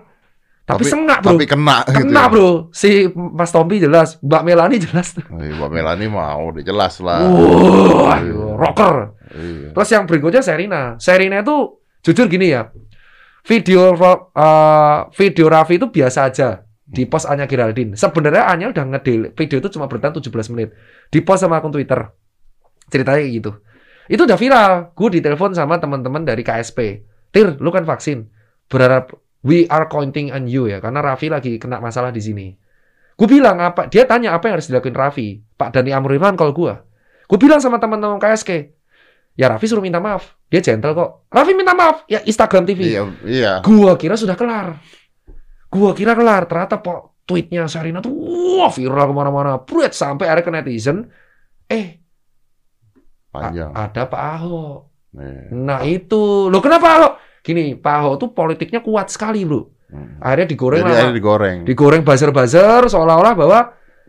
tapi, 0.64 0.84
sengak 0.88 1.20
bro. 1.20 1.36
Tapi 1.36 1.44
kena, 1.44 1.84
gitu. 1.84 2.08
Kena 2.08 2.22
ya. 2.24 2.30
bro. 2.32 2.48
Si 2.72 3.08
Mas 3.12 3.52
Tompi 3.52 3.76
jelas, 3.80 4.16
Mbak 4.24 4.42
Melani 4.44 4.76
jelas. 4.80 5.12
Oh, 5.28 5.36
iya, 5.40 5.52
Mbak 5.56 5.70
Melani 5.72 6.06
mau, 6.08 6.52
udah 6.52 6.64
jelas 6.64 7.00
lah. 7.04 7.20
Wah, 7.28 8.20
Iya. 8.20 8.44
rocker. 8.56 8.94
Iya. 9.32 9.76
Terus 9.76 9.88
yang 9.92 10.04
berikutnya 10.08 10.40
Serina. 10.40 10.96
Serina 10.96 11.44
itu 11.44 11.80
jujur 12.00 12.28
gini 12.32 12.52
ya. 12.52 12.72
Video 13.44 13.92
eh, 13.92 14.98
video 15.20 15.46
Raffi 15.52 15.76
itu 15.76 15.92
biasa 15.92 16.32
aja 16.32 16.64
di 16.80 17.04
post 17.04 17.28
Anya 17.28 17.44
Geraldine. 17.44 17.92
Sebenarnya 17.92 18.48
Anya 18.48 18.72
udah 18.72 18.84
ngedel 18.88 19.36
video 19.36 19.60
itu 19.60 19.68
cuma 19.68 19.84
bertahan 19.84 20.16
17 20.16 20.48
menit. 20.56 20.72
Di 21.08 21.24
post 21.24 21.44
sama 21.44 21.60
akun 21.60 21.72
Twitter. 21.72 22.00
Ceritanya 22.88 23.20
kayak 23.20 23.32
gitu. 23.32 23.50
Itu 24.08 24.22
udah 24.28 24.38
viral. 24.38 24.72
Gue 24.92 25.08
ditelepon 25.20 25.56
sama 25.56 25.80
teman-teman 25.80 26.22
dari 26.22 26.44
KSP. 26.44 26.78
Tir, 27.32 27.56
lu 27.58 27.72
kan 27.72 27.88
vaksin. 27.88 28.28
Berharap 28.68 29.12
we 29.44 29.68
are 29.68 29.88
counting 29.88 30.32
on 30.32 30.48
you 30.48 30.68
ya 30.68 30.80
karena 30.80 31.04
Raffi 31.04 31.28
lagi 31.28 31.60
kena 31.60 31.80
masalah 31.80 32.12
di 32.12 32.20
sini. 32.20 32.46
Gue 33.14 33.28
bilang 33.30 33.60
apa? 33.62 33.86
Dia 33.86 34.08
tanya 34.08 34.34
apa 34.34 34.50
yang 34.50 34.58
harus 34.58 34.68
dilakuin 34.68 34.96
Raffi. 34.96 35.38
Pak 35.54 35.70
Dani 35.74 35.94
Amrullah 35.94 36.34
kalau 36.34 36.52
gue. 36.52 36.74
Gue 37.24 37.38
bilang 37.40 37.62
sama 37.62 37.80
teman-teman 37.80 38.20
KSK, 38.20 38.74
Ya 39.34 39.50
Raffi 39.50 39.66
suruh 39.66 39.82
minta 39.82 39.98
maaf. 39.98 40.38
Dia 40.46 40.62
gentle 40.62 40.94
kok. 40.94 41.26
Raffi 41.26 41.52
minta 41.58 41.74
maaf. 41.74 42.06
Ya 42.06 42.22
Instagram 42.22 42.70
TV. 42.70 42.94
Iya, 42.94 43.02
iya. 43.26 43.52
Gua 43.66 43.98
kira 43.98 44.14
sudah 44.14 44.38
kelar. 44.38 44.78
Gua 45.66 45.90
kira 45.90 46.14
kelar. 46.14 46.46
Ternyata 46.46 46.78
po, 46.78 47.13
tweetnya 47.24 47.64
Sarina 47.68 48.04
tuh 48.04 48.12
wah 48.60 48.70
viral 48.72 49.10
ke 49.10 49.14
mana-mana. 49.16 49.60
Pruet 49.60 49.92
sampai 49.92 50.28
akhirnya 50.28 50.44
ke 50.44 50.52
netizen. 50.52 51.08
Eh, 51.68 52.00
Panjang. 53.32 53.72
ada 53.74 54.02
Pak 54.06 54.22
Ahok. 54.38 54.78
Iya. 55.16 55.50
Nah 55.56 55.80
itu. 55.82 56.48
Loh 56.52 56.60
kenapa 56.62 56.86
Ahok? 57.00 57.12
Gini, 57.44 57.76
Pak 57.76 57.94
Ahok 58.00 58.14
tuh 58.20 58.28
politiknya 58.32 58.80
kuat 58.84 59.10
sekali 59.10 59.42
bro. 59.44 59.68
Hmm. 59.90 60.18
Akhirnya 60.20 60.46
digoreng 60.48 60.80
Jadi 60.82 60.90
lah. 60.90 60.96
akhirnya 61.00 61.16
digoreng. 61.16 61.58
Digoreng 61.66 62.02
buzzer-buzzer 62.02 62.82
seolah-olah 62.88 63.34
bahwa 63.36 63.58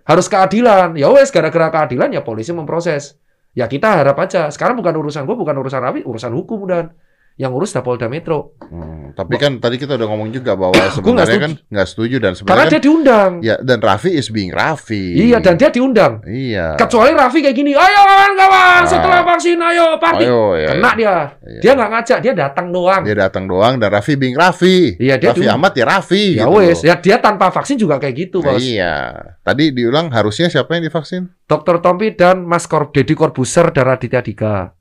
harus 0.05 0.25
keadilan. 0.29 0.93
Ya 0.95 1.09
wes 1.09 1.33
gara-gara 1.33 1.67
keadilan 1.73 2.13
ya 2.13 2.21
polisi 2.21 2.53
memproses. 2.53 3.17
Ya 3.55 3.71
kita 3.71 4.03
harap 4.03 4.19
aja. 4.19 4.51
Sekarang 4.51 4.75
bukan 4.75 4.93
urusan 4.99 5.23
gue, 5.23 5.35
bukan 5.35 5.55
urusan 5.55 5.79
Raffi, 5.79 6.01
urusan 6.03 6.31
hukum 6.35 6.67
dan 6.67 6.91
yang 7.35 7.51
urus 7.51 7.75
Polda 7.75 8.07
Metro. 8.07 8.55
Hmm, 8.63 9.11
Tapi 9.11 9.35
kan 9.35 9.59
tadi 9.59 9.75
kita 9.75 9.99
udah 9.99 10.07
ngomong 10.07 10.31
juga 10.31 10.55
bahwa 10.55 10.71
sebenarnya 10.87 11.35
kan 11.37 11.51
nggak 11.67 11.87
setuju 11.87 12.15
dan 12.17 12.31
Karena 12.31 12.39
sebenarnya 12.39 12.65
dia 12.65 12.79
kan, 12.79 12.83
diundang. 12.87 13.31
ya 13.43 13.55
dan 13.59 13.79
Raffi 13.83 14.11
is 14.11 14.31
being 14.31 14.55
Raffi. 14.55 15.19
Iya, 15.19 15.43
dan 15.43 15.59
dia 15.59 15.67
diundang. 15.67 16.23
Iya. 16.23 16.79
Kecuali 16.79 17.11
Raffi 17.11 17.43
kayak 17.43 17.53
gini, 17.53 17.75
ayo 17.75 18.01
kawan-kawan, 18.01 18.81
Ah. 18.81 18.87
setelah 18.87 19.19
vaksin, 19.23 19.59
ayo 19.59 19.99
party. 19.99 20.23
Ayo, 20.23 20.55
ya, 20.55 20.69
Kena 20.71 20.91
dia. 20.95 21.15
Iya. 21.43 21.59
Dia 21.59 21.71
nggak 21.75 21.89
ngajak, 21.91 22.17
dia 22.23 22.33
datang 22.33 22.67
doang. 22.71 23.01
Dia 23.03 23.15
datang 23.19 23.43
doang 23.45 23.73
dan 23.75 23.89
Raffi 23.91 24.13
being 24.15 24.35
Raffi. 24.35 24.95
Iya, 24.95 25.19
dia 25.19 25.35
Raffi 25.35 25.43
diundang. 25.43 25.59
Ahmad 25.59 25.71
ya 25.75 25.85
Raffi. 25.85 26.23
ya 26.35 26.47
gitu 26.47 26.55
wes, 26.55 26.79
ya 26.83 26.95
dia 26.95 27.17
tanpa 27.19 27.51
vaksin 27.51 27.75
juga 27.75 27.99
kayak 27.99 28.15
gitu, 28.15 28.39
bos. 28.39 28.63
Iya. 28.63 29.11
Tadi 29.43 29.75
diulang 29.75 30.07
harusnya 30.09 30.47
siapa 30.47 30.79
yang 30.79 30.87
divaksin? 30.87 31.27
Dr. 31.45 31.83
Tompi 31.83 32.15
dan 32.15 32.47
Mas 32.47 32.63
Kor 32.65 32.95
Deddy 32.95 33.11
Corbuzier 33.13 33.75
dan 33.75 33.91
Raditya 33.91 34.23
Dika. 34.23 34.71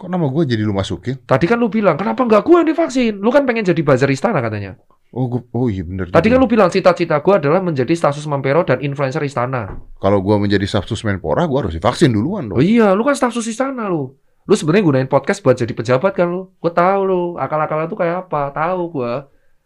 Kok 0.00 0.08
nama 0.08 0.32
gue 0.32 0.42
jadi 0.48 0.64
lu 0.64 0.72
masukin? 0.72 1.20
Tadi 1.28 1.44
kan 1.44 1.60
lu 1.60 1.68
bilang, 1.68 1.92
kenapa 2.00 2.24
nggak 2.24 2.40
gue 2.40 2.56
yang 2.56 2.68
divaksin? 2.72 3.20
Lu 3.20 3.28
kan 3.28 3.44
pengen 3.44 3.68
jadi 3.68 3.84
buzzer 3.84 4.08
istana 4.08 4.40
katanya. 4.40 4.80
Oh, 5.12 5.28
gua, 5.28 5.44
oh 5.52 5.68
iya 5.68 5.84
bener. 5.84 6.08
Tadi 6.08 6.24
juga. 6.24 6.38
kan 6.38 6.38
lu 6.40 6.48
bilang 6.48 6.72
cita-cita 6.72 7.20
gue 7.20 7.34
adalah 7.36 7.60
menjadi 7.60 7.92
status 7.92 8.24
Mampero 8.24 8.64
dan 8.64 8.80
influencer 8.80 9.20
istana. 9.20 9.76
Kalau 10.00 10.24
gue 10.24 10.36
menjadi 10.40 10.64
Sabtus 10.64 11.04
Menpora, 11.04 11.44
gue 11.44 11.58
harus 11.60 11.74
divaksin 11.76 12.16
duluan 12.16 12.48
Oh 12.48 12.56
dong. 12.56 12.64
iya, 12.64 12.96
lu 12.96 13.04
kan 13.04 13.12
status 13.12 13.44
istana 13.44 13.92
lu. 13.92 14.16
Lu 14.48 14.54
sebenarnya 14.56 14.88
gunain 14.88 15.10
podcast 15.10 15.44
buat 15.44 15.60
jadi 15.60 15.74
pejabat 15.76 16.16
kan 16.16 16.32
lu. 16.32 16.48
Gue 16.56 16.72
tahu 16.72 17.00
lu, 17.04 17.22
akal-akalan 17.36 17.84
tuh 17.84 18.00
kayak 18.00 18.24
apa? 18.24 18.56
Tahu 18.56 18.80
gue. 18.96 19.12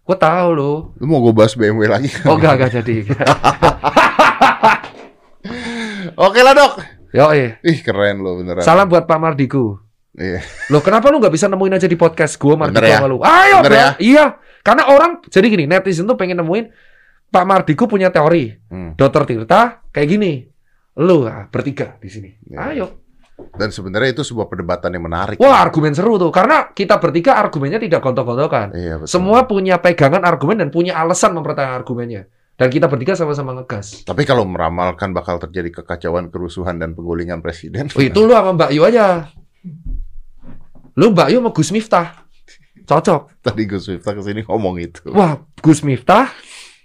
Gue 0.02 0.16
tahu 0.18 0.48
lu. 0.50 0.72
Lu 0.98 1.04
mau 1.06 1.22
gue 1.22 1.30
bahas 1.30 1.54
BMW 1.54 1.86
lagi? 1.86 2.10
Oh 2.26 2.34
enggak, 2.34 2.58
enggak 2.58 2.82
jadi. 2.82 2.96
Oke 6.16 6.40
lah 6.40 6.54
dok. 6.56 6.72
Yo 7.14 7.30
eh. 7.30 7.60
Ih 7.62 7.78
keren 7.84 8.18
lo 8.18 8.40
beneran. 8.40 8.64
Salam 8.64 8.90
buat 8.90 9.06
Pak 9.06 9.18
Mardiku. 9.20 9.83
Iya. 10.14 10.40
Loh 10.70 10.78
kenapa 10.78 11.10
lu 11.10 11.18
nggak 11.18 11.34
bisa 11.34 11.50
nemuin 11.50 11.74
aja 11.74 11.90
di 11.90 11.98
podcast 11.98 12.38
gue 12.38 12.54
Mardiku 12.54 12.78
Bener 12.78 12.94
ya? 12.94 12.98
sama 13.02 13.08
lu? 13.10 13.18
Ayo 13.20 13.58
Bener 13.66 13.70
bro. 13.70 13.78
ya? 13.78 13.88
Iya. 13.98 14.24
Karena 14.64 14.82
orang, 14.88 15.20
jadi 15.28 15.46
gini, 15.50 15.64
netizen 15.68 16.08
tuh 16.08 16.16
pengen 16.16 16.40
nemuin 16.40 16.72
Pak 17.28 17.44
Mardiku 17.44 17.84
punya 17.90 18.08
teori. 18.14 18.54
Hmm. 18.70 18.94
Dokter 18.94 19.26
Tirta 19.26 19.82
kayak 19.90 20.08
gini. 20.08 20.46
Lu 21.02 21.26
ah, 21.26 21.50
bertiga 21.50 21.98
di 21.98 22.08
sini. 22.08 22.30
Iya. 22.46 22.58
Ayo. 22.70 22.86
Dan 23.34 23.74
sebenarnya 23.74 24.14
itu 24.14 24.22
sebuah 24.22 24.46
perdebatan 24.46 24.94
yang 24.94 25.10
menarik. 25.10 25.42
Wah 25.42 25.58
argumen 25.58 25.90
seru 25.90 26.14
tuh. 26.14 26.30
Karena 26.30 26.70
kita 26.70 27.02
bertiga 27.02 27.34
argumennya 27.34 27.82
tidak 27.82 27.98
gontok-gontokan. 27.98 28.70
Iya 28.70 28.94
betul. 29.02 29.10
Semua 29.10 29.42
punya 29.50 29.82
pegangan 29.82 30.22
argumen 30.22 30.62
dan 30.62 30.70
punya 30.70 30.94
alasan 30.94 31.34
mempertahankan 31.34 31.74
argumennya. 31.74 32.30
Dan 32.54 32.70
kita 32.70 32.86
bertiga 32.86 33.18
sama-sama 33.18 33.50
ngegas. 33.58 34.06
Tapi 34.06 34.22
kalau 34.22 34.46
meramalkan 34.46 35.10
bakal 35.10 35.42
terjadi 35.42 35.82
kekacauan, 35.82 36.30
kerusuhan 36.30 36.78
dan 36.78 36.94
penggulingan 36.94 37.42
presiden. 37.42 37.90
Oh 37.90 37.98
itu 37.98 38.22
lu 38.22 38.30
sama 38.30 38.54
Mbak 38.54 38.70
Yu 38.70 38.82
aja. 38.86 39.34
Lu 40.94 41.10
Mbak 41.10 41.28
Yu 41.34 41.38
sama 41.42 41.50
Gus 41.50 41.70
Miftah. 41.74 42.06
Cocok. 42.84 43.42
Tadi 43.42 43.62
Gus 43.66 43.90
Miftah 43.90 44.12
ke 44.14 44.22
sini 44.22 44.40
ngomong 44.46 44.78
itu. 44.78 45.02
Wah, 45.10 45.42
Gus 45.58 45.82
Miftah, 45.82 46.30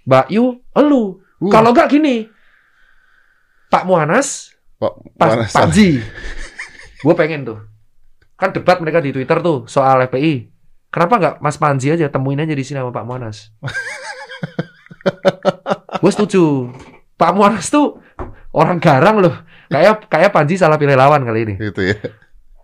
Mbak 0.06 0.26
Yu, 0.34 0.58
elu. 0.74 1.22
Uh, 1.38 1.52
Kalau 1.52 1.70
enggak 1.70 1.94
gini. 1.94 2.26
Pak 3.70 3.86
Muanas, 3.86 4.50
Pak, 4.82 4.92
Pak 5.14 5.28
mana 5.30 5.46
Panji. 5.46 6.02
Gue 7.06 7.14
pengen 7.14 7.46
tuh. 7.46 7.58
Kan 8.34 8.50
debat 8.50 8.82
mereka 8.82 8.98
di 8.98 9.14
Twitter 9.14 9.38
tuh 9.38 9.70
soal 9.70 10.10
FPI. 10.10 10.50
Kenapa 10.90 11.14
nggak 11.22 11.34
Mas 11.38 11.54
Panji 11.54 11.94
aja 11.94 12.10
temuin 12.10 12.42
aja 12.42 12.50
di 12.50 12.66
sini 12.66 12.82
sama 12.82 12.90
Pak 12.90 13.06
Muanas? 13.06 13.54
Gue 16.02 16.10
setuju. 16.10 16.74
Pak 17.14 17.30
Muanas 17.30 17.70
tuh 17.70 18.02
orang 18.50 18.82
garang 18.82 19.22
loh. 19.22 19.38
Kayak 19.70 20.10
kayak 20.10 20.34
Panji 20.34 20.58
salah 20.58 20.80
pilih 20.80 20.98
lawan 20.98 21.22
kali 21.22 21.46
ini. 21.46 21.54
Gitu 21.62 21.94
ya. 21.94 21.96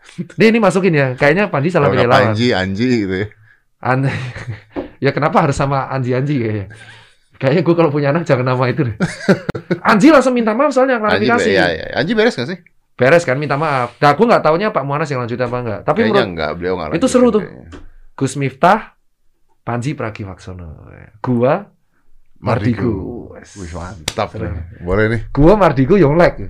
Nih 0.38 0.46
ini 0.50 0.58
masukin 0.58 0.94
ya. 0.94 1.06
Kayaknya 1.14 1.50
Panji 1.50 1.68
salah 1.68 1.92
pilih 1.92 2.08
lawan. 2.08 2.32
Panji, 2.32 2.54
Anji 2.54 2.86
gitu 3.06 3.14
ya. 3.24 3.26
An 3.82 4.08
ya 5.04 5.10
kenapa 5.12 5.44
harus 5.44 5.56
sama 5.56 5.86
Anji-Anji 5.92 6.34
kayaknya? 6.40 6.66
Kayaknya 7.36 7.62
gue 7.68 7.74
kalau 7.76 7.90
punya 7.92 8.08
anak 8.16 8.24
jangan 8.24 8.48
nama 8.48 8.64
itu 8.72 8.80
deh. 8.88 8.96
Anji 9.92 10.08
langsung 10.08 10.32
minta 10.32 10.56
maaf 10.56 10.72
soalnya 10.72 10.96
Anji, 10.96 11.28
klarifikasi. 11.28 11.50
ya, 11.52 11.66
ya. 11.68 11.86
Anji 12.00 12.12
beres 12.16 12.32
gak 12.32 12.48
sih? 12.48 12.58
Beres 12.96 13.28
kan 13.28 13.36
minta 13.36 13.60
maaf. 13.60 13.92
Nah 14.00 14.16
gue 14.16 14.24
nggak 14.24 14.42
taunya 14.42 14.72
Pak 14.72 14.84
Muanas 14.88 15.12
yang 15.12 15.20
lanjut 15.20 15.36
apa 15.36 15.56
enggak. 15.60 15.80
Tapi 15.84 15.98
Kayaknya 16.00 16.12
menurut 16.16 16.30
enggak, 16.32 16.50
beliau 16.56 16.74
nggak 16.80 16.96
Itu 16.96 17.06
seru 17.12 17.28
tuh. 17.28 17.44
kayaknya. 17.44 17.68
Gus 18.16 18.32
Miftah, 18.40 18.80
Panji 19.60 19.92
Pragiwaksono. 19.92 20.88
Gua 21.20 21.68
Mardigu. 22.40 22.92
Wih, 23.36 23.72
mantap 23.76 24.32
nih. 24.40 24.80
Boleh 24.80 25.04
nih. 25.12 25.20
Gua 25.28 25.52
Mardigu 25.60 26.00
Yonglek. 26.00 26.40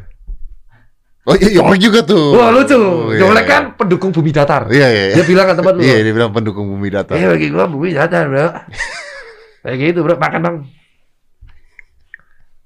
Oh 1.27 1.35
iya, 1.35 1.59
Yonglek 1.59 1.81
juga 1.83 2.01
tuh. 2.07 2.39
Wah 2.39 2.55
lucu. 2.55 2.79
Oh, 2.79 3.11
iya, 3.11 3.27
Yonglek 3.27 3.51
iya. 3.51 3.51
kan 3.51 3.63
pendukung 3.75 4.15
bumi 4.15 4.31
datar. 4.31 4.71
Iya, 4.71 4.89
iya. 4.95 5.05
iya. 5.11 5.15
Dia 5.19 5.25
bilang 5.27 5.51
ke 5.51 5.55
tempat 5.59 5.73
lu. 5.75 5.83
Iya, 5.83 5.97
dia 6.07 6.15
bilang 6.15 6.31
pendukung 6.31 6.67
bumi 6.71 6.89
datar. 6.95 7.19
Eh 7.19 7.27
bagi 7.27 7.51
gua 7.51 7.67
bumi 7.67 7.91
datar 7.91 8.31
bro. 8.31 8.47
Kayak 9.67 9.77
gitu 9.83 9.99
bro, 10.07 10.15
makan 10.23 10.41
bang. 10.47 10.57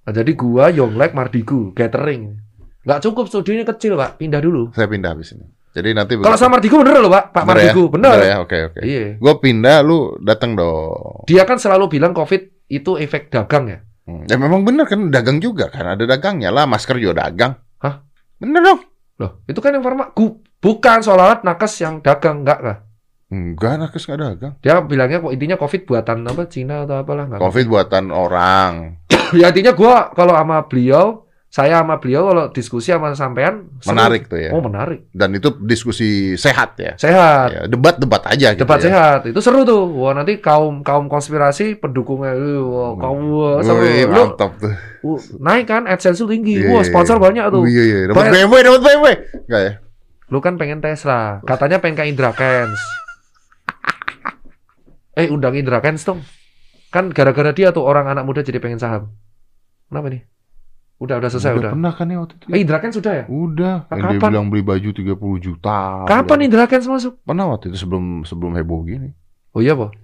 Nah, 0.05 0.13
jadi 0.13 0.33
gua 0.37 0.69
Yonglek 0.69 1.17
Mardigu 1.17 1.73
catering. 1.73 2.37
Nggak 2.85 3.01
cukup 3.09 3.33
studionya 3.33 3.65
kecil 3.65 3.97
pak, 3.97 4.21
pindah 4.21 4.45
dulu. 4.45 4.77
Saya 4.77 4.93
pindah 4.93 5.17
habis 5.17 5.33
ini. 5.33 5.49
Jadi 5.73 5.97
nanti 5.97 6.21
Kalau 6.21 6.37
sama 6.37 6.61
Mardigu 6.61 6.85
bener 6.85 7.01
loh 7.01 7.09
pak, 7.09 7.33
Pak 7.33 7.43
Bener 7.49 7.57
ya? 7.57 7.73
Mardigu 7.73 7.83
bener. 7.89 8.13
Bener 8.13 8.29
ya, 8.29 8.37
oke 8.45 8.59
oke. 8.69 8.81
Iya. 8.85 9.05
Gue 9.17 9.35
pindah, 9.41 9.77
lu 9.81 10.21
datang 10.21 10.53
dong. 10.53 11.25
Dia 11.25 11.49
kan 11.49 11.57
selalu 11.57 11.97
bilang 11.97 12.13
COVID 12.13 12.69
itu 12.69 13.01
efek 13.01 13.33
dagang 13.33 13.73
ya. 13.73 13.79
Hmm. 14.05 14.29
Ya 14.29 14.37
memang 14.37 14.69
bener 14.69 14.85
kan 14.85 15.09
dagang 15.09 15.41
juga 15.41 15.73
kan 15.73 15.97
ada 15.97 16.05
dagangnya 16.05 16.53
lah 16.53 16.69
masker 16.69 17.01
juga 17.01 17.25
dagang. 17.25 17.57
Bener 18.41 18.65
dong? 18.65 18.81
Loh, 19.21 19.45
itu 19.45 19.61
kan 19.61 19.77
yang 19.77 19.85
farma. 19.85 20.11
Bukan 20.61 20.99
soal 21.05 21.45
nakes 21.45 21.85
yang 21.85 22.01
dagang 22.01 22.41
enggak 22.43 22.61
lah. 22.65 22.77
Enggak, 23.31 23.79
nakes 23.79 24.09
nggak 24.09 24.21
dagang. 24.21 24.53
Dia 24.65 24.83
bilangnya 24.83 25.23
kok 25.23 25.31
intinya 25.31 25.57
COVID 25.61 25.83
buatan 25.87 26.27
apa 26.27 26.43
Cina 26.51 26.83
atau 26.89 27.05
apalah 27.05 27.29
enggak. 27.29 27.41
Covid 27.45 27.67
buatan 27.69 28.05
orang. 28.11 28.73
ya 29.39 29.53
intinya 29.53 29.77
gua 29.77 30.11
kalau 30.17 30.35
sama 30.35 30.67
beliau 30.67 31.30
Saya 31.51 31.83
sama 31.83 31.99
beliau 31.99 32.31
kalau 32.31 32.47
diskusi 32.55 32.95
sama 32.95 33.11
sampean 33.11 33.67
seru. 33.83 33.99
Menarik 33.99 34.31
tuh 34.31 34.39
ya. 34.39 34.55
Oh, 34.55 34.63
menarik. 34.63 35.11
Dan 35.11 35.35
itu 35.35 35.51
diskusi 35.67 36.39
sehat 36.39 36.79
ya. 36.79 36.95
Sehat. 36.95 37.49
Ya, 37.51 37.61
debat-debat 37.67 38.23
aja 38.23 38.55
gitu 38.55 38.63
Debat 38.63 38.79
ya. 38.79 38.87
sehat. 38.87 39.21
Itu 39.27 39.43
seru 39.43 39.67
tuh. 39.67 39.83
Wah, 39.99 40.15
nanti 40.15 40.39
kaum 40.39 40.87
kaum 40.87 41.11
konspirasi 41.11 41.75
pendukungnya 41.75 42.39
"Eh, 42.39 42.63
wah, 42.63 42.95
kaum 42.95 43.19
wah, 43.35 43.59
seru. 43.67 43.83
Wih, 43.83 44.07
Lu, 44.07 44.31
mantap 44.31 44.63
tuh. 44.63 44.71
uh, 45.03 45.19
naik 45.43 45.67
kan 45.67 45.91
AdSense 45.91 46.23
tinggi. 46.23 46.63
Iya, 46.63 46.71
Wah, 46.71 46.81
iya, 46.81 46.89
sponsor 46.89 47.19
iya. 47.19 47.23
banyak 47.27 47.45
tuh. 47.51 47.63
Iya, 47.67 47.83
iya. 47.83 47.99
Dapat. 48.15 48.25
BMW, 48.31 48.55
dapat 48.63 48.81
BMW. 48.81 49.07
Enggak 49.51 49.63
ya? 49.67 49.73
Lu 50.31 50.39
kan 50.39 50.55
pengen 50.55 50.79
Tesla. 50.79 51.43
Katanya 51.43 51.83
pengen 51.83 51.99
ke 51.99 52.05
Indra 52.07 52.31
Kens. 52.31 52.79
eh, 55.19 55.27
undang 55.27 55.59
Indra 55.59 55.83
Kens 55.83 56.07
dong. 56.07 56.23
Kan 56.91 57.11
gara-gara 57.11 57.51
dia 57.51 57.71
tuh 57.71 57.83
orang 57.83 58.07
anak 58.07 58.23
muda 58.23 58.41
jadi 58.41 58.63
pengen 58.63 58.79
saham. 58.79 59.11
Kenapa 59.91 60.07
nih? 60.09 60.23
Udah, 61.01 61.17
udah 61.17 61.33
selesai, 61.33 61.57
udah. 61.57 61.73
pernah 61.73 61.93
kan 61.97 62.13
ya 62.13 62.21
waktu 62.21 62.37
itu? 62.37 62.45
Eh, 62.53 62.61
Indra 62.61 62.77
Kens 62.77 63.01
sudah 63.01 63.13
ya? 63.17 63.25
Udah. 63.25 63.89
Ah, 63.89 63.97
Yang 63.97 64.05
dia 64.05 64.19
kapan? 64.21 64.31
bilang 64.37 64.47
beli 64.53 64.61
baju 64.61 64.89
30 64.93 65.17
juta. 65.41 66.05
Kapan 66.05 66.29
Bilang. 66.29 66.41
Indra 66.45 66.65
Kens 66.69 66.85
masuk? 66.85 67.13
Pernah 67.25 67.47
waktu 67.49 67.73
itu 67.73 67.77
sebelum 67.81 68.05
sebelum 68.29 68.53
heboh 68.53 68.85
gini. 68.85 69.09
Oh 69.57 69.65
iya, 69.65 69.73
Pak. 69.73 69.97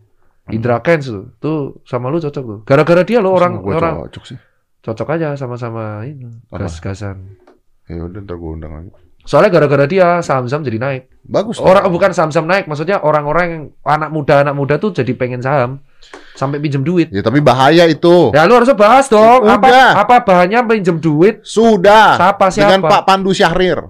Indra 0.57 0.81
Kens 0.81 1.13
tuh. 1.13 1.37
Tuh 1.37 1.85
sama 1.85 2.09
lu 2.09 2.17
cocok 2.17 2.45
tuh. 2.49 2.59
Gara-gara 2.65 3.05
dia 3.05 3.21
lo 3.21 3.37
orang 3.37 3.61
orang 3.61 4.09
cocok 4.09 4.25
sih. 4.25 4.39
cocok 4.81 5.09
aja 5.19 5.37
sama-sama 5.37 6.07
ini 6.09 6.33
gas-gasan. 6.49 7.37
Ya 7.93 8.01
udah 8.07 8.23
ntar 8.25 8.41
gue 8.41 8.51
undang 8.51 8.73
lagi. 8.73 8.89
Soalnya 9.27 9.51
gara-gara 9.59 9.85
dia 9.91 10.23
saham-saham 10.23 10.63
jadi 10.63 10.79
naik. 10.79 11.03
Bagus. 11.27 11.59
Orang 11.59 11.91
bukan 11.91 12.15
saham-saham 12.15 12.47
naik, 12.47 12.71
maksudnya 12.71 13.03
orang-orang 13.03 13.47
yang 13.51 13.63
anak 13.83 14.15
muda 14.15 14.47
anak 14.47 14.55
muda 14.55 14.79
tuh 14.79 14.95
jadi 14.95 15.11
pengen 15.19 15.43
saham 15.43 15.83
sampai 16.37 16.61
pinjem 16.61 16.85
duit. 16.85 17.09
Ya 17.09 17.25
tapi 17.25 17.41
bahaya 17.41 17.89
itu. 17.89 18.31
Ya 18.37 18.45
lu 18.45 18.57
harusnya 18.57 18.77
bahas 18.77 19.09
dong. 19.09 19.45
Udah. 19.45 19.57
Apa 19.97 20.05
apa 20.05 20.17
bahannya 20.23 20.61
pinjem 20.69 21.01
duit? 21.01 21.41
Sudah. 21.43 22.21
Siapa 22.21 22.53
siapa? 22.53 22.77
Dengan 22.77 22.81
Pak 22.87 23.03
Pandu 23.09 23.33
Syahrir. 23.33 23.81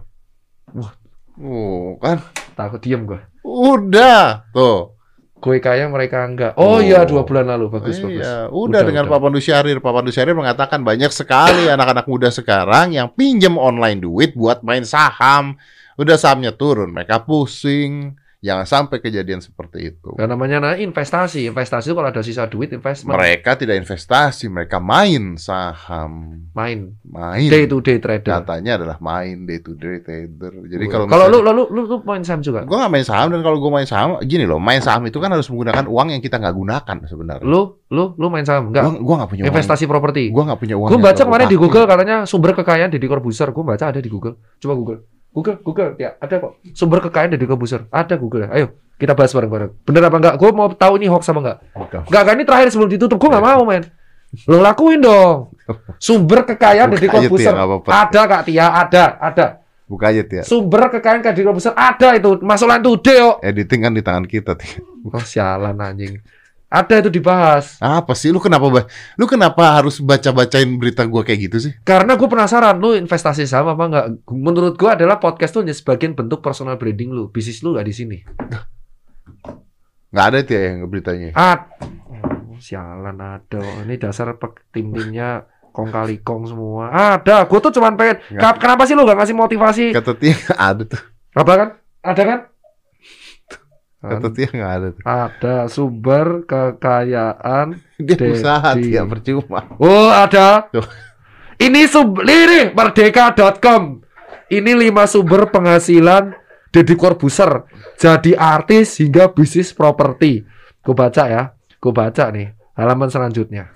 Wah. 0.72 0.92
Oh, 1.36 2.00
kan. 2.00 2.22
Takut 2.56 2.80
diem 2.80 3.04
gua. 3.04 3.20
Udah. 3.44 4.48
Tuh. 4.50 4.96
Gue 5.36 5.60
kaya 5.60 5.84
mereka 5.86 6.24
enggak. 6.24 6.56
Oh, 6.56 6.76
Oh. 6.76 6.78
iya 6.80 7.04
dua 7.04 7.22
bulan 7.22 7.46
lalu 7.46 7.68
bagus 7.68 8.00
bagus. 8.00 8.24
Iya, 8.24 8.48
udah, 8.50 8.80
dengan 8.82 9.04
udah. 9.04 9.12
Pak 9.14 9.20
Pandu 9.20 9.38
Syahrir. 9.38 9.78
Pak 9.84 9.92
Pandu 9.92 10.10
Syahrir 10.10 10.32
mengatakan 10.32 10.80
banyak 10.80 11.12
sekali 11.12 11.68
anak-anak 11.76 12.08
muda 12.08 12.32
sekarang 12.32 12.96
yang 12.96 13.12
pinjam 13.12 13.60
online 13.60 14.00
duit 14.00 14.32
buat 14.32 14.64
main 14.64 14.82
saham. 14.82 15.60
Udah 16.00 16.16
sahamnya 16.16 16.56
turun, 16.56 16.92
mereka 16.92 17.20
pusing. 17.22 18.16
Jangan 18.44 18.66
sampai 18.68 19.00
kejadian 19.00 19.40
seperti 19.40 19.96
itu. 19.96 20.12
Ya, 20.20 20.28
namanya 20.28 20.60
nah, 20.60 20.74
investasi. 20.76 21.48
Investasi 21.48 21.90
itu 21.90 21.96
kalau 21.96 22.12
ada 22.12 22.20
sisa 22.20 22.44
duit 22.44 22.68
investment 22.68 23.16
Mereka 23.16 23.56
tidak 23.56 23.80
investasi, 23.80 24.52
mereka 24.52 24.76
main 24.76 25.40
saham. 25.40 26.44
main 26.52 26.94
Main. 27.02 27.48
day 27.48 27.64
to 27.64 27.80
day 27.80 27.96
trader. 27.96 28.44
Katanya 28.44 28.76
adalah 28.76 28.96
main 29.00 29.48
day 29.48 29.64
to 29.64 29.72
day 29.74 30.04
trader. 30.04 30.52
Jadi 30.68 30.84
kalau 30.86 31.08
kalau 31.08 31.26
lu, 31.32 31.40
lu 31.40 31.64
lu 31.72 31.82
lu 31.88 31.96
main 32.04 32.20
saham 32.22 32.44
juga. 32.44 32.68
Gue 32.68 32.76
gak 32.76 32.92
main 32.92 33.06
saham 33.08 33.32
dan 33.32 33.40
kalau 33.40 33.56
gue 33.56 33.72
main 33.72 33.88
saham 33.88 34.20
gini 34.22 34.44
loh, 34.44 34.60
main 34.60 34.84
saham 34.84 35.02
itu 35.08 35.16
kan 35.16 35.32
harus 35.32 35.48
menggunakan 35.48 35.88
uang 35.88 36.08
yang 36.12 36.22
kita 36.22 36.36
nggak 36.36 36.54
gunakan 36.54 36.96
sebenarnya. 37.08 37.46
Lu 37.48 37.80
lu 37.88 38.14
lu 38.20 38.26
main 38.28 38.44
saham 38.44 38.68
enggak? 38.68 38.84
Gue 39.00 39.14
gak 39.16 39.30
punya 39.32 39.42
uang. 39.42 39.50
Investasi 39.56 39.84
properti. 39.88 40.28
Gue 40.28 40.44
gak 40.44 40.60
punya 40.60 40.76
uang. 40.76 40.92
Gue 40.92 41.00
yang 41.00 41.08
baca 41.08 41.16
gua 41.16 41.26
kemarin 41.26 41.46
di. 41.48 41.56
Google 41.56 41.88
katanya 41.88 42.16
sumber 42.28 42.52
kekayaan 42.52 42.92
Deddy 42.92 43.08
Corbuzier. 43.08 43.48
Gue 43.50 43.64
baca 43.64 43.84
ada 43.88 43.98
di 43.98 44.10
Google. 44.12 44.36
Coba 44.60 44.74
Google. 44.76 45.15
Google, 45.36 45.60
Google. 45.60 45.90
Ya, 46.00 46.16
ada 46.16 46.40
kok. 46.40 46.56
Sumber 46.72 47.04
kekayaan 47.04 47.36
Deddy 47.36 47.44
Corbuzier. 47.44 47.84
Ada 47.92 48.16
Google. 48.16 48.48
ya. 48.48 48.56
Ayo, 48.56 48.66
kita 48.96 49.12
bahas 49.12 49.36
bareng-bareng. 49.36 49.84
Bener 49.84 50.08
apa 50.08 50.16
enggak? 50.16 50.34
Gue 50.40 50.50
mau 50.50 50.72
tahu 50.72 50.96
ini 50.96 51.12
hoax 51.12 51.28
apa 51.28 51.40
enggak. 51.44 51.58
Enggak, 52.08 52.22
kan 52.24 52.34
ini 52.40 52.44
terakhir 52.48 52.68
sebelum 52.72 52.88
ditutup. 52.88 53.20
Gue 53.20 53.28
nggak 53.28 53.44
Iya. 53.44 53.52
mau, 53.52 53.62
men. 53.68 53.84
Lo 54.48 54.64
lakuin 54.64 55.04
dong. 55.04 55.52
Sumber 56.00 56.48
kekayaan. 56.48 56.88
Tia, 56.96 57.12
nggak 57.12 57.52
apa-apa. 57.52 57.88
Ada, 57.92 58.20
Kak 58.24 58.42
Tia. 58.48 58.66
Ada, 58.72 59.04
ada. 59.20 59.46
Buka 59.86 60.10
aja 60.10 60.24
ya. 60.24 60.42
Sumber 60.42 60.88
kekayaan 60.88 61.20
Deddy 61.20 61.44
Corbuzier 61.44 61.76
ada 61.76 62.08
itu. 62.16 62.40
Masuk 62.40 62.66
line 62.66 62.80
today, 62.82 63.16
kok. 63.20 63.36
Editing 63.44 63.80
kan 63.84 63.92
di 63.92 64.02
tangan 64.02 64.24
kita. 64.24 64.56
Tia. 64.56 64.80
Oh, 65.06 65.20
sialan 65.20 65.76
anjing. 65.76 66.18
Ada 66.66 66.98
itu 66.98 67.10
dibahas. 67.14 67.78
Apa 67.78 68.10
sih? 68.18 68.34
Lu 68.34 68.42
kenapa 68.42 68.66
lu 69.14 69.24
kenapa 69.30 69.78
harus 69.78 70.02
baca-bacain 70.02 70.66
berita 70.74 71.06
gua 71.06 71.22
kayak 71.22 71.40
gitu 71.46 71.56
sih? 71.62 71.72
Karena 71.86 72.18
gue 72.18 72.26
penasaran, 72.26 72.74
lu 72.76 72.98
investasi 72.98 73.46
saham 73.46 73.70
apa 73.70 73.84
enggak? 73.86 74.06
Menurut 74.26 74.74
gue 74.74 74.90
adalah 74.90 75.22
podcast 75.22 75.54
tuh 75.54 75.62
hanya 75.62 75.70
sebagian 75.70 76.18
bentuk 76.18 76.42
personal 76.42 76.74
branding 76.74 77.14
lu. 77.14 77.30
Bisnis 77.30 77.62
lu 77.62 77.70
nggak 77.70 77.86
di 77.86 77.94
sini. 77.94 78.18
Nggak 80.10 80.26
ada 80.26 80.38
Tia 80.42 80.60
yang 80.74 80.90
beritanya. 80.90 81.30
Ah, 81.38 81.70
oh, 82.50 82.58
sialan 82.58 83.14
ada. 83.14 83.62
Ini 83.86 83.94
dasar 84.00 84.34
tim-timnya 84.74 85.46
kong 85.70 85.94
kali 85.94 86.18
kong 86.18 86.50
semua. 86.50 86.90
Ada. 86.90 87.46
Gue 87.46 87.62
tuh 87.62 87.70
cuman 87.70 87.94
pengen. 87.94 88.18
Nggak. 88.32 88.42
Ka- 88.42 88.58
Kenapa 88.58 88.82
sih 88.90 88.98
lu 88.98 89.06
gak 89.06 89.18
ngasih 89.22 89.36
motivasi? 89.38 89.84
Kata 89.94 90.12
Tia 90.18 90.34
ada 90.74 90.82
tuh. 90.82 91.02
Apa 91.36 91.52
kan? 91.54 91.68
Ada 92.02 92.22
kan? 92.26 92.38
Kata 94.06 94.28
Tia 94.30 94.48
nggak 94.50 94.72
ada 94.78 94.88
tuh. 94.94 95.02
Ada 95.02 95.56
sumber 95.66 96.26
kekayaan. 96.46 97.66
Dia 98.06 98.14
Dedi. 98.14 98.32
usaha 98.38 98.70
Tia 98.76 99.02
percuma. 99.04 99.66
Oh 99.82 100.08
ada. 100.08 100.70
Tuh. 100.70 100.86
Ini 101.56 101.88
sub, 101.88 102.20
ini 102.20 102.70
merdeka.com. 102.76 103.82
Ini 104.52 104.72
lima 104.76 105.08
sumber 105.08 105.48
penghasilan 105.50 106.36
Deddy 106.70 106.94
Corbuzier. 106.94 107.64
Jadi 107.96 108.36
artis 108.36 109.00
hingga 109.00 109.32
bisnis 109.32 109.72
properti. 109.72 110.44
Gue 110.84 110.94
baca 110.94 111.24
ya. 111.24 111.56
Gue 111.80 111.92
baca 111.96 112.28
nih. 112.28 112.52
Halaman 112.76 113.08
selanjutnya. 113.08 113.72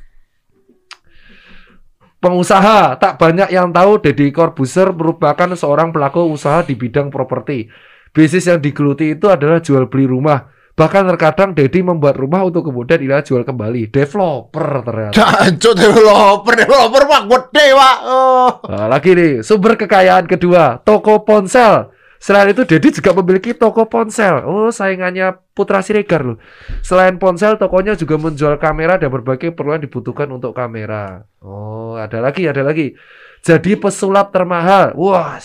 Pengusaha 2.21 3.01
tak 3.01 3.17
banyak 3.17 3.49
yang 3.49 3.73
tahu 3.73 4.05
Deddy 4.05 4.29
Corbuzier 4.29 4.93
merupakan 4.93 5.57
seorang 5.57 5.89
pelaku 5.89 6.29
usaha 6.29 6.61
di 6.61 6.77
bidang 6.77 7.09
properti. 7.09 7.73
Bisnis 8.11 8.51
yang 8.51 8.59
digeluti 8.59 9.15
itu 9.15 9.31
adalah 9.31 9.63
jual 9.63 9.87
beli 9.87 10.11
rumah. 10.11 10.51
Bahkan 10.75 11.13
terkadang 11.13 11.51
Deddy 11.53 11.85
membuat 11.85 12.17
rumah 12.17 12.41
untuk 12.41 12.73
kemudian 12.73 12.97
ia 13.05 13.21
jual 13.21 13.45
kembali. 13.45 13.93
Developer 13.93 14.81
ternyata. 14.81 15.13
Cancuk 15.13 15.75
developer, 15.77 16.55
developer 16.57 17.03
mah 17.05 17.23
gede, 17.29 17.67
Pak. 17.77 17.97
Oh. 18.09 18.51
Nah, 18.65 18.87
lagi 18.89 19.13
nih, 19.13 19.45
sumber 19.45 19.77
kekayaan 19.77 20.25
kedua, 20.25 20.81
toko 20.81 21.21
ponsel. 21.21 21.93
Selain 22.21 22.49
itu, 22.53 22.65
Dedi 22.65 22.97
juga 22.97 23.13
memiliki 23.17 23.53
toko 23.53 23.89
ponsel. 23.93 24.41
Oh, 24.45 24.73
saingannya 24.73 25.37
Putra 25.53 25.85
Siregar 25.85 26.25
loh. 26.25 26.41
Selain 26.81 27.17
ponsel, 27.21 27.61
tokonya 27.61 27.97
juga 27.97 28.17
menjual 28.17 28.57
kamera 28.57 28.97
dan 28.97 29.13
berbagai 29.13 29.53
keperluan 29.53 29.85
dibutuhkan 29.85 30.33
untuk 30.33 30.57
kamera. 30.57 31.29
Oh, 31.45 31.97
ada 32.01 32.25
lagi, 32.25 32.49
ada 32.49 32.65
lagi. 32.65 32.97
Jadi 33.41 33.77
pesulap 33.77 34.33
termahal. 34.33 34.97
Wah, 34.97 35.41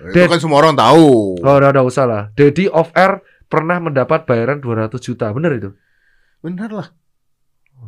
Itu 0.00 0.24
kan 0.24 0.40
semua 0.40 0.64
orang 0.64 0.72
tahu. 0.72 1.36
oh, 1.36 1.54
udah, 1.60 1.70
udah 1.76 1.84
usah 1.84 2.04
lah. 2.08 2.22
Dedi 2.32 2.72
off 2.72 2.88
air 2.96 3.20
pernah 3.52 3.76
mendapat 3.76 4.24
bayaran 4.24 4.64
200 4.64 4.96
juta. 4.96 5.28
Bener 5.36 5.60
itu? 5.60 5.70
Bener 6.40 6.70
lah. 6.72 6.88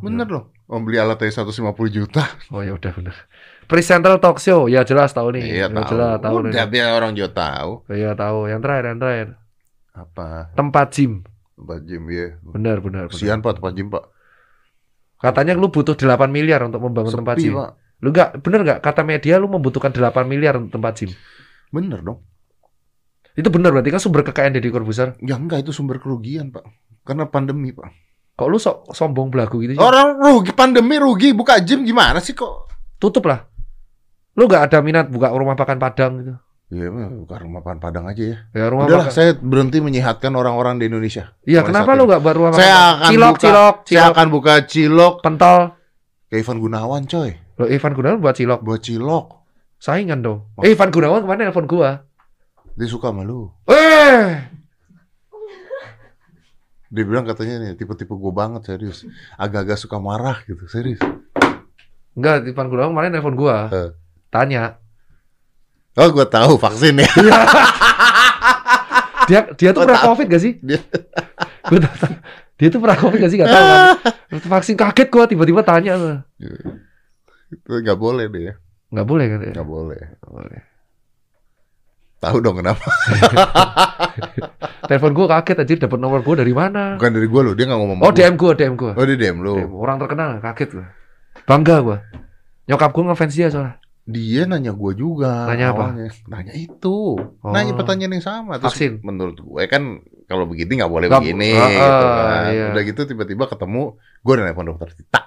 Bener 0.01 0.29
loh. 0.29 0.53
Om 0.69 0.85
beli 0.85 0.97
alat 0.97 1.21
aja 1.21 1.45
150 1.45 1.73
juta. 1.89 2.23
Oh 2.49 2.61
ya 2.61 2.73
udah 2.73 2.93
bener. 2.93 3.15
Presenter 3.65 4.17
talk 4.17 4.37
show, 4.37 4.65
ya 4.67 4.81
jelas 4.81 5.13
tahu 5.13 5.33
nih. 5.37 5.43
Iya 5.43 5.65
Ya 5.65 5.67
tahu. 5.69 5.89
jelas 5.93 6.17
tahu 6.21 6.37
nih. 6.45 6.51
Udah 6.53 6.65
biar 6.69 6.87
orang 6.93 7.11
juga 7.13 7.29
tahu. 7.33 7.71
Iya 7.89 8.11
tahu. 8.13 8.37
Yang 8.49 8.61
terakhir, 8.61 8.85
yang 8.89 8.99
terakhir. 8.99 9.27
Apa? 9.93 10.27
Tempat 10.57 10.87
gym. 10.93 11.13
Tempat 11.53 11.79
gym 11.85 12.03
ya. 12.09 12.27
Benar, 12.41 12.77
benar, 12.81 13.05
benar. 13.07 13.13
Kesian 13.13 13.39
Pak 13.41 13.61
tempat 13.61 13.73
gym 13.73 13.87
Pak. 13.93 14.03
Katanya 15.21 15.53
lu 15.55 15.71
butuh 15.71 15.95
8 15.95 16.27
miliar 16.27 16.59
untuk 16.67 16.83
membangun 16.83 17.13
tempat 17.13 17.35
Sepi 17.39 17.49
gym. 17.49 17.53
Pak. 17.57 17.71
Lu 18.03 18.09
enggak 18.11 18.29
bener 18.43 18.59
enggak 18.67 18.79
kata 18.83 19.01
media 19.07 19.35
lu 19.39 19.47
membutuhkan 19.47 19.91
8 19.93 20.27
miliar 20.27 20.59
untuk 20.59 20.75
tempat 20.75 20.93
gym. 20.99 21.11
Bener 21.73 21.99
dong. 21.99 22.21
Itu 23.33 23.49
benar 23.49 23.73
berarti 23.73 23.89
kan 23.89 23.97
sumber 23.97 24.21
kekayaan 24.21 24.53
Deddy 24.53 24.69
Corbuzier. 24.69 25.17
Ya 25.19 25.33
enggak 25.33 25.65
itu 25.65 25.73
sumber 25.73 25.97
kerugian 25.97 26.53
Pak. 26.53 26.61
Karena 27.01 27.25
pandemi 27.25 27.73
Pak. 27.73 27.89
Kok 28.33 28.47
lu 28.47 28.57
sok 28.57 28.93
sombong 28.93 29.33
belagu 29.33 29.57
gitu? 29.61 29.77
Orang 29.77 30.17
rugi 30.17 30.53
pandemi 30.53 30.97
rugi 30.97 31.33
buka 31.33 31.57
gym 31.59 31.81
gimana 31.81 32.21
sih 32.21 32.33
kok? 32.33 32.69
Tutup 32.97 33.25
lah. 33.25 33.41
Lu 34.37 34.45
enggak 34.45 34.69
ada 34.69 34.81
minat 34.81 35.09
buka 35.09 35.33
rumah 35.33 35.53
makan 35.53 35.77
Padang 35.77 36.13
gitu. 36.21 36.33
Ya 36.69 36.89
buka 36.89 37.37
rumah 37.37 37.61
makan 37.61 37.77
Padang 37.77 38.05
aja 38.05 38.23
ya. 38.23 38.37
Ya 38.49 38.65
rumah 38.69 38.85
Udahlah 38.85 39.09
makan. 39.09 39.13
saya 39.13 39.33
berhenti 39.33 39.77
menyehatkan 39.77 40.33
orang-orang 40.33 40.77
di 40.77 40.89
Indonesia. 40.89 41.37
Iya, 41.45 41.61
kenapa 41.61 41.93
lu 41.93 42.05
enggak 42.05 42.21
buat 42.21 42.33
rumah 42.33 42.49
makan? 42.49 42.61
Saya 42.61 42.77
akan 42.97 43.09
cilok, 43.09 43.29
buka- 43.29 43.41
cilok, 43.41 43.75
Saya 43.75 43.85
cilok, 43.89 44.09
akan 44.09 44.27
buka 44.29 44.53
cilok 44.65 45.13
pentol. 45.21 45.61
ke 46.25 46.35
Ivan 46.37 46.57
Gunawan 46.57 47.01
coy. 47.05 47.29
Lo 47.57 47.65
Ivan 47.65 47.93
Gunawan 47.93 48.17
buat 48.17 48.33
cilok. 48.33 48.59
Buat 48.61 48.81
cilok. 48.81 49.25
Saingan 49.83 50.23
dong. 50.23 50.47
Eh 50.63 50.71
Ivan 50.71 50.89
Gunawan 50.89 51.19
kemarin 51.19 51.43
telepon 51.45 51.67
gua. 51.67 52.07
Dia 52.73 52.87
suka 52.87 53.11
sama 53.11 53.21
lu. 53.21 53.51
Eh, 53.67 54.47
Dia 56.87 57.03
bilang 57.03 57.25
katanya 57.25 57.57
nih 57.59 57.73
tipe-tipe 57.73 58.13
gue 58.13 58.31
banget 58.31 58.63
serius. 58.63 59.03
Agak-agak 59.35 59.75
suka 59.75 59.99
marah 59.99 60.39
gitu 60.43 60.63
serius. 60.67 61.01
enggak 62.13 62.47
Ivan 62.47 62.69
Gunawan 62.69 62.95
kemarin 62.95 63.11
telepon 63.11 63.35
gua. 63.35 63.57
Eh. 63.67 63.91
Tanya. 64.31 64.79
Oh 65.93 66.07
gue 66.07 66.25
tahu 66.25 66.55
vaksin 66.55 66.97
ya. 66.97 67.09
Dia 69.23 69.39
dia 69.51 69.69
tuh 69.71 69.83
Gua 69.83 69.89
pernah. 69.91 70.03
Covid 70.05 70.27
gak 70.27 70.41
sih? 70.41 70.53
Dia- 70.59 70.85
Gua 71.65 71.79
tahu. 71.81 72.13
Dia 72.55 72.67
tuh 72.69 72.79
pernah 72.79 72.97
Covid 72.97 73.19
gak 73.19 73.31
sih? 73.31 73.37
Gak 73.37 73.49
tahu 73.49 73.65
kan. 73.67 73.79
Vaksin 74.53 74.75
kaget 74.75 75.07
gua 75.09 75.25
tiba-tiba 75.27 75.61
tanya. 75.61 76.23
itu 77.51 77.69
nggak 77.69 77.97
boleh 77.97 78.25
deh. 78.27 78.55
Nggak 78.93 79.07
boleh 79.09 79.25
kan? 79.25 79.39
ya? 79.41 79.53
Nggak 79.57 79.69
boleh. 79.69 80.01
Nggak 80.21 80.31
boleh. 80.31 80.61
Tahu 82.23 82.37
dong 82.39 82.55
kenapa? 82.61 82.87
Telepon 84.87 85.11
gue 85.11 85.25
kaget 85.27 85.57
aja 85.59 85.73
dapat 85.89 85.99
nomor 85.99 86.23
gue 86.23 86.35
dari 86.39 86.53
mana? 86.55 86.95
Bukan 86.95 87.11
dari 87.11 87.27
gue 87.27 87.41
loh, 87.43 87.53
dia 87.57 87.65
nggak 87.67 87.79
ngomong. 87.83 87.97
Oh 87.99 88.11
gua. 88.13 88.15
DM 88.15 88.35
gue, 88.39 88.51
DM 88.55 88.73
gue. 88.79 88.91
Oh, 88.95 89.03
dia 89.03 89.17
DM 89.19 89.37
lu. 89.43 89.53
Orang 89.75 89.97
terkenal, 89.99 90.39
kaget 90.39 90.69
gue. 90.71 90.87
Bangga 91.43 91.83
gue. 91.83 91.97
Nyokap 92.69 92.89
gue 92.95 93.03
ngefans 93.03 93.33
dia 93.35 93.47
soalnya. 93.51 93.75
Dia 94.03 94.43
nanya 94.47 94.71
gue 94.71 94.91
juga. 94.95 95.47
Nanya 95.51 95.75
apa? 95.75 95.91
awalnya. 95.91 96.11
Nanya 96.31 96.53
itu. 96.55 97.15
Oh. 97.19 97.51
Nanya 97.51 97.75
pertanyaan 97.75 98.15
yang 98.19 98.23
sama. 98.23 98.59
Terus 98.59 98.71
Vaksin. 98.75 98.93
menurut 99.03 99.39
gue 99.39 99.63
kan 99.67 100.03
kalau 100.27 100.47
begini 100.47 100.79
nggak 100.79 100.91
boleh 100.91 101.07
Nggak- 101.11 101.23
begini. 101.23 101.51
Ah, 101.55 101.67
gitu 101.67 102.05
ah, 102.07 102.15
kan. 102.15 102.43
iya. 102.51 102.65
Udah 102.71 102.83
gitu 102.87 103.01
tiba-tiba 103.03 103.43
ketemu, 103.51 103.83
gue 103.99 104.31
udah 104.31 104.43
nelfon 104.47 104.67
dokter 104.67 104.89
Tita. 104.95 105.21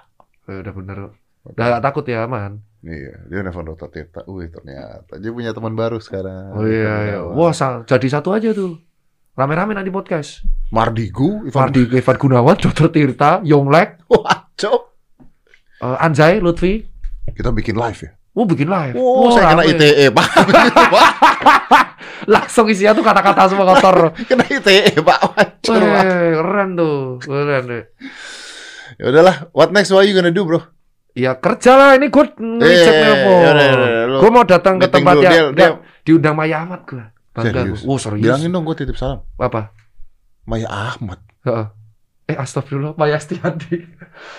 Eh, 0.49 0.57
udah 0.61 0.73
bener. 0.73 0.97
Udah 1.45 1.65
gak 1.77 1.83
takut 1.83 2.05
ya 2.09 2.25
aman. 2.25 2.61
Iya, 2.85 3.25
dia 3.25 3.39
nelfon 3.41 3.65
dokter 3.65 3.89
Tita. 3.89 4.21
Wih 4.29 4.53
ternyata 4.53 5.17
dia 5.17 5.31
punya 5.33 5.51
teman 5.51 5.73
baru 5.73 5.97
sekarang. 5.97 6.53
Oh 6.53 6.65
iya, 6.65 6.93
iya. 7.09 7.17
Wah, 7.25 7.53
jadi 7.83 8.07
satu 8.07 8.31
aja 8.37 8.53
tuh. 8.53 8.77
Rame-rame 9.37 9.77
nanti 9.77 9.93
podcast. 9.93 10.41
Mardigu, 10.73 11.45
Ivan. 11.45 11.53
Fardi 11.53 11.85
Evan 11.93 12.17
Gunawan, 12.17 12.57
Dr. 12.65 12.89
Tirta, 12.89 13.37
Yonglek, 13.45 14.01
Wah, 14.09 14.49
cok. 14.57 14.81
eh, 15.85 15.97
Anjay, 16.01 16.41
Lutfi. 16.41 16.81
Kita 17.37 17.53
bikin 17.53 17.77
live 17.77 17.99
ya. 18.01 18.11
Oh, 18.33 18.45
bikin 18.49 18.65
live. 18.65 18.97
Oh, 18.97 19.29
Wah, 19.29 19.37
saya 19.37 19.53
kena. 19.53 19.65
ITE, 19.65 20.09
Pak. 20.09 20.27
Langsung 22.33 22.65
isinya 22.69 22.97
tuh 22.97 23.05
kata-kata 23.05 23.49
semua 23.53 23.65
kotor. 23.77 24.13
kena 24.29 24.45
ITE, 24.45 25.01
Pak. 25.05 25.19
Weh, 25.69 26.33
keren 26.33 26.69
tuh. 26.73 27.21
Keren 27.21 27.63
deh. 27.65 27.83
Ya 28.97 29.05
udahlah, 29.13 29.53
what 29.53 29.69
next 29.69 29.93
what 29.93 30.05
you 30.09 30.17
gonna 30.17 30.33
do, 30.33 30.45
Bro? 30.45 30.65
Ya 31.17 31.33
kerja 31.33 31.73
lah 31.73 31.89
ini 31.97 32.13
gue 32.13 32.25
ngecek 32.29 32.93
yaudah, 32.93 33.57
lu 34.05 34.17
Gue 34.21 34.29
mau 34.29 34.45
datang 34.45 34.77
ke 34.77 34.85
tempatnya. 34.85 35.29
Dia- 35.33 35.49
Nggak, 35.49 35.71
diundang 36.05 36.35
Maya 36.37 36.61
Ahmad 36.61 36.85
gue. 36.85 37.01
Bangga 37.33 37.65
Serius? 37.65 37.81
gue. 37.81 37.89
Oh 37.89 37.97
serius. 37.97 38.21
Bilangin 38.21 38.53
dong 38.53 38.63
gue 38.63 38.75
titip 38.77 38.93
salam. 38.93 39.25
Apa? 39.35 39.73
Maya 40.45 40.69
Ahmad. 40.69 41.17
Heeh. 41.41 41.67
Eh 42.27 42.37
astagfirullah 42.37 42.93
Maya 42.93 43.17
Estianti. 43.17 43.81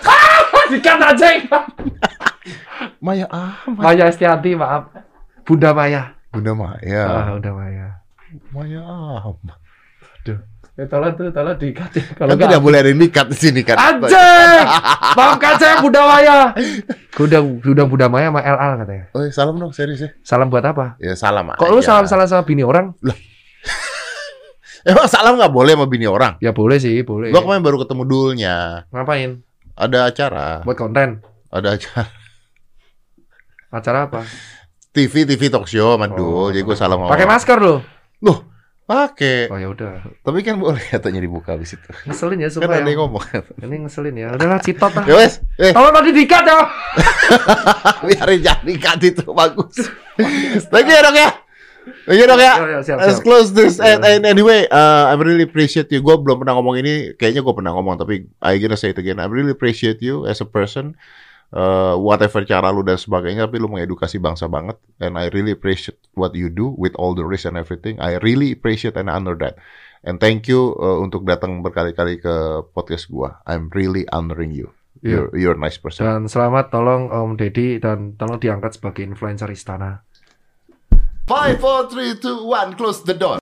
Ah, 0.07 0.71
Dikat 0.71 1.01
aja. 1.01 1.27
Maya 3.05 3.27
Ahmad. 3.27 3.81
Maya 3.81 4.07
Estianti 4.07 4.55
maaf. 4.55 4.87
Bunda 5.43 5.75
Maya. 5.75 6.15
Bunda 6.31 6.53
Maya. 6.55 7.01
Ah, 7.03 7.27
Bunda 7.35 7.51
Maya. 7.51 7.87
Maya 8.55 8.81
Ahmad. 9.19 9.59
Ya 10.79 10.87
tolong 10.87 11.11
tuh, 11.11 11.27
tolong 11.27 11.59
dikat 11.59 11.91
ya. 11.91 12.03
Kalau 12.23 12.39
Kan 12.39 12.47
tidak 12.47 12.61
boleh 12.63 12.77
ada 12.79 12.87
yang 12.87 13.03
dikat 13.03 13.27
di 13.27 13.35
sini 13.35 13.67
kan. 13.67 13.75
Anjing! 13.75 14.63
Maafkan 15.19 15.59
saya 15.59 15.83
Bunda 15.83 16.07
Maya. 16.07 16.55
Udah 17.19 17.43
udah 17.43 17.83
Bunda 17.83 18.07
Maya 18.07 18.31
sama 18.31 18.39
LA 18.39 18.67
katanya. 18.79 19.03
Oh, 19.11 19.27
salam 19.27 19.59
dong 19.59 19.75
serius 19.75 19.99
ya. 19.99 20.09
Salam 20.23 20.47
buat 20.47 20.63
apa? 20.63 20.95
Ya 21.03 21.19
salam 21.19 21.51
Kok 21.51 21.67
lu 21.67 21.83
aja. 21.83 21.99
salam-salam 21.99 22.31
sama 22.31 22.43
bini 22.47 22.63
orang? 22.63 22.95
Emang 24.87 25.11
salam 25.11 25.35
nggak 25.35 25.51
boleh 25.51 25.75
sama 25.75 25.91
bini 25.91 26.07
orang? 26.07 26.39
Ya 26.39 26.55
boleh 26.55 26.79
sih, 26.79 27.03
boleh. 27.03 27.35
Gua 27.35 27.43
kemarin 27.43 27.59
baru 27.59 27.83
ketemu 27.83 28.03
dulnya. 28.07 28.87
Ngapain? 28.95 29.43
Ada 29.75 30.07
acara. 30.07 30.63
Buat 30.63 30.77
konten. 30.79 31.19
Ada 31.51 31.75
acara. 31.75 32.03
Acara 33.69 33.99
apa? 34.07 34.21
TV 34.89 35.27
TV 35.27 35.51
talk 35.51 35.67
show 35.67 35.93
sama 35.93 36.07
Oh. 36.09 36.15
Dul. 36.15 36.45
Jadi 36.55 36.63
gue 36.63 36.75
salam 36.79 36.97
sama 37.03 37.11
Pakai 37.11 37.27
masker 37.27 37.59
lo. 37.59 37.83
Loh, 38.23 38.48
pakai. 38.89 39.53
Oh 39.53 39.61
ya 39.61 39.69
udah. 39.69 40.01
Tapi 40.25 40.41
kan 40.41 40.57
boleh 40.57 40.81
katanya 40.81 41.21
dibuka 41.21 41.53
habis 41.53 41.77
itu. 41.77 41.89
Ngeselin 42.09 42.41
ya 42.41 42.49
Kan 42.49 42.65
supaya. 42.65 42.81
ada 42.81 42.89
yang 42.89 43.05
ngomong. 43.05 43.21
Ini 43.61 43.75
ngeselin 43.85 44.15
ya. 44.17 44.27
Udahlah 44.33 44.57
citot 44.65 44.89
lah. 44.97 45.05
ya 45.09 45.13
wes, 45.13 45.45
eh 45.61 45.69
Tolong 45.69 45.93
tadi 45.93 46.09
dikat 46.09 46.43
ya. 46.43 46.59
biarin 48.01 48.39
jadi 48.41 48.73
cut 48.81 49.01
itu 49.05 49.23
bagus. 49.29 49.77
Thank 50.73 50.89
you 50.89 50.95
ya, 50.97 51.01
dok 51.05 51.15
ya. 51.15 51.29
Thank 52.09 52.17
you 52.17 52.25
dok 52.25 52.41
ya. 52.41 52.53
Ya, 52.57 52.65
ya, 52.65 52.79
siap, 52.81 52.97
Let's 53.05 53.21
close 53.21 53.53
this. 53.53 53.77
Ya. 53.77 53.93
And, 53.93 54.01
and 54.01 54.23
anyway, 54.25 54.65
uh, 54.67 55.13
I 55.13 55.15
really 55.15 55.45
appreciate 55.45 55.93
you. 55.93 56.01
Gue 56.01 56.17
belum 56.17 56.41
pernah 56.41 56.57
ngomong 56.57 56.81
ini. 56.81 57.13
Kayaknya 57.13 57.45
gue 57.45 57.53
pernah 57.53 57.71
ngomong, 57.77 58.01
tapi 58.01 58.25
I 58.41 58.57
gonna 58.57 58.73
say 58.73 58.91
it 58.91 58.97
again. 58.97 59.21
I 59.21 59.29
really 59.29 59.53
appreciate 59.53 60.01
you 60.01 60.25
as 60.25 60.41
a 60.41 60.49
person. 60.49 60.97
Uh, 61.49 61.97
whatever 61.97 62.45
cara 62.45 62.69
lu 62.69 62.85
dan 62.85 63.01
sebagainya, 63.01 63.49
tapi 63.49 63.57
lu 63.57 63.73
mengedukasi 63.73 64.21
bangsa 64.21 64.45
banget. 64.45 64.77
And 65.01 65.17
I 65.17 65.33
really 65.33 65.49
appreciate 65.49 65.97
what 66.13 66.37
you 66.37 66.45
do 66.45 66.77
with 66.77 66.93
all 66.93 67.17
the 67.17 67.25
risk 67.25 67.49
and 67.49 67.57
everything. 67.57 67.97
I 67.97 68.21
really 68.21 68.53
appreciate 68.53 68.93
and 68.93 69.09
honor 69.09 69.33
that. 69.41 69.57
And 70.05 70.21
thank 70.21 70.45
you 70.45 70.77
uh, 70.77 71.01
untuk 71.01 71.25
datang 71.25 71.65
berkali-kali 71.65 72.21
ke 72.21 72.63
podcast 72.69 73.09
gua. 73.09 73.41
I'm 73.49 73.73
really 73.73 74.05
honoring 74.13 74.53
you. 74.53 74.69
Iya. 75.01 75.09
You're, 75.09 75.29
you're 75.33 75.57
a 75.57 75.61
nice 75.61 75.81
person. 75.81 76.05
Dan 76.05 76.29
selamat 76.29 76.69
tolong 76.69 77.09
Om 77.09 77.33
Deddy 77.33 77.81
dan 77.81 78.13
tolong 78.13 78.37
diangkat 78.37 78.77
sebagai 78.77 79.01
influencer 79.01 79.49
istana. 79.49 80.05
Five, 81.25 81.57
four, 81.57 81.89
three, 81.89 82.13
two, 82.21 82.45
one. 82.45 82.77
Close 82.77 83.01
the 83.05 83.17
door. 83.17 83.41